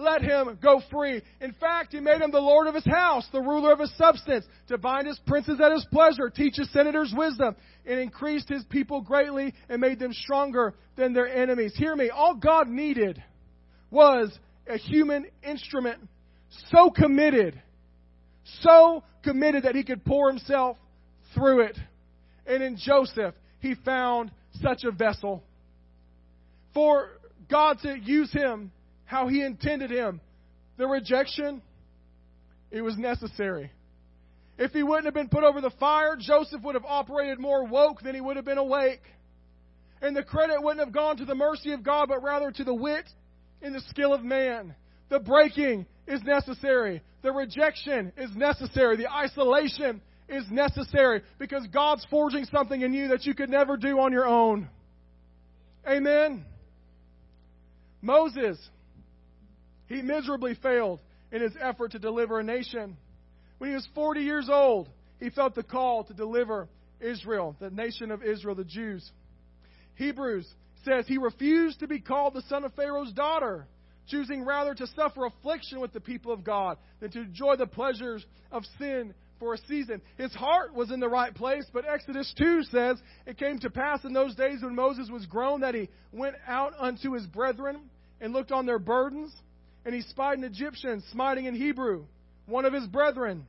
let 0.00 0.22
him 0.22 0.58
go 0.62 0.82
free. 0.90 1.22
In 1.40 1.52
fact, 1.52 1.92
he 1.92 2.00
made 2.00 2.20
him 2.20 2.30
the 2.30 2.40
Lord 2.40 2.66
of 2.66 2.74
his 2.74 2.86
house, 2.86 3.26
the 3.32 3.40
ruler 3.40 3.72
of 3.72 3.78
his 3.78 3.94
substance, 3.96 4.46
to 4.68 4.78
bind 4.78 5.06
his 5.06 5.20
princes 5.26 5.60
at 5.60 5.72
his 5.72 5.86
pleasure, 5.92 6.30
teach 6.30 6.56
his 6.56 6.70
senators 6.72 7.12
wisdom, 7.16 7.54
and 7.86 8.00
increased 8.00 8.48
his 8.48 8.64
people 8.64 9.00
greatly 9.00 9.54
and 9.68 9.80
made 9.80 9.98
them 9.98 10.12
stronger 10.12 10.74
than 10.96 11.12
their 11.12 11.28
enemies. 11.28 11.72
Hear 11.76 11.94
me, 11.94 12.10
all 12.10 12.34
God 12.34 12.68
needed 12.68 13.22
was 13.90 14.36
a 14.68 14.76
human 14.76 15.26
instrument 15.42 16.00
so 16.68 16.90
committed, 16.90 17.60
so 18.62 19.02
committed 19.22 19.64
that 19.64 19.74
he 19.74 19.84
could 19.84 20.04
pour 20.04 20.30
himself 20.30 20.76
through 21.34 21.60
it. 21.60 21.78
And 22.46 22.62
in 22.62 22.76
Joseph, 22.76 23.34
he 23.60 23.74
found 23.84 24.30
such 24.60 24.84
a 24.84 24.90
vessel. 24.90 25.42
For 26.74 27.10
God 27.50 27.78
to 27.82 27.98
use 27.98 28.32
him 28.32 28.72
how 29.10 29.26
He 29.26 29.42
intended 29.42 29.90
him. 29.90 30.20
The 30.78 30.86
rejection, 30.86 31.62
it 32.70 32.80
was 32.80 32.96
necessary. 32.96 33.72
If 34.56 34.70
he 34.70 34.84
wouldn't 34.84 35.06
have 35.06 35.14
been 35.14 35.28
put 35.28 35.42
over 35.42 35.60
the 35.60 35.72
fire, 35.80 36.16
Joseph 36.16 36.62
would 36.62 36.76
have 36.76 36.84
operated 36.84 37.40
more 37.40 37.64
woke 37.64 38.02
than 38.02 38.14
he 38.14 38.20
would 38.20 38.36
have 38.36 38.44
been 38.44 38.56
awake. 38.56 39.02
And 40.00 40.14
the 40.14 40.22
credit 40.22 40.62
wouldn't 40.62 40.84
have 40.84 40.94
gone 40.94 41.16
to 41.16 41.24
the 41.24 41.34
mercy 41.34 41.72
of 41.72 41.82
God, 41.82 42.08
but 42.08 42.22
rather 42.22 42.52
to 42.52 42.62
the 42.62 42.72
wit 42.72 43.04
and 43.60 43.74
the 43.74 43.80
skill 43.88 44.14
of 44.14 44.22
man. 44.22 44.76
The 45.08 45.18
breaking 45.18 45.86
is 46.06 46.22
necessary. 46.22 47.02
The 47.22 47.32
rejection 47.32 48.12
is 48.16 48.30
necessary. 48.36 48.96
The 48.96 49.12
isolation 49.12 50.00
is 50.28 50.44
necessary 50.50 51.22
because 51.40 51.66
God's 51.66 52.06
forging 52.10 52.44
something 52.44 52.80
in 52.80 52.92
you 52.92 53.08
that 53.08 53.26
you 53.26 53.34
could 53.34 53.50
never 53.50 53.76
do 53.76 53.98
on 53.98 54.12
your 54.12 54.28
own. 54.28 54.68
Amen. 55.88 56.44
Moses 58.02 58.56
he 59.90 60.02
miserably 60.02 60.54
failed 60.54 61.00
in 61.32 61.42
his 61.42 61.52
effort 61.60 61.92
to 61.92 61.98
deliver 61.98 62.38
a 62.38 62.44
nation. 62.44 62.96
When 63.58 63.70
he 63.70 63.74
was 63.74 63.86
40 63.94 64.20
years 64.20 64.48
old, 64.50 64.88
he 65.18 65.30
felt 65.30 65.54
the 65.54 65.64
call 65.64 66.04
to 66.04 66.14
deliver 66.14 66.68
Israel, 67.00 67.56
the 67.60 67.70
nation 67.70 68.12
of 68.12 68.22
Israel, 68.22 68.54
the 68.54 68.64
Jews. 68.64 69.10
Hebrews 69.96 70.46
says 70.84 71.06
he 71.06 71.18
refused 71.18 71.80
to 71.80 71.88
be 71.88 72.00
called 72.00 72.34
the 72.34 72.42
son 72.42 72.64
of 72.64 72.72
Pharaoh's 72.74 73.12
daughter, 73.12 73.66
choosing 74.06 74.44
rather 74.44 74.74
to 74.74 74.86
suffer 74.86 75.26
affliction 75.26 75.80
with 75.80 75.92
the 75.92 76.00
people 76.00 76.32
of 76.32 76.44
God 76.44 76.78
than 77.00 77.10
to 77.10 77.20
enjoy 77.22 77.56
the 77.56 77.66
pleasures 77.66 78.24
of 78.52 78.62
sin 78.78 79.12
for 79.40 79.54
a 79.54 79.58
season. 79.68 80.00
His 80.16 80.32
heart 80.34 80.72
was 80.72 80.92
in 80.92 81.00
the 81.00 81.08
right 81.08 81.34
place, 81.34 81.64
but 81.72 81.84
Exodus 81.84 82.32
2 82.38 82.62
says 82.64 82.96
it 83.26 83.38
came 83.38 83.58
to 83.58 83.70
pass 83.70 84.04
in 84.04 84.12
those 84.12 84.36
days 84.36 84.62
when 84.62 84.76
Moses 84.76 85.10
was 85.10 85.26
grown 85.26 85.62
that 85.62 85.74
he 85.74 85.88
went 86.12 86.36
out 86.46 86.74
unto 86.78 87.12
his 87.12 87.26
brethren 87.26 87.90
and 88.20 88.32
looked 88.32 88.52
on 88.52 88.66
their 88.66 88.78
burdens 88.78 89.32
and 89.84 89.94
he 89.94 90.02
spied 90.02 90.38
an 90.38 90.44
Egyptian 90.44 91.02
smiting 91.12 91.46
in 91.46 91.54
Hebrew, 91.54 92.04
one 92.46 92.64
of 92.64 92.72
his 92.72 92.86
brethren. 92.86 93.46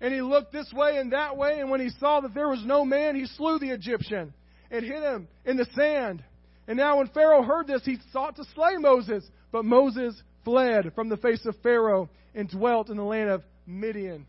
And 0.00 0.12
he 0.12 0.20
looked 0.20 0.52
this 0.52 0.70
way 0.72 0.98
and 0.98 1.12
that 1.12 1.36
way, 1.36 1.60
and 1.60 1.70
when 1.70 1.80
he 1.80 1.90
saw 1.98 2.20
that 2.20 2.34
there 2.34 2.48
was 2.48 2.62
no 2.64 2.84
man, 2.84 3.16
he 3.16 3.26
slew 3.26 3.58
the 3.58 3.70
Egyptian 3.70 4.34
and 4.70 4.84
hid 4.84 5.02
him 5.02 5.28
in 5.44 5.56
the 5.56 5.66
sand. 5.74 6.22
And 6.68 6.76
now 6.76 6.98
when 6.98 7.08
Pharaoh 7.08 7.42
heard 7.42 7.66
this, 7.66 7.84
he 7.84 7.98
sought 8.12 8.36
to 8.36 8.44
slay 8.54 8.76
Moses. 8.76 9.24
But 9.52 9.64
Moses 9.64 10.20
fled 10.44 10.92
from 10.94 11.08
the 11.08 11.16
face 11.16 11.44
of 11.46 11.54
Pharaoh 11.62 12.10
and 12.34 12.48
dwelt 12.48 12.90
in 12.90 12.96
the 12.96 13.04
land 13.04 13.30
of 13.30 13.42
Midian. 13.66 14.26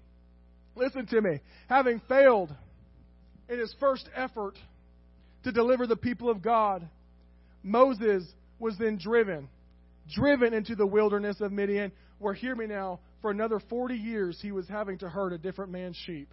Listen 0.76 1.06
to 1.08 1.22
me. 1.22 1.40
Having 1.68 2.02
failed 2.08 2.54
in 3.50 3.60
his 3.60 3.74
first 3.80 4.08
effort 4.16 4.56
to 5.44 5.52
deliver 5.52 5.88
the 5.88 5.96
people 5.96 6.30
of 6.30 6.42
God, 6.42 6.88
Moses 7.64 8.24
was 8.60 8.78
then 8.78 8.98
driven, 8.98 9.50
driven 10.14 10.54
into 10.54 10.76
the 10.76 10.86
wilderness 10.86 11.42
of 11.42 11.52
Midian, 11.52 11.92
where, 12.20 12.34
hear 12.34 12.56
me 12.56 12.66
now, 12.66 13.00
for 13.22 13.32
another 13.32 13.60
40 13.70 13.96
years 13.96 14.40
he 14.42 14.52
was 14.52 14.68
having 14.68 14.98
to 15.00 15.10
herd 15.10 15.34
a 15.34 15.38
different 15.38 15.72
man's 15.72 15.98
sheep. 16.06 16.30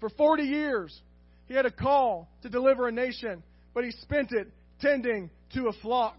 For 0.00 0.08
40 0.08 0.42
years, 0.42 1.00
he 1.46 1.54
had 1.54 1.66
a 1.66 1.70
call 1.70 2.28
to 2.42 2.48
deliver 2.48 2.88
a 2.88 2.92
nation, 2.92 3.42
but 3.74 3.84
he 3.84 3.90
spent 3.92 4.32
it 4.32 4.48
tending 4.80 5.30
to 5.54 5.68
a 5.68 5.72
flock. 5.80 6.16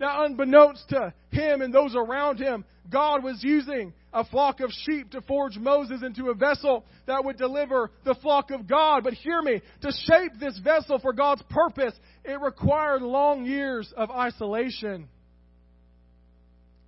Now, 0.00 0.24
unbeknownst 0.24 0.88
to 0.88 1.12
him 1.30 1.60
and 1.60 1.74
those 1.74 1.94
around 1.94 2.38
him, 2.38 2.64
God 2.90 3.22
was 3.22 3.44
using 3.44 3.92
a 4.14 4.24
flock 4.24 4.60
of 4.60 4.70
sheep 4.70 5.10
to 5.10 5.20
forge 5.20 5.58
Moses 5.58 6.02
into 6.02 6.30
a 6.30 6.34
vessel 6.34 6.86
that 7.06 7.22
would 7.22 7.36
deliver 7.36 7.90
the 8.04 8.14
flock 8.14 8.50
of 8.50 8.66
God. 8.66 9.04
But 9.04 9.12
hear 9.12 9.42
me, 9.42 9.60
to 9.82 9.92
shape 10.06 10.32
this 10.40 10.58
vessel 10.64 10.98
for 10.98 11.12
God's 11.12 11.42
purpose, 11.50 11.92
it 12.24 12.40
required 12.40 13.02
long 13.02 13.44
years 13.44 13.92
of 13.94 14.10
isolation. 14.10 15.06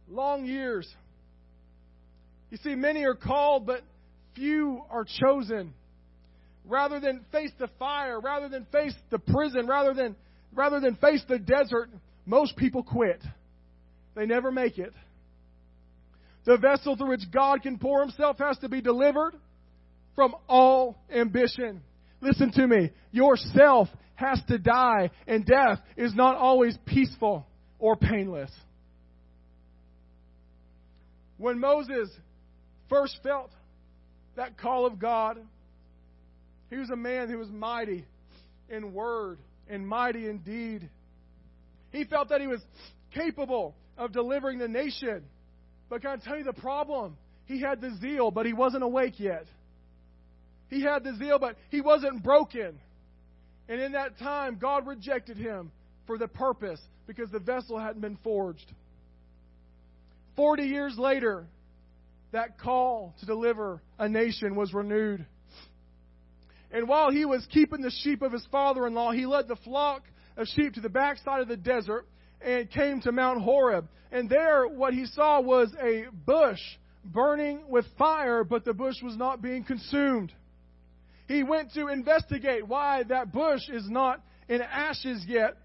Long 0.08 0.46
years. 0.46 0.88
You 2.50 2.56
see, 2.64 2.74
many 2.74 3.04
are 3.04 3.14
called, 3.14 3.66
but 3.66 3.82
few 4.34 4.82
are 4.90 5.04
chosen. 5.20 5.74
Rather 6.64 6.98
than 6.98 7.26
face 7.30 7.52
the 7.58 7.68
fire, 7.78 8.18
rather 8.20 8.48
than 8.48 8.66
face 8.72 8.94
the 9.10 9.18
prison, 9.18 9.66
rather 9.66 9.92
than, 9.92 10.16
rather 10.54 10.80
than 10.80 10.96
face 10.96 11.22
the 11.28 11.38
desert, 11.38 11.90
most 12.26 12.56
people 12.56 12.82
quit. 12.82 13.22
They 14.14 14.26
never 14.26 14.50
make 14.52 14.78
it. 14.78 14.92
The 16.44 16.58
vessel 16.58 16.96
through 16.96 17.10
which 17.10 17.30
God 17.32 17.62
can 17.62 17.78
pour 17.78 18.00
himself 18.00 18.38
has 18.38 18.58
to 18.58 18.68
be 18.68 18.80
delivered 18.80 19.34
from 20.14 20.34
all 20.48 20.98
ambition. 21.14 21.82
Listen 22.20 22.52
to 22.52 22.66
me. 22.66 22.90
Yourself 23.10 23.88
has 24.14 24.40
to 24.48 24.58
die, 24.58 25.10
and 25.26 25.44
death 25.44 25.80
is 25.96 26.14
not 26.14 26.36
always 26.36 26.76
peaceful 26.86 27.46
or 27.78 27.96
painless. 27.96 28.50
When 31.38 31.58
Moses 31.58 32.08
first 32.88 33.18
felt 33.22 33.50
that 34.36 34.58
call 34.58 34.86
of 34.86 34.98
God, 34.98 35.38
he 36.70 36.76
was 36.76 36.90
a 36.90 36.96
man 36.96 37.28
who 37.28 37.38
was 37.38 37.48
mighty 37.48 38.04
in 38.68 38.92
word 38.92 39.38
and 39.68 39.86
mighty 39.86 40.28
in 40.28 40.38
deed. 40.38 40.88
He 41.92 42.04
felt 42.04 42.30
that 42.30 42.40
he 42.40 42.46
was 42.46 42.60
capable 43.14 43.74
of 43.96 44.12
delivering 44.12 44.58
the 44.58 44.68
nation. 44.68 45.22
But 45.88 46.02
can 46.02 46.10
I 46.10 46.16
tell 46.16 46.38
you 46.38 46.44
the 46.44 46.52
problem? 46.52 47.16
He 47.44 47.60
had 47.60 47.80
the 47.80 47.94
zeal, 48.00 48.30
but 48.30 48.46
he 48.46 48.52
wasn't 48.52 48.82
awake 48.82 49.20
yet. 49.20 49.46
He 50.68 50.82
had 50.82 51.04
the 51.04 51.14
zeal, 51.16 51.38
but 51.38 51.56
he 51.68 51.82
wasn't 51.82 52.22
broken. 52.22 52.80
And 53.68 53.80
in 53.80 53.92
that 53.92 54.18
time, 54.18 54.58
God 54.58 54.86
rejected 54.86 55.36
him 55.36 55.70
for 56.06 56.16
the 56.16 56.28
purpose 56.28 56.80
because 57.06 57.30
the 57.30 57.38
vessel 57.38 57.78
hadn't 57.78 58.00
been 58.00 58.18
forged. 58.24 58.72
Forty 60.34 60.64
years 60.64 60.96
later, 60.96 61.46
that 62.32 62.58
call 62.58 63.14
to 63.20 63.26
deliver 63.26 63.82
a 63.98 64.08
nation 64.08 64.56
was 64.56 64.72
renewed. 64.72 65.26
And 66.70 66.88
while 66.88 67.10
he 67.10 67.26
was 67.26 67.46
keeping 67.52 67.82
the 67.82 67.92
sheep 68.02 68.22
of 68.22 68.32
his 68.32 68.46
father 68.50 68.86
in 68.86 68.94
law, 68.94 69.12
he 69.12 69.26
led 69.26 69.46
the 69.46 69.56
flock 69.56 70.02
of 70.36 70.46
sheep 70.48 70.74
to 70.74 70.80
the 70.80 70.88
backside 70.88 71.40
of 71.40 71.48
the 71.48 71.56
desert 71.56 72.06
and 72.40 72.70
came 72.70 73.00
to 73.02 73.12
Mount 73.12 73.42
Horeb. 73.42 73.88
And 74.10 74.28
there, 74.28 74.66
what 74.66 74.94
he 74.94 75.06
saw 75.06 75.40
was 75.40 75.72
a 75.82 76.06
bush 76.26 76.60
burning 77.04 77.62
with 77.68 77.84
fire, 77.98 78.44
but 78.44 78.64
the 78.64 78.74
bush 78.74 78.96
was 79.02 79.16
not 79.16 79.42
being 79.42 79.64
consumed. 79.64 80.32
He 81.28 81.42
went 81.42 81.72
to 81.74 81.88
investigate 81.88 82.66
why 82.66 83.04
that 83.04 83.32
bush 83.32 83.62
is 83.68 83.88
not 83.88 84.22
in 84.48 84.60
ashes 84.60 85.24
yet. 85.26 85.56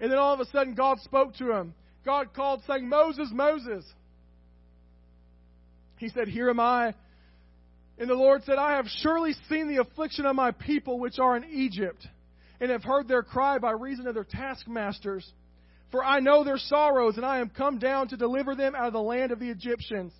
And 0.00 0.10
then 0.10 0.18
all 0.18 0.34
of 0.34 0.40
a 0.40 0.46
sudden, 0.46 0.74
God 0.74 1.00
spoke 1.00 1.34
to 1.36 1.52
him. 1.52 1.74
God 2.04 2.32
called, 2.34 2.62
saying, 2.66 2.88
Moses, 2.88 3.28
Moses. 3.32 3.84
He 5.96 6.08
said, 6.10 6.28
Here 6.28 6.50
am 6.50 6.60
I. 6.60 6.94
And 7.98 8.08
the 8.08 8.14
Lord 8.14 8.44
said, 8.44 8.58
I 8.58 8.76
have 8.76 8.86
surely 9.02 9.34
seen 9.48 9.68
the 9.68 9.80
affliction 9.80 10.24
of 10.24 10.36
my 10.36 10.52
people 10.52 11.00
which 11.00 11.18
are 11.18 11.36
in 11.36 11.44
Egypt 11.44 12.06
and 12.60 12.70
have 12.70 12.84
heard 12.84 13.08
their 13.08 13.22
cry 13.22 13.58
by 13.58 13.72
reason 13.72 14.06
of 14.06 14.14
their 14.14 14.24
taskmasters. 14.24 15.28
For 15.90 16.04
I 16.04 16.20
know 16.20 16.44
their 16.44 16.58
sorrows, 16.58 17.16
and 17.16 17.24
I 17.24 17.38
am 17.38 17.48
come 17.48 17.78
down 17.78 18.08
to 18.08 18.16
deliver 18.16 18.54
them 18.54 18.74
out 18.74 18.88
of 18.88 18.92
the 18.92 19.00
land 19.00 19.32
of 19.32 19.38
the 19.38 19.48
Egyptians. 19.48 20.12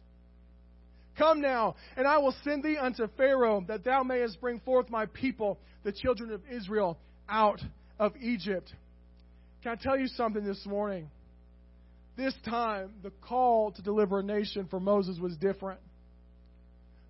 Come 1.18 1.40
now, 1.40 1.74
and 1.96 2.06
I 2.06 2.18
will 2.18 2.34
send 2.44 2.62
thee 2.62 2.76
unto 2.76 3.08
Pharaoh, 3.16 3.64
that 3.68 3.84
thou 3.84 4.02
mayest 4.02 4.40
bring 4.40 4.60
forth 4.60 4.88
my 4.88 5.06
people, 5.06 5.58
the 5.82 5.92
children 5.92 6.30
of 6.30 6.40
Israel, 6.50 6.96
out 7.28 7.60
of 7.98 8.12
Egypt. 8.20 8.72
Can 9.62 9.72
I 9.72 9.74
tell 9.74 9.98
you 9.98 10.06
something 10.06 10.44
this 10.44 10.64
morning? 10.64 11.10
This 12.16 12.34
time, 12.44 12.94
the 13.02 13.10
call 13.20 13.72
to 13.72 13.82
deliver 13.82 14.20
a 14.20 14.22
nation 14.22 14.66
for 14.70 14.80
Moses 14.80 15.18
was 15.18 15.36
different. 15.36 15.80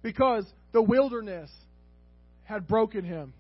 Because 0.03 0.47
the 0.73 0.83
wilderness 0.83 1.51
had 2.45 2.67
broken 2.67 3.05
him 3.05 3.35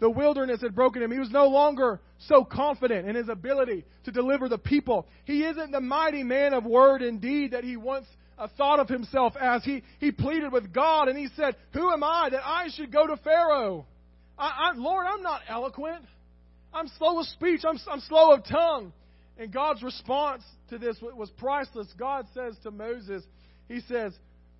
the 0.00 0.10
wilderness 0.10 0.62
had 0.62 0.74
broken 0.74 1.02
him. 1.02 1.12
He 1.12 1.18
was 1.18 1.30
no 1.30 1.46
longer 1.48 2.00
so 2.26 2.44
confident 2.44 3.08
in 3.08 3.14
his 3.14 3.28
ability 3.28 3.84
to 4.04 4.10
deliver 4.10 4.48
the 4.48 4.58
people. 4.58 5.06
He 5.24 5.44
isn't 5.44 5.70
the 5.70 5.80
mighty 5.80 6.22
man 6.22 6.54
of 6.54 6.64
word 6.64 7.02
and 7.02 7.20
deed 7.20 7.52
that 7.52 7.64
he 7.64 7.76
once 7.76 8.06
uh, 8.38 8.48
thought 8.56 8.80
of 8.80 8.88
himself 8.88 9.34
as. 9.38 9.62
He, 9.62 9.82
he 9.98 10.10
pleaded 10.10 10.52
with 10.52 10.72
God 10.72 11.08
and 11.08 11.18
he 11.18 11.28
said, 11.36 11.54
Who 11.74 11.92
am 11.92 12.02
I 12.02 12.30
that 12.30 12.44
I 12.44 12.68
should 12.74 12.90
go 12.90 13.06
to 13.06 13.16
Pharaoh? 13.18 13.86
I, 14.38 14.72
I, 14.72 14.72
Lord, 14.76 15.06
I'm 15.06 15.22
not 15.22 15.42
eloquent. 15.48 16.04
I'm 16.72 16.88
slow 16.96 17.20
of 17.20 17.26
speech. 17.26 17.60
I'm, 17.68 17.78
I'm 17.90 18.00
slow 18.00 18.32
of 18.32 18.44
tongue. 18.44 18.92
And 19.38 19.52
God's 19.52 19.82
response 19.82 20.42
to 20.70 20.78
this 20.78 20.96
was 21.00 21.30
priceless. 21.38 21.88
God 21.98 22.26
says 22.34 22.56
to 22.62 22.70
Moses, 22.70 23.22
He 23.68 23.80
says, 23.80 24.14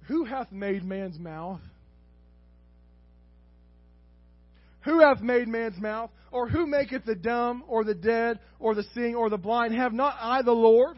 Who 0.09 0.24
hath 0.24 0.53
made 0.53 0.84
man's 0.84 1.18
mouth? 1.18 1.61
Who 4.85 5.01
hath 5.01 5.20
made 5.20 5.49
man's 5.49 5.81
mouth? 5.81 6.11
Or 6.33 6.49
who 6.49 6.66
maketh 6.66 7.05
the 7.05 7.16
dumb, 7.16 7.64
or 7.66 7.83
the 7.83 7.95
dead, 7.95 8.39
or 8.61 8.74
the 8.74 8.85
seeing, 8.95 9.16
or 9.16 9.28
the 9.31 9.37
blind? 9.37 9.74
Have 9.74 9.93
not 9.93 10.16
I 10.20 10.43
the 10.43 10.53
Lord? 10.53 10.97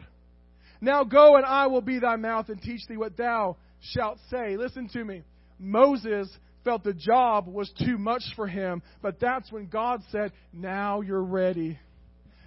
Now 0.79 1.03
go, 1.03 1.37
and 1.37 1.45
I 1.45 1.67
will 1.67 1.81
be 1.81 1.99
thy 1.99 2.17
mouth, 2.17 2.49
and 2.49 2.61
teach 2.61 2.81
thee 2.87 2.97
what 2.97 3.17
thou 3.17 3.57
shalt 3.81 4.19
say. 4.29 4.57
Listen 4.57 4.89
to 4.89 5.03
me. 5.03 5.23
Moses 5.57 6.29
felt 6.63 6.83
the 6.83 6.93
job 6.93 7.47
was 7.47 7.71
too 7.83 7.97
much 7.97 8.23
for 8.35 8.47
him, 8.47 8.81
but 9.01 9.19
that's 9.19 9.51
when 9.51 9.67
God 9.67 10.01
said, 10.11 10.31
Now 10.51 11.01
you're 11.01 11.23
ready. 11.23 11.79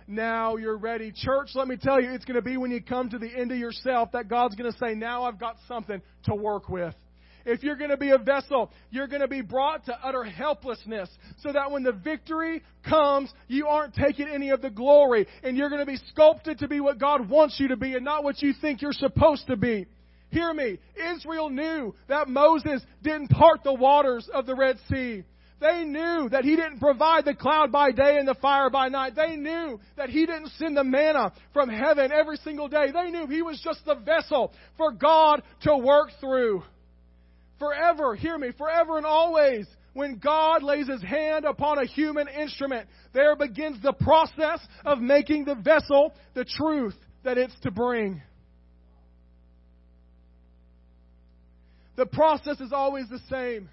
Now 0.06 0.56
you're 0.56 0.76
ready. 0.76 1.12
Church, 1.14 1.48
let 1.54 1.66
me 1.66 1.76
tell 1.76 2.00
you, 2.00 2.12
it's 2.12 2.24
going 2.24 2.36
to 2.36 2.42
be 2.42 2.56
when 2.56 2.70
you 2.70 2.80
come 2.80 3.10
to 3.10 3.18
the 3.18 3.28
end 3.28 3.50
of 3.50 3.58
yourself 3.58 4.12
that 4.12 4.28
God's 4.28 4.54
going 4.54 4.70
to 4.70 4.78
say, 4.78 4.94
Now 4.94 5.24
I've 5.24 5.40
got 5.40 5.56
something 5.66 6.00
to 6.24 6.34
work 6.34 6.68
with. 6.68 6.94
If 7.46 7.62
you're 7.62 7.76
going 7.76 7.90
to 7.90 7.96
be 7.96 8.10
a 8.10 8.18
vessel, 8.18 8.72
you're 8.90 9.06
going 9.06 9.22
to 9.22 9.28
be 9.28 9.40
brought 9.40 9.86
to 9.86 9.96
utter 10.02 10.24
helplessness 10.24 11.08
so 11.38 11.52
that 11.52 11.70
when 11.70 11.84
the 11.84 11.92
victory 11.92 12.62
comes, 12.86 13.32
you 13.46 13.68
aren't 13.68 13.94
taking 13.94 14.28
any 14.28 14.50
of 14.50 14.60
the 14.60 14.70
glory 14.70 15.26
and 15.44 15.56
you're 15.56 15.70
going 15.70 15.80
to 15.80 15.86
be 15.86 15.98
sculpted 16.10 16.58
to 16.58 16.68
be 16.68 16.80
what 16.80 16.98
God 16.98 17.30
wants 17.30 17.58
you 17.60 17.68
to 17.68 17.76
be 17.76 17.94
and 17.94 18.04
not 18.04 18.24
what 18.24 18.42
you 18.42 18.52
think 18.60 18.82
you're 18.82 18.92
supposed 18.92 19.46
to 19.46 19.56
be. 19.56 19.86
Hear 20.30 20.52
me. 20.52 20.78
Israel 21.14 21.48
knew 21.48 21.94
that 22.08 22.28
Moses 22.28 22.82
didn't 23.02 23.28
part 23.28 23.62
the 23.62 23.72
waters 23.72 24.28
of 24.34 24.44
the 24.44 24.56
Red 24.56 24.76
Sea. 24.90 25.22
They 25.60 25.84
knew 25.84 26.28
that 26.30 26.44
He 26.44 26.56
didn't 26.56 26.80
provide 26.80 27.24
the 27.24 27.34
cloud 27.34 27.72
by 27.72 27.92
day 27.92 28.18
and 28.18 28.28
the 28.28 28.34
fire 28.34 28.68
by 28.68 28.88
night. 28.88 29.14
They 29.14 29.36
knew 29.36 29.80
that 29.96 30.10
He 30.10 30.26
didn't 30.26 30.50
send 30.58 30.76
the 30.76 30.84
manna 30.84 31.32
from 31.52 31.70
heaven 31.70 32.12
every 32.12 32.36
single 32.38 32.68
day. 32.68 32.86
They 32.92 33.10
knew 33.10 33.26
He 33.26 33.40
was 33.40 33.60
just 33.62 33.84
the 33.86 33.94
vessel 33.94 34.52
for 34.76 34.92
God 34.92 35.42
to 35.62 35.76
work 35.76 36.10
through. 36.20 36.62
Forever, 37.58 38.14
hear 38.14 38.36
me, 38.36 38.50
forever 38.56 38.98
and 38.98 39.06
always, 39.06 39.66
when 39.94 40.18
God 40.18 40.62
lays 40.62 40.88
his 40.88 41.02
hand 41.02 41.46
upon 41.46 41.78
a 41.78 41.86
human 41.86 42.28
instrument, 42.28 42.86
there 43.14 43.34
begins 43.34 43.82
the 43.82 43.94
process 43.94 44.60
of 44.84 44.98
making 44.98 45.46
the 45.46 45.54
vessel 45.54 46.12
the 46.34 46.44
truth 46.44 46.94
that 47.24 47.38
it's 47.38 47.58
to 47.62 47.70
bring. 47.70 48.20
The 51.96 52.04
process 52.04 52.60
is 52.60 52.74
always 52.74 53.08
the 53.08 53.20
same. 53.30 53.70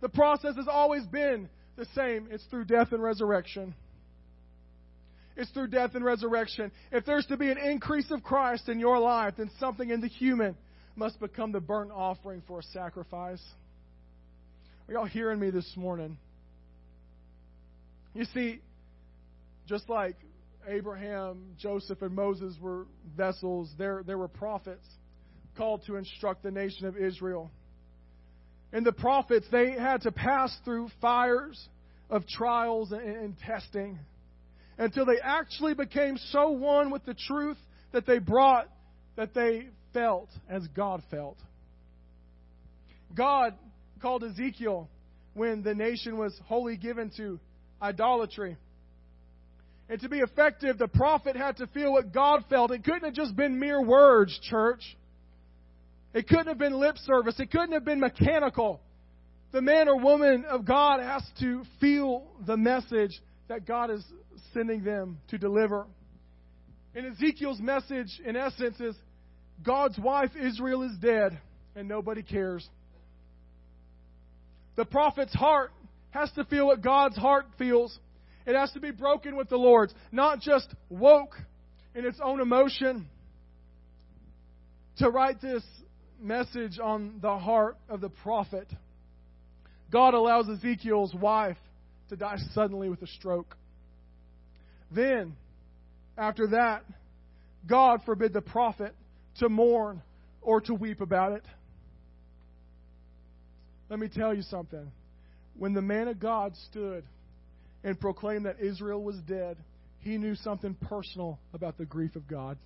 The 0.00 0.08
process 0.08 0.56
has 0.56 0.66
always 0.66 1.04
been 1.04 1.50
the 1.76 1.86
same. 1.94 2.28
It's 2.30 2.44
through 2.44 2.64
death 2.64 2.92
and 2.92 3.02
resurrection. 3.02 3.74
it's 5.36 5.50
through 5.50 5.66
death 5.66 5.94
and 5.94 6.04
resurrection. 6.04 6.72
If 6.90 7.04
there's 7.04 7.26
to 7.26 7.36
be 7.36 7.50
an 7.50 7.58
increase 7.58 8.10
of 8.10 8.22
Christ 8.22 8.70
in 8.70 8.80
your 8.80 8.98
life, 8.98 9.34
then 9.36 9.50
something 9.60 9.90
in 9.90 10.00
the 10.00 10.08
human 10.08 10.56
must 10.96 11.20
become 11.20 11.52
the 11.52 11.60
burnt 11.60 11.90
offering 11.92 12.42
for 12.46 12.60
a 12.60 12.62
sacrifice. 12.62 13.42
Are 14.88 14.94
y'all 14.94 15.04
hearing 15.04 15.38
me 15.38 15.50
this 15.50 15.70
morning? 15.76 16.16
You 18.14 18.24
see, 18.32 18.60
just 19.66 19.88
like 19.88 20.16
Abraham, 20.66 21.54
Joseph, 21.58 22.00
and 22.02 22.14
Moses 22.14 22.54
were 22.60 22.86
vessels, 23.16 23.70
there, 23.78 24.02
there 24.06 24.18
were 24.18 24.28
prophets 24.28 24.86
called 25.56 25.82
to 25.86 25.96
instruct 25.96 26.42
the 26.42 26.50
nation 26.50 26.86
of 26.86 26.96
Israel. 26.96 27.50
And 28.72 28.84
the 28.84 28.92
prophets, 28.92 29.46
they 29.52 29.72
had 29.72 30.02
to 30.02 30.12
pass 30.12 30.56
through 30.64 30.88
fires 31.00 31.68
of 32.10 32.26
trials 32.26 32.92
and, 32.92 33.02
and 33.02 33.38
testing 33.38 33.98
until 34.78 35.06
they 35.06 35.18
actually 35.22 35.74
became 35.74 36.18
so 36.30 36.50
one 36.50 36.90
with 36.90 37.04
the 37.04 37.14
truth 37.14 37.56
that 37.92 38.06
they 38.06 38.18
brought 38.18 38.68
that 39.16 39.34
they 39.34 39.68
felt 39.96 40.28
as 40.46 40.66
God 40.76 41.02
felt. 41.10 41.38
God 43.16 43.54
called 44.02 44.22
Ezekiel 44.24 44.90
when 45.32 45.62
the 45.62 45.74
nation 45.74 46.18
was 46.18 46.38
wholly 46.44 46.76
given 46.76 47.10
to 47.16 47.40
idolatry. 47.80 48.58
And 49.88 49.98
to 50.00 50.10
be 50.10 50.18
effective, 50.18 50.76
the 50.76 50.88
prophet 50.88 51.34
had 51.34 51.56
to 51.58 51.66
feel 51.68 51.92
what 51.92 52.12
God 52.12 52.44
felt. 52.50 52.72
It 52.72 52.84
couldn't 52.84 53.04
have 53.04 53.14
just 53.14 53.34
been 53.36 53.58
mere 53.58 53.80
words, 53.80 54.38
church. 54.50 54.82
It 56.12 56.28
couldn't 56.28 56.48
have 56.48 56.58
been 56.58 56.78
lip 56.78 56.98
service. 56.98 57.40
It 57.40 57.50
couldn't 57.50 57.72
have 57.72 57.84
been 57.84 58.00
mechanical. 58.00 58.80
The 59.52 59.62
man 59.62 59.88
or 59.88 59.98
woman 59.98 60.44
of 60.44 60.66
God 60.66 61.00
has 61.00 61.22
to 61.40 61.62
feel 61.80 62.24
the 62.46 62.58
message 62.58 63.12
that 63.48 63.66
God 63.66 63.90
is 63.90 64.04
sending 64.52 64.84
them 64.84 65.18
to 65.28 65.38
deliver. 65.38 65.86
And 66.94 67.06
Ezekiel's 67.06 67.60
message, 67.60 68.20
in 68.24 68.36
essence, 68.36 68.78
is 68.80 68.96
God's 69.64 69.98
wife 69.98 70.30
Israel 70.40 70.82
is 70.82 70.96
dead 71.00 71.38
and 71.74 71.88
nobody 71.88 72.22
cares. 72.22 72.68
The 74.76 74.84
prophet's 74.84 75.34
heart 75.34 75.72
has 76.10 76.30
to 76.32 76.44
feel 76.44 76.66
what 76.66 76.82
God's 76.82 77.16
heart 77.16 77.46
feels. 77.58 77.98
It 78.46 78.54
has 78.54 78.70
to 78.72 78.80
be 78.80 78.90
broken 78.90 79.36
with 79.36 79.48
the 79.48 79.56
Lord's, 79.56 79.92
not 80.12 80.40
just 80.40 80.72
woke 80.88 81.34
in 81.94 82.04
its 82.04 82.18
own 82.22 82.40
emotion. 82.40 83.08
To 84.98 85.10
write 85.10 85.40
this 85.40 85.62
message 86.20 86.78
on 86.82 87.18
the 87.20 87.36
heart 87.36 87.76
of 87.88 88.00
the 88.00 88.08
prophet, 88.08 88.68
God 89.90 90.14
allows 90.14 90.48
Ezekiel's 90.48 91.14
wife 91.14 91.58
to 92.08 92.16
die 92.16 92.38
suddenly 92.54 92.88
with 92.88 93.02
a 93.02 93.06
stroke. 93.06 93.56
Then, 94.90 95.36
after 96.16 96.46
that, 96.48 96.84
God 97.66 98.00
forbid 98.06 98.32
the 98.32 98.40
prophet 98.40 98.94
to 99.38 99.48
mourn 99.48 100.02
or 100.42 100.60
to 100.62 100.74
weep 100.74 101.00
about 101.00 101.32
it. 101.32 101.44
Let 103.88 103.98
me 103.98 104.08
tell 104.08 104.34
you 104.34 104.42
something. 104.42 104.90
When 105.56 105.72
the 105.72 105.82
man 105.82 106.08
of 106.08 106.18
God 106.18 106.54
stood 106.70 107.04
and 107.84 107.98
proclaimed 107.98 108.46
that 108.46 108.60
Israel 108.60 109.02
was 109.02 109.16
dead, 109.28 109.56
he 110.00 110.18
knew 110.18 110.34
something 110.34 110.74
personal 110.74 111.38
about 111.54 111.78
the 111.78 111.84
grief 111.84 112.16
of 112.16 112.28
God. 112.28 112.58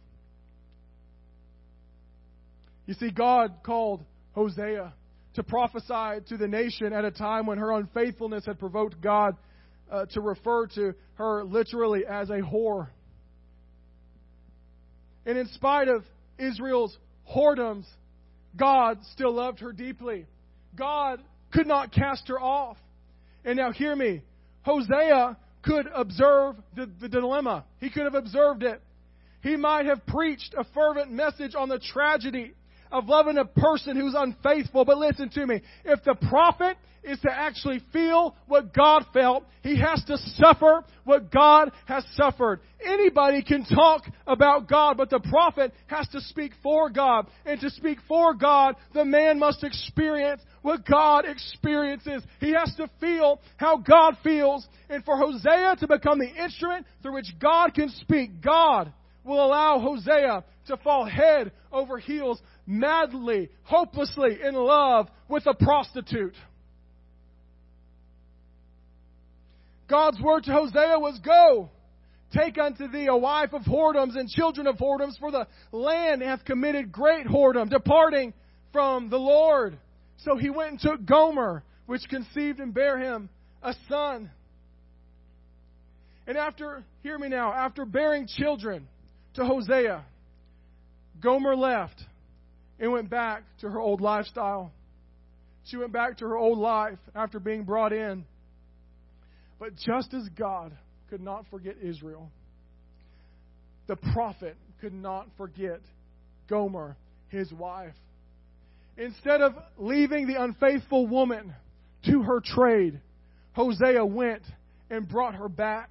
You 2.86 2.94
see, 2.94 3.10
God 3.10 3.52
called 3.62 4.02
Hosea 4.32 4.92
to 5.34 5.42
prophesy 5.42 6.24
to 6.28 6.36
the 6.36 6.48
nation 6.48 6.92
at 6.92 7.04
a 7.04 7.10
time 7.10 7.46
when 7.46 7.58
her 7.58 7.72
unfaithfulness 7.72 8.46
had 8.46 8.58
provoked 8.58 9.00
God 9.00 9.36
uh, 9.90 10.06
to 10.06 10.20
refer 10.20 10.66
to 10.74 10.94
her 11.14 11.44
literally 11.44 12.04
as 12.04 12.30
a 12.30 12.40
whore. 12.40 12.88
And 15.24 15.38
in 15.38 15.46
spite 15.48 15.88
of 15.88 16.02
Israel's 16.40 16.96
whoredoms, 17.32 17.86
God 18.56 18.98
still 19.12 19.32
loved 19.32 19.60
her 19.60 19.72
deeply. 19.72 20.26
God 20.76 21.20
could 21.52 21.66
not 21.66 21.92
cast 21.92 22.28
her 22.28 22.40
off. 22.40 22.76
And 23.44 23.56
now, 23.56 23.72
hear 23.72 23.94
me 23.94 24.22
Hosea 24.62 25.36
could 25.62 25.86
observe 25.94 26.56
the, 26.74 26.90
the 27.00 27.08
dilemma, 27.08 27.64
he 27.78 27.90
could 27.90 28.04
have 28.04 28.14
observed 28.14 28.62
it. 28.62 28.80
He 29.42 29.56
might 29.56 29.86
have 29.86 30.04
preached 30.06 30.54
a 30.56 30.64
fervent 30.74 31.10
message 31.10 31.54
on 31.54 31.68
the 31.68 31.78
tragedy 31.78 32.52
of 32.90 33.08
loving 33.08 33.38
a 33.38 33.44
person 33.44 33.96
who's 33.96 34.14
unfaithful. 34.16 34.84
But 34.84 34.98
listen 34.98 35.30
to 35.30 35.46
me. 35.46 35.60
If 35.84 36.02
the 36.04 36.14
prophet 36.28 36.76
is 37.02 37.18
to 37.20 37.30
actually 37.30 37.80
feel 37.92 38.36
what 38.46 38.74
God 38.74 39.06
felt, 39.12 39.44
he 39.62 39.78
has 39.78 40.02
to 40.06 40.16
suffer 40.36 40.84
what 41.04 41.30
God 41.30 41.72
has 41.86 42.04
suffered. 42.14 42.60
Anybody 42.84 43.42
can 43.42 43.64
talk 43.64 44.02
about 44.26 44.68
God, 44.68 44.96
but 44.96 45.10
the 45.10 45.20
prophet 45.20 45.72
has 45.86 46.08
to 46.08 46.20
speak 46.20 46.52
for 46.62 46.90
God. 46.90 47.26
And 47.46 47.60
to 47.60 47.70
speak 47.70 47.98
for 48.06 48.34
God, 48.34 48.76
the 48.92 49.04
man 49.04 49.38
must 49.38 49.64
experience 49.64 50.42
what 50.62 50.84
God 50.84 51.24
experiences. 51.24 52.22
He 52.38 52.52
has 52.52 52.74
to 52.76 52.88
feel 53.00 53.40
how 53.56 53.78
God 53.78 54.16
feels. 54.22 54.66
And 54.88 55.04
for 55.04 55.16
Hosea 55.16 55.76
to 55.80 55.88
become 55.88 56.18
the 56.18 56.42
instrument 56.42 56.86
through 57.02 57.14
which 57.14 57.34
God 57.40 57.74
can 57.74 57.88
speak, 57.88 58.42
God 58.42 58.92
will 59.24 59.44
allow 59.44 59.78
Hosea 59.78 60.44
to 60.70 60.76
fall 60.78 61.04
head 61.04 61.52
over 61.70 61.98
heels 61.98 62.40
madly, 62.66 63.50
hopelessly 63.64 64.38
in 64.42 64.54
love 64.54 65.08
with 65.28 65.46
a 65.46 65.54
prostitute. 65.54 66.34
God's 69.88 70.20
word 70.20 70.44
to 70.44 70.52
Hosea 70.52 70.98
was 70.98 71.18
go. 71.24 71.70
Take 72.32 72.58
unto 72.58 72.86
thee 72.86 73.06
a 73.06 73.16
wife 73.16 73.52
of 73.52 73.62
whoredoms 73.62 74.16
and 74.16 74.28
children 74.28 74.68
of 74.68 74.76
whoredoms, 74.76 75.18
for 75.18 75.32
the 75.32 75.48
land 75.72 76.22
hath 76.22 76.44
committed 76.44 76.92
great 76.92 77.26
whoredom, 77.26 77.68
departing 77.68 78.32
from 78.72 79.10
the 79.10 79.18
Lord. 79.18 79.76
So 80.18 80.36
he 80.36 80.48
went 80.48 80.70
and 80.70 80.80
took 80.80 81.04
Gomer, 81.04 81.64
which 81.86 82.02
conceived 82.08 82.60
and 82.60 82.72
bare 82.72 82.98
him 82.98 83.28
a 83.62 83.74
son. 83.88 84.30
And 86.28 86.38
after, 86.38 86.84
hear 87.02 87.18
me 87.18 87.28
now, 87.28 87.52
after 87.52 87.84
bearing 87.84 88.28
children 88.28 88.86
to 89.34 89.44
Hosea, 89.44 90.04
Gomer 91.20 91.56
left 91.56 92.02
and 92.78 92.92
went 92.92 93.10
back 93.10 93.42
to 93.60 93.70
her 93.70 93.78
old 93.78 94.00
lifestyle. 94.00 94.72
She 95.64 95.76
went 95.76 95.92
back 95.92 96.18
to 96.18 96.26
her 96.26 96.36
old 96.36 96.58
life 96.58 96.98
after 97.14 97.38
being 97.38 97.64
brought 97.64 97.92
in. 97.92 98.24
But 99.58 99.76
just 99.76 100.14
as 100.14 100.28
God 100.38 100.72
could 101.10 101.20
not 101.20 101.44
forget 101.50 101.76
Israel, 101.82 102.30
the 103.86 103.96
prophet 103.96 104.56
could 104.80 104.94
not 104.94 105.26
forget 105.36 105.80
Gomer, 106.48 106.96
his 107.28 107.52
wife. 107.52 107.94
Instead 108.96 109.40
of 109.40 109.54
leaving 109.78 110.26
the 110.26 110.42
unfaithful 110.42 111.06
woman 111.06 111.54
to 112.06 112.22
her 112.22 112.40
trade, 112.40 113.00
Hosea 113.52 114.04
went 114.04 114.42
and 114.90 115.08
brought 115.08 115.34
her 115.34 115.48
back. 115.48 115.90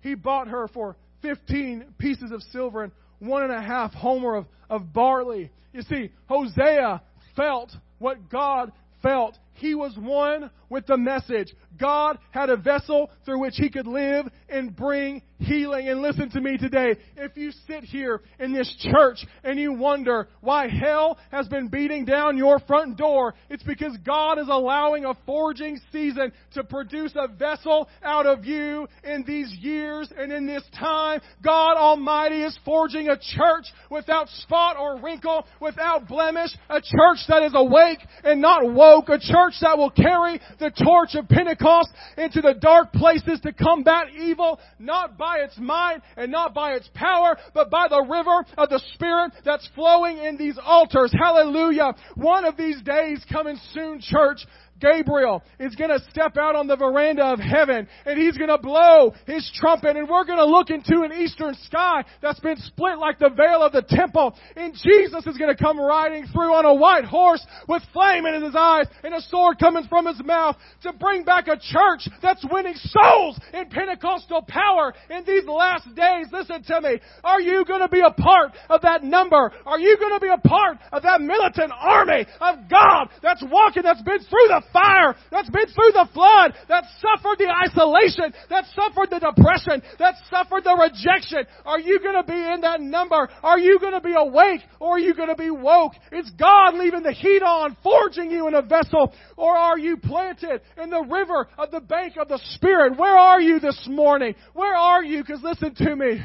He 0.00 0.14
bought 0.14 0.48
her 0.48 0.68
for 0.68 0.96
15 1.22 1.94
pieces 1.98 2.30
of 2.30 2.42
silver 2.52 2.82
and 2.82 2.92
one 3.18 3.42
and 3.42 3.52
a 3.52 3.60
half 3.60 3.92
homer 3.92 4.36
of, 4.36 4.46
of 4.68 4.92
barley. 4.92 5.50
You 5.72 5.82
see, 5.82 6.10
Hosea 6.26 7.02
felt 7.34 7.72
what 7.98 8.30
God 8.30 8.72
felt. 9.02 9.36
He 9.56 9.74
was 9.74 9.96
one 9.98 10.50
with 10.68 10.86
the 10.86 10.96
message. 10.96 11.54
God 11.78 12.18
had 12.30 12.50
a 12.50 12.56
vessel 12.56 13.10
through 13.24 13.40
which 13.40 13.54
he 13.56 13.68
could 13.68 13.86
live 13.86 14.26
and 14.48 14.74
bring 14.74 15.22
healing. 15.38 15.88
And 15.88 16.00
listen 16.00 16.30
to 16.30 16.40
me 16.40 16.56
today. 16.56 16.96
If 17.16 17.36
you 17.36 17.52
sit 17.66 17.84
here 17.84 18.22
in 18.38 18.52
this 18.52 18.74
church 18.90 19.24
and 19.44 19.58
you 19.58 19.74
wonder 19.74 20.28
why 20.40 20.68
hell 20.68 21.18
has 21.30 21.48
been 21.48 21.68
beating 21.68 22.04
down 22.04 22.38
your 22.38 22.58
front 22.60 22.96
door, 22.96 23.34
it's 23.50 23.62
because 23.62 23.96
God 24.04 24.38
is 24.38 24.48
allowing 24.48 25.04
a 25.04 25.14
forging 25.26 25.78
season 25.92 26.32
to 26.54 26.64
produce 26.64 27.12
a 27.16 27.28
vessel 27.28 27.88
out 28.02 28.26
of 28.26 28.44
you 28.44 28.88
in 29.04 29.24
these 29.26 29.52
years 29.60 30.10
and 30.16 30.32
in 30.32 30.46
this 30.46 30.64
time. 30.78 31.20
God 31.42 31.76
Almighty 31.76 32.42
is 32.42 32.58
forging 32.64 33.08
a 33.08 33.18
church 33.18 33.66
without 33.90 34.28
spot 34.28 34.76
or 34.78 35.00
wrinkle, 35.00 35.46
without 35.60 36.08
blemish, 36.08 36.50
a 36.68 36.80
church 36.80 37.18
that 37.28 37.42
is 37.42 37.52
awake 37.54 37.98
and 38.24 38.40
not 38.40 38.72
woke, 38.72 39.08
a 39.08 39.18
church 39.18 39.45
that 39.60 39.78
will 39.78 39.90
carry 39.90 40.40
the 40.58 40.70
torch 40.70 41.14
of 41.14 41.28
Pentecost 41.28 41.90
into 42.16 42.40
the 42.40 42.54
dark 42.54 42.92
places 42.92 43.40
to 43.40 43.52
combat 43.52 44.08
evil, 44.18 44.58
not 44.78 45.16
by 45.16 45.38
its 45.38 45.56
might 45.58 45.98
and 46.16 46.32
not 46.32 46.54
by 46.54 46.72
its 46.72 46.88
power, 46.94 47.36
but 47.54 47.70
by 47.70 47.88
the 47.88 48.02
river 48.02 48.44
of 48.58 48.68
the 48.68 48.80
Spirit 48.94 49.32
that's 49.44 49.68
flowing 49.74 50.18
in 50.18 50.36
these 50.36 50.58
altars. 50.62 51.12
Hallelujah. 51.12 51.94
One 52.14 52.44
of 52.44 52.56
these 52.56 52.80
days 52.82 53.24
coming 53.30 53.58
soon, 53.72 54.00
church, 54.00 54.40
Gabriel 54.80 55.42
is 55.58 55.74
going 55.74 55.90
to 55.90 56.00
step 56.10 56.36
out 56.36 56.54
on 56.54 56.66
the 56.66 56.76
veranda 56.76 57.24
of 57.24 57.38
heaven 57.38 57.88
and 58.04 58.18
he's 58.18 58.36
going 58.36 58.50
to 58.50 58.58
blow 58.58 59.14
his 59.26 59.50
trumpet 59.54 59.96
and 59.96 60.08
we're 60.08 60.24
going 60.24 60.38
to 60.38 60.44
look 60.44 60.70
into 60.70 61.02
an 61.02 61.12
eastern 61.12 61.54
sky 61.64 62.04
that's 62.20 62.40
been 62.40 62.58
split 62.58 62.98
like 62.98 63.18
the 63.18 63.30
veil 63.30 63.62
of 63.62 63.72
the 63.72 63.82
temple 63.88 64.36
and 64.56 64.74
Jesus 64.74 65.26
is 65.26 65.38
going 65.38 65.54
to 65.54 65.62
come 65.62 65.80
riding 65.80 66.26
through 66.26 66.52
on 66.52 66.64
a 66.64 66.74
white 66.74 67.04
horse 67.04 67.44
with 67.68 67.82
flame 67.92 68.26
in 68.26 68.42
his 68.42 68.54
eyes 68.56 68.86
and 69.02 69.14
a 69.14 69.20
sword 69.22 69.58
coming 69.58 69.84
from 69.88 70.06
his 70.06 70.22
mouth 70.24 70.56
to 70.82 70.92
bring 70.92 71.24
back 71.24 71.48
a 71.48 71.56
church 71.56 72.08
that's 72.20 72.44
winning 72.50 72.74
souls 72.76 73.38
in 73.54 73.68
Pentecostal 73.70 74.42
power 74.42 74.92
in 75.10 75.24
these 75.24 75.44
last 75.46 75.86
days. 75.94 76.26
Listen 76.32 76.62
to 76.62 76.80
me. 76.80 77.00
Are 77.24 77.40
you 77.40 77.64
going 77.64 77.80
to 77.80 77.88
be 77.88 78.00
a 78.00 78.10
part 78.10 78.52
of 78.68 78.82
that 78.82 79.02
number? 79.02 79.52
Are 79.64 79.78
you 79.78 79.96
going 79.98 80.12
to 80.12 80.20
be 80.20 80.28
a 80.28 80.48
part 80.48 80.78
of 80.92 81.02
that 81.02 81.20
militant 81.20 81.72
army 81.74 82.26
of 82.40 82.68
God 82.68 83.08
that's 83.22 83.42
walking, 83.50 83.82
that's 83.82 84.02
been 84.02 84.20
through 84.20 84.48
the 84.48 84.62
fire, 84.72 85.14
that's 85.30 85.50
been 85.50 85.66
through 85.66 85.92
the 85.92 86.08
flood, 86.12 86.54
that 86.68 86.84
suffered 87.00 87.38
the 87.38 87.48
isolation, 87.48 88.32
that 88.50 88.64
suffered 88.74 89.10
the 89.10 89.20
depression, 89.20 89.82
that 89.98 90.14
suffered 90.30 90.64
the 90.64 90.74
rejection. 90.74 91.46
Are 91.64 91.80
you 91.80 92.00
going 92.00 92.16
to 92.16 92.24
be 92.24 92.38
in 92.38 92.60
that 92.62 92.80
number? 92.80 93.28
Are 93.42 93.58
you 93.58 93.78
going 93.78 93.92
to 93.94 94.00
be 94.00 94.14
awake 94.16 94.60
or 94.80 94.96
are 94.96 94.98
you 94.98 95.14
going 95.14 95.28
to 95.28 95.36
be 95.36 95.50
woke? 95.50 95.92
Is 96.12 96.30
God 96.38 96.74
leaving 96.74 97.02
the 97.02 97.12
heat 97.12 97.42
on, 97.42 97.76
forging 97.82 98.30
you 98.30 98.48
in 98.48 98.54
a 98.54 98.62
vessel, 98.62 99.12
or 99.36 99.56
are 99.56 99.78
you 99.78 99.96
planted 99.96 100.60
in 100.82 100.90
the 100.90 101.02
river 101.02 101.48
of 101.58 101.70
the 101.70 101.80
bank 101.80 102.16
of 102.16 102.28
the 102.28 102.40
Spirit? 102.54 102.98
Where 102.98 103.16
are 103.16 103.40
you 103.40 103.60
this 103.60 103.86
morning? 103.88 104.34
Where 104.54 104.76
are 104.76 105.02
you? 105.02 105.22
Because 105.22 105.42
listen 105.42 105.74
to 105.74 105.96
me. 105.96 106.22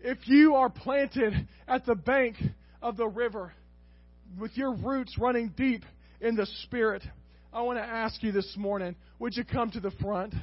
If 0.00 0.18
you 0.26 0.54
are 0.54 0.70
planted 0.70 1.46
at 1.68 1.84
the 1.84 1.94
bank 1.94 2.36
of 2.80 2.96
the 2.96 3.06
river 3.06 3.52
with 4.38 4.56
your 4.56 4.74
roots 4.74 5.16
running 5.18 5.52
deep 5.56 5.84
in 6.20 6.36
the 6.36 6.46
Spirit, 6.64 7.02
I 7.52 7.62
want 7.62 7.78
to 7.78 7.84
ask 7.84 8.22
you 8.22 8.32
this 8.32 8.54
morning 8.56 8.94
would 9.18 9.36
you 9.36 9.44
come 9.44 9.70
to 9.72 9.80
the 9.80 9.90
front? 10.02 10.34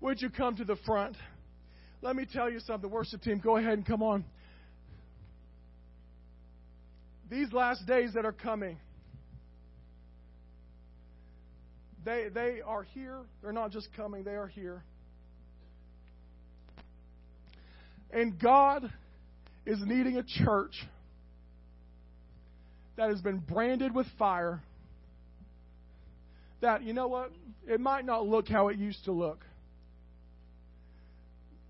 Would 0.00 0.20
you 0.20 0.30
come 0.30 0.56
to 0.56 0.64
the 0.64 0.76
front? 0.86 1.16
Let 2.02 2.14
me 2.14 2.26
tell 2.30 2.50
you 2.50 2.60
something. 2.60 2.90
Worship 2.90 3.22
team, 3.22 3.40
go 3.42 3.56
ahead 3.56 3.72
and 3.72 3.86
come 3.86 4.02
on. 4.02 4.24
These 7.30 7.52
last 7.52 7.86
days 7.86 8.14
that 8.14 8.24
are 8.24 8.32
coming, 8.32 8.78
they, 12.04 12.28
they 12.32 12.60
are 12.64 12.82
here. 12.82 13.18
They're 13.42 13.52
not 13.52 13.70
just 13.70 13.88
coming, 13.94 14.22
they 14.22 14.36
are 14.36 14.46
here. 14.46 14.82
And 18.10 18.40
God 18.40 18.90
is 19.66 19.78
needing 19.84 20.16
a 20.16 20.22
church 20.22 20.72
that 22.96 23.10
has 23.10 23.20
been 23.20 23.38
branded 23.38 23.94
with 23.94 24.06
fire. 24.18 24.62
That, 26.60 26.82
you 26.82 26.92
know 26.92 27.08
what? 27.08 27.32
It 27.66 27.80
might 27.80 28.04
not 28.04 28.26
look 28.26 28.48
how 28.48 28.68
it 28.68 28.78
used 28.78 29.04
to 29.04 29.12
look. 29.12 29.44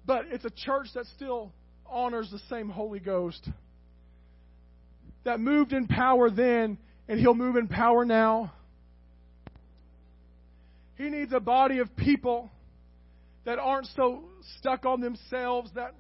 But 0.07 0.27
it's 0.31 0.45
a 0.45 0.51
church 0.51 0.89
that 0.95 1.07
still 1.17 1.53
honors 1.87 2.31
the 2.31 2.41
same 2.51 2.69
Holy 2.69 3.01
Ghost. 3.01 3.49
That 5.25 5.41
moved 5.41 5.73
in 5.73 5.87
power 5.87 6.31
then, 6.31 6.79
and 7.09 7.21
He'll 7.21 7.35
move 7.35 7.57
in 7.57 7.69
power 7.69 8.05
now. 8.05 8.53
He 10.97 11.11
needs 11.11 11.33
a 11.33 11.41
body 11.41 11.79
of 11.79 11.95
people 11.97 12.51
that 13.45 13.59
aren't 13.59 13.87
so 13.95 14.25
stuck 14.59 14.85
on 14.85 15.01
themselves 15.01 15.71
that 15.75 15.95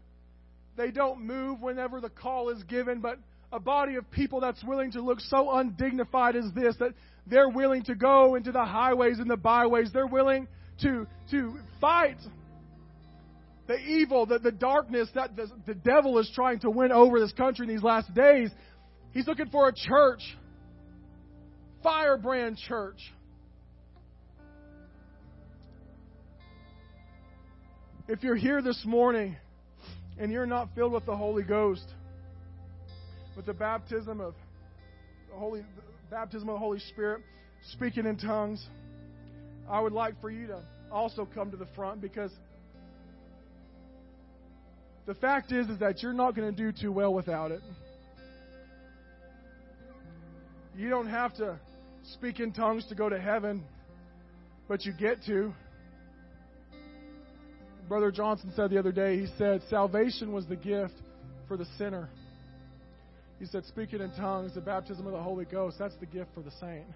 they 0.76 0.90
don't 0.90 1.24
move 1.24 1.60
whenever 1.60 2.00
the 2.00 2.08
call 2.08 2.50
is 2.50 2.62
given, 2.64 3.00
but 3.00 3.18
a 3.52 3.60
body 3.60 3.96
of 3.96 4.10
people 4.10 4.40
that's 4.40 4.62
willing 4.64 4.92
to 4.92 5.00
look 5.00 5.20
so 5.20 5.50
undignified 5.52 6.36
as 6.36 6.52
this 6.54 6.76
that 6.78 6.94
they're 7.30 7.48
willing 7.48 7.82
to 7.84 7.94
go 7.94 8.34
into 8.34 8.52
the 8.52 8.64
highways 8.64 9.18
and 9.18 9.28
the 9.28 9.36
byways. 9.36 9.90
They're 9.92 10.06
willing 10.06 10.48
to, 10.82 11.06
to 11.30 11.58
fight 11.80 12.18
the 13.66 13.76
evil, 13.76 14.24
the, 14.24 14.38
the 14.38 14.52
darkness 14.52 15.08
that 15.14 15.36
the, 15.36 15.50
the 15.66 15.74
devil 15.74 16.18
is 16.18 16.30
trying 16.34 16.58
to 16.60 16.70
win 16.70 16.90
over 16.90 17.20
this 17.20 17.32
country 17.32 17.66
in 17.66 17.74
these 17.74 17.82
last 17.82 18.12
days. 18.14 18.50
He's 19.12 19.26
looking 19.26 19.50
for 19.50 19.68
a 19.68 19.72
church, 19.74 20.22
firebrand 21.82 22.56
church. 22.56 22.98
If 28.08 28.22
you're 28.22 28.36
here 28.36 28.62
this 28.62 28.82
morning 28.86 29.36
and 30.18 30.32
you're 30.32 30.46
not 30.46 30.70
filled 30.74 30.92
with 30.92 31.04
the 31.04 31.16
Holy 31.16 31.42
Ghost, 31.42 31.84
with 33.36 33.44
the 33.44 33.52
baptism 33.52 34.20
of 34.20 34.34
the 35.30 35.36
Holy 35.36 35.62
baptism 36.10 36.48
of 36.48 36.54
the 36.54 36.58
Holy 36.58 36.78
Spirit, 36.80 37.22
speaking 37.72 38.06
in 38.06 38.16
tongues, 38.16 38.64
I 39.68 39.80
would 39.80 39.92
like 39.92 40.20
for 40.20 40.30
you 40.30 40.46
to 40.46 40.62
also 40.90 41.28
come 41.34 41.50
to 41.50 41.56
the 41.56 41.68
front 41.76 42.00
because 42.00 42.30
the 45.06 45.14
fact 45.14 45.52
is 45.52 45.68
is 45.68 45.78
that 45.80 46.02
you're 46.02 46.12
not 46.12 46.34
going 46.34 46.54
to 46.54 46.56
do 46.56 46.72
too 46.72 46.92
well 46.92 47.12
without 47.12 47.50
it. 47.50 47.60
You 50.76 50.88
don't 50.88 51.08
have 51.08 51.34
to 51.36 51.58
speak 52.14 52.40
in 52.40 52.52
tongues 52.52 52.86
to 52.88 52.94
go 52.94 53.08
to 53.08 53.20
heaven, 53.20 53.64
but 54.68 54.84
you 54.84 54.92
get 54.92 55.24
to. 55.26 55.52
Brother 57.88 58.10
Johnson 58.10 58.52
said 58.54 58.70
the 58.70 58.78
other 58.78 58.92
day, 58.92 59.18
he 59.18 59.26
said, 59.38 59.62
salvation 59.68 60.32
was 60.32 60.46
the 60.46 60.56
gift 60.56 60.94
for 61.48 61.56
the 61.56 61.66
sinner. 61.78 62.08
He 63.38 63.46
said, 63.46 63.64
speaking 63.66 64.00
in 64.00 64.10
tongues, 64.12 64.54
the 64.54 64.60
baptism 64.60 65.06
of 65.06 65.12
the 65.12 65.22
Holy 65.22 65.44
Ghost, 65.44 65.76
that's 65.78 65.94
the 65.96 66.06
gift 66.06 66.30
for 66.34 66.42
the 66.42 66.50
saint. 66.60 66.86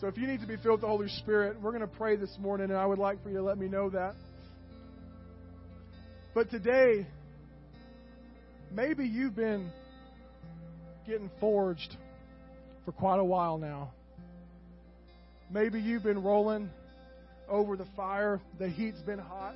So 0.00 0.08
if 0.08 0.16
you 0.16 0.26
need 0.26 0.40
to 0.40 0.46
be 0.46 0.56
filled 0.56 0.76
with 0.76 0.80
the 0.82 0.88
Holy 0.88 1.08
Spirit, 1.08 1.60
we're 1.60 1.70
going 1.70 1.82
to 1.82 1.96
pray 1.96 2.16
this 2.16 2.34
morning, 2.40 2.70
and 2.70 2.78
I 2.78 2.86
would 2.86 2.98
like 2.98 3.22
for 3.22 3.28
you 3.28 3.36
to 3.36 3.42
let 3.42 3.58
me 3.58 3.68
know 3.68 3.90
that. 3.90 4.14
But 6.34 6.50
today, 6.50 7.06
maybe 8.72 9.06
you've 9.06 9.36
been 9.36 9.70
getting 11.06 11.30
forged 11.38 11.96
for 12.84 12.92
quite 12.92 13.18
a 13.18 13.24
while 13.24 13.58
now. 13.58 13.92
Maybe 15.50 15.80
you've 15.80 16.02
been 16.02 16.22
rolling 16.22 16.70
over 17.48 17.76
the 17.76 17.86
fire. 17.94 18.40
The 18.58 18.68
heat's 18.68 19.00
been 19.02 19.18
hot. 19.18 19.54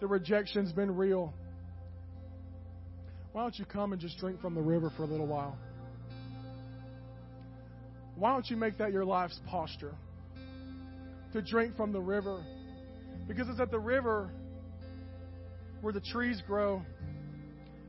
The 0.00 0.06
rejection's 0.06 0.70
been 0.72 0.96
real. 0.96 1.34
Why 3.32 3.42
don't 3.42 3.58
you 3.58 3.64
come 3.64 3.92
and 3.92 4.00
just 4.00 4.18
drink 4.18 4.40
from 4.40 4.54
the 4.54 4.60
river 4.60 4.90
for 4.96 5.04
a 5.04 5.06
little 5.06 5.26
while? 5.26 5.56
Why 8.16 8.32
don't 8.32 8.48
you 8.50 8.56
make 8.56 8.78
that 8.78 8.92
your 8.92 9.04
life's 9.04 9.38
posture? 9.46 9.94
To 11.32 11.40
drink 11.40 11.76
from 11.76 11.92
the 11.92 12.00
river. 12.00 12.42
Because 13.28 13.48
it's 13.48 13.60
at 13.60 13.70
the 13.70 13.78
river 13.78 14.30
where 15.80 15.92
the 15.92 16.00
trees 16.00 16.42
grow 16.46 16.82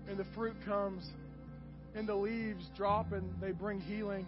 and 0.07 0.17
the 0.17 0.25
fruit 0.35 0.55
comes 0.65 1.09
and 1.95 2.07
the 2.07 2.15
leaves 2.15 2.65
drop 2.77 3.11
and 3.11 3.33
they 3.41 3.51
bring 3.51 3.81
healing. 3.81 4.27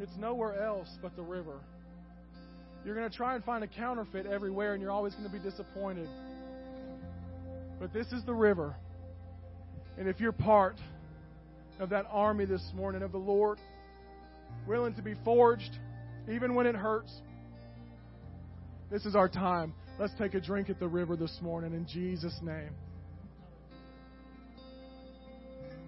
It's 0.00 0.16
nowhere 0.18 0.62
else 0.62 0.88
but 1.00 1.14
the 1.14 1.22
river. 1.22 1.60
You're 2.84 2.94
going 2.94 3.08
to 3.08 3.16
try 3.16 3.36
and 3.36 3.44
find 3.44 3.62
a 3.62 3.68
counterfeit 3.68 4.26
everywhere 4.26 4.72
and 4.72 4.82
you're 4.82 4.90
always 4.90 5.14
going 5.14 5.30
to 5.30 5.32
be 5.32 5.38
disappointed. 5.38 6.08
But 7.80 7.94
this 7.94 8.12
is 8.12 8.22
the 8.24 8.34
river. 8.34 8.76
And 9.98 10.06
if 10.06 10.20
you're 10.20 10.32
part 10.32 10.76
of 11.80 11.88
that 11.90 12.06
army 12.10 12.44
this 12.44 12.62
morning 12.74 13.02
of 13.02 13.10
the 13.10 13.18
Lord, 13.18 13.58
willing 14.68 14.94
to 14.94 15.02
be 15.02 15.14
forged, 15.24 15.78
even 16.30 16.54
when 16.54 16.66
it 16.66 16.76
hurts, 16.76 17.10
this 18.90 19.06
is 19.06 19.16
our 19.16 19.28
time. 19.28 19.72
Let's 19.98 20.12
take 20.18 20.34
a 20.34 20.40
drink 20.40 20.68
at 20.68 20.78
the 20.78 20.88
river 20.88 21.16
this 21.16 21.38
morning 21.40 21.72
in 21.72 21.86
Jesus' 21.86 22.38
name. 22.42 22.70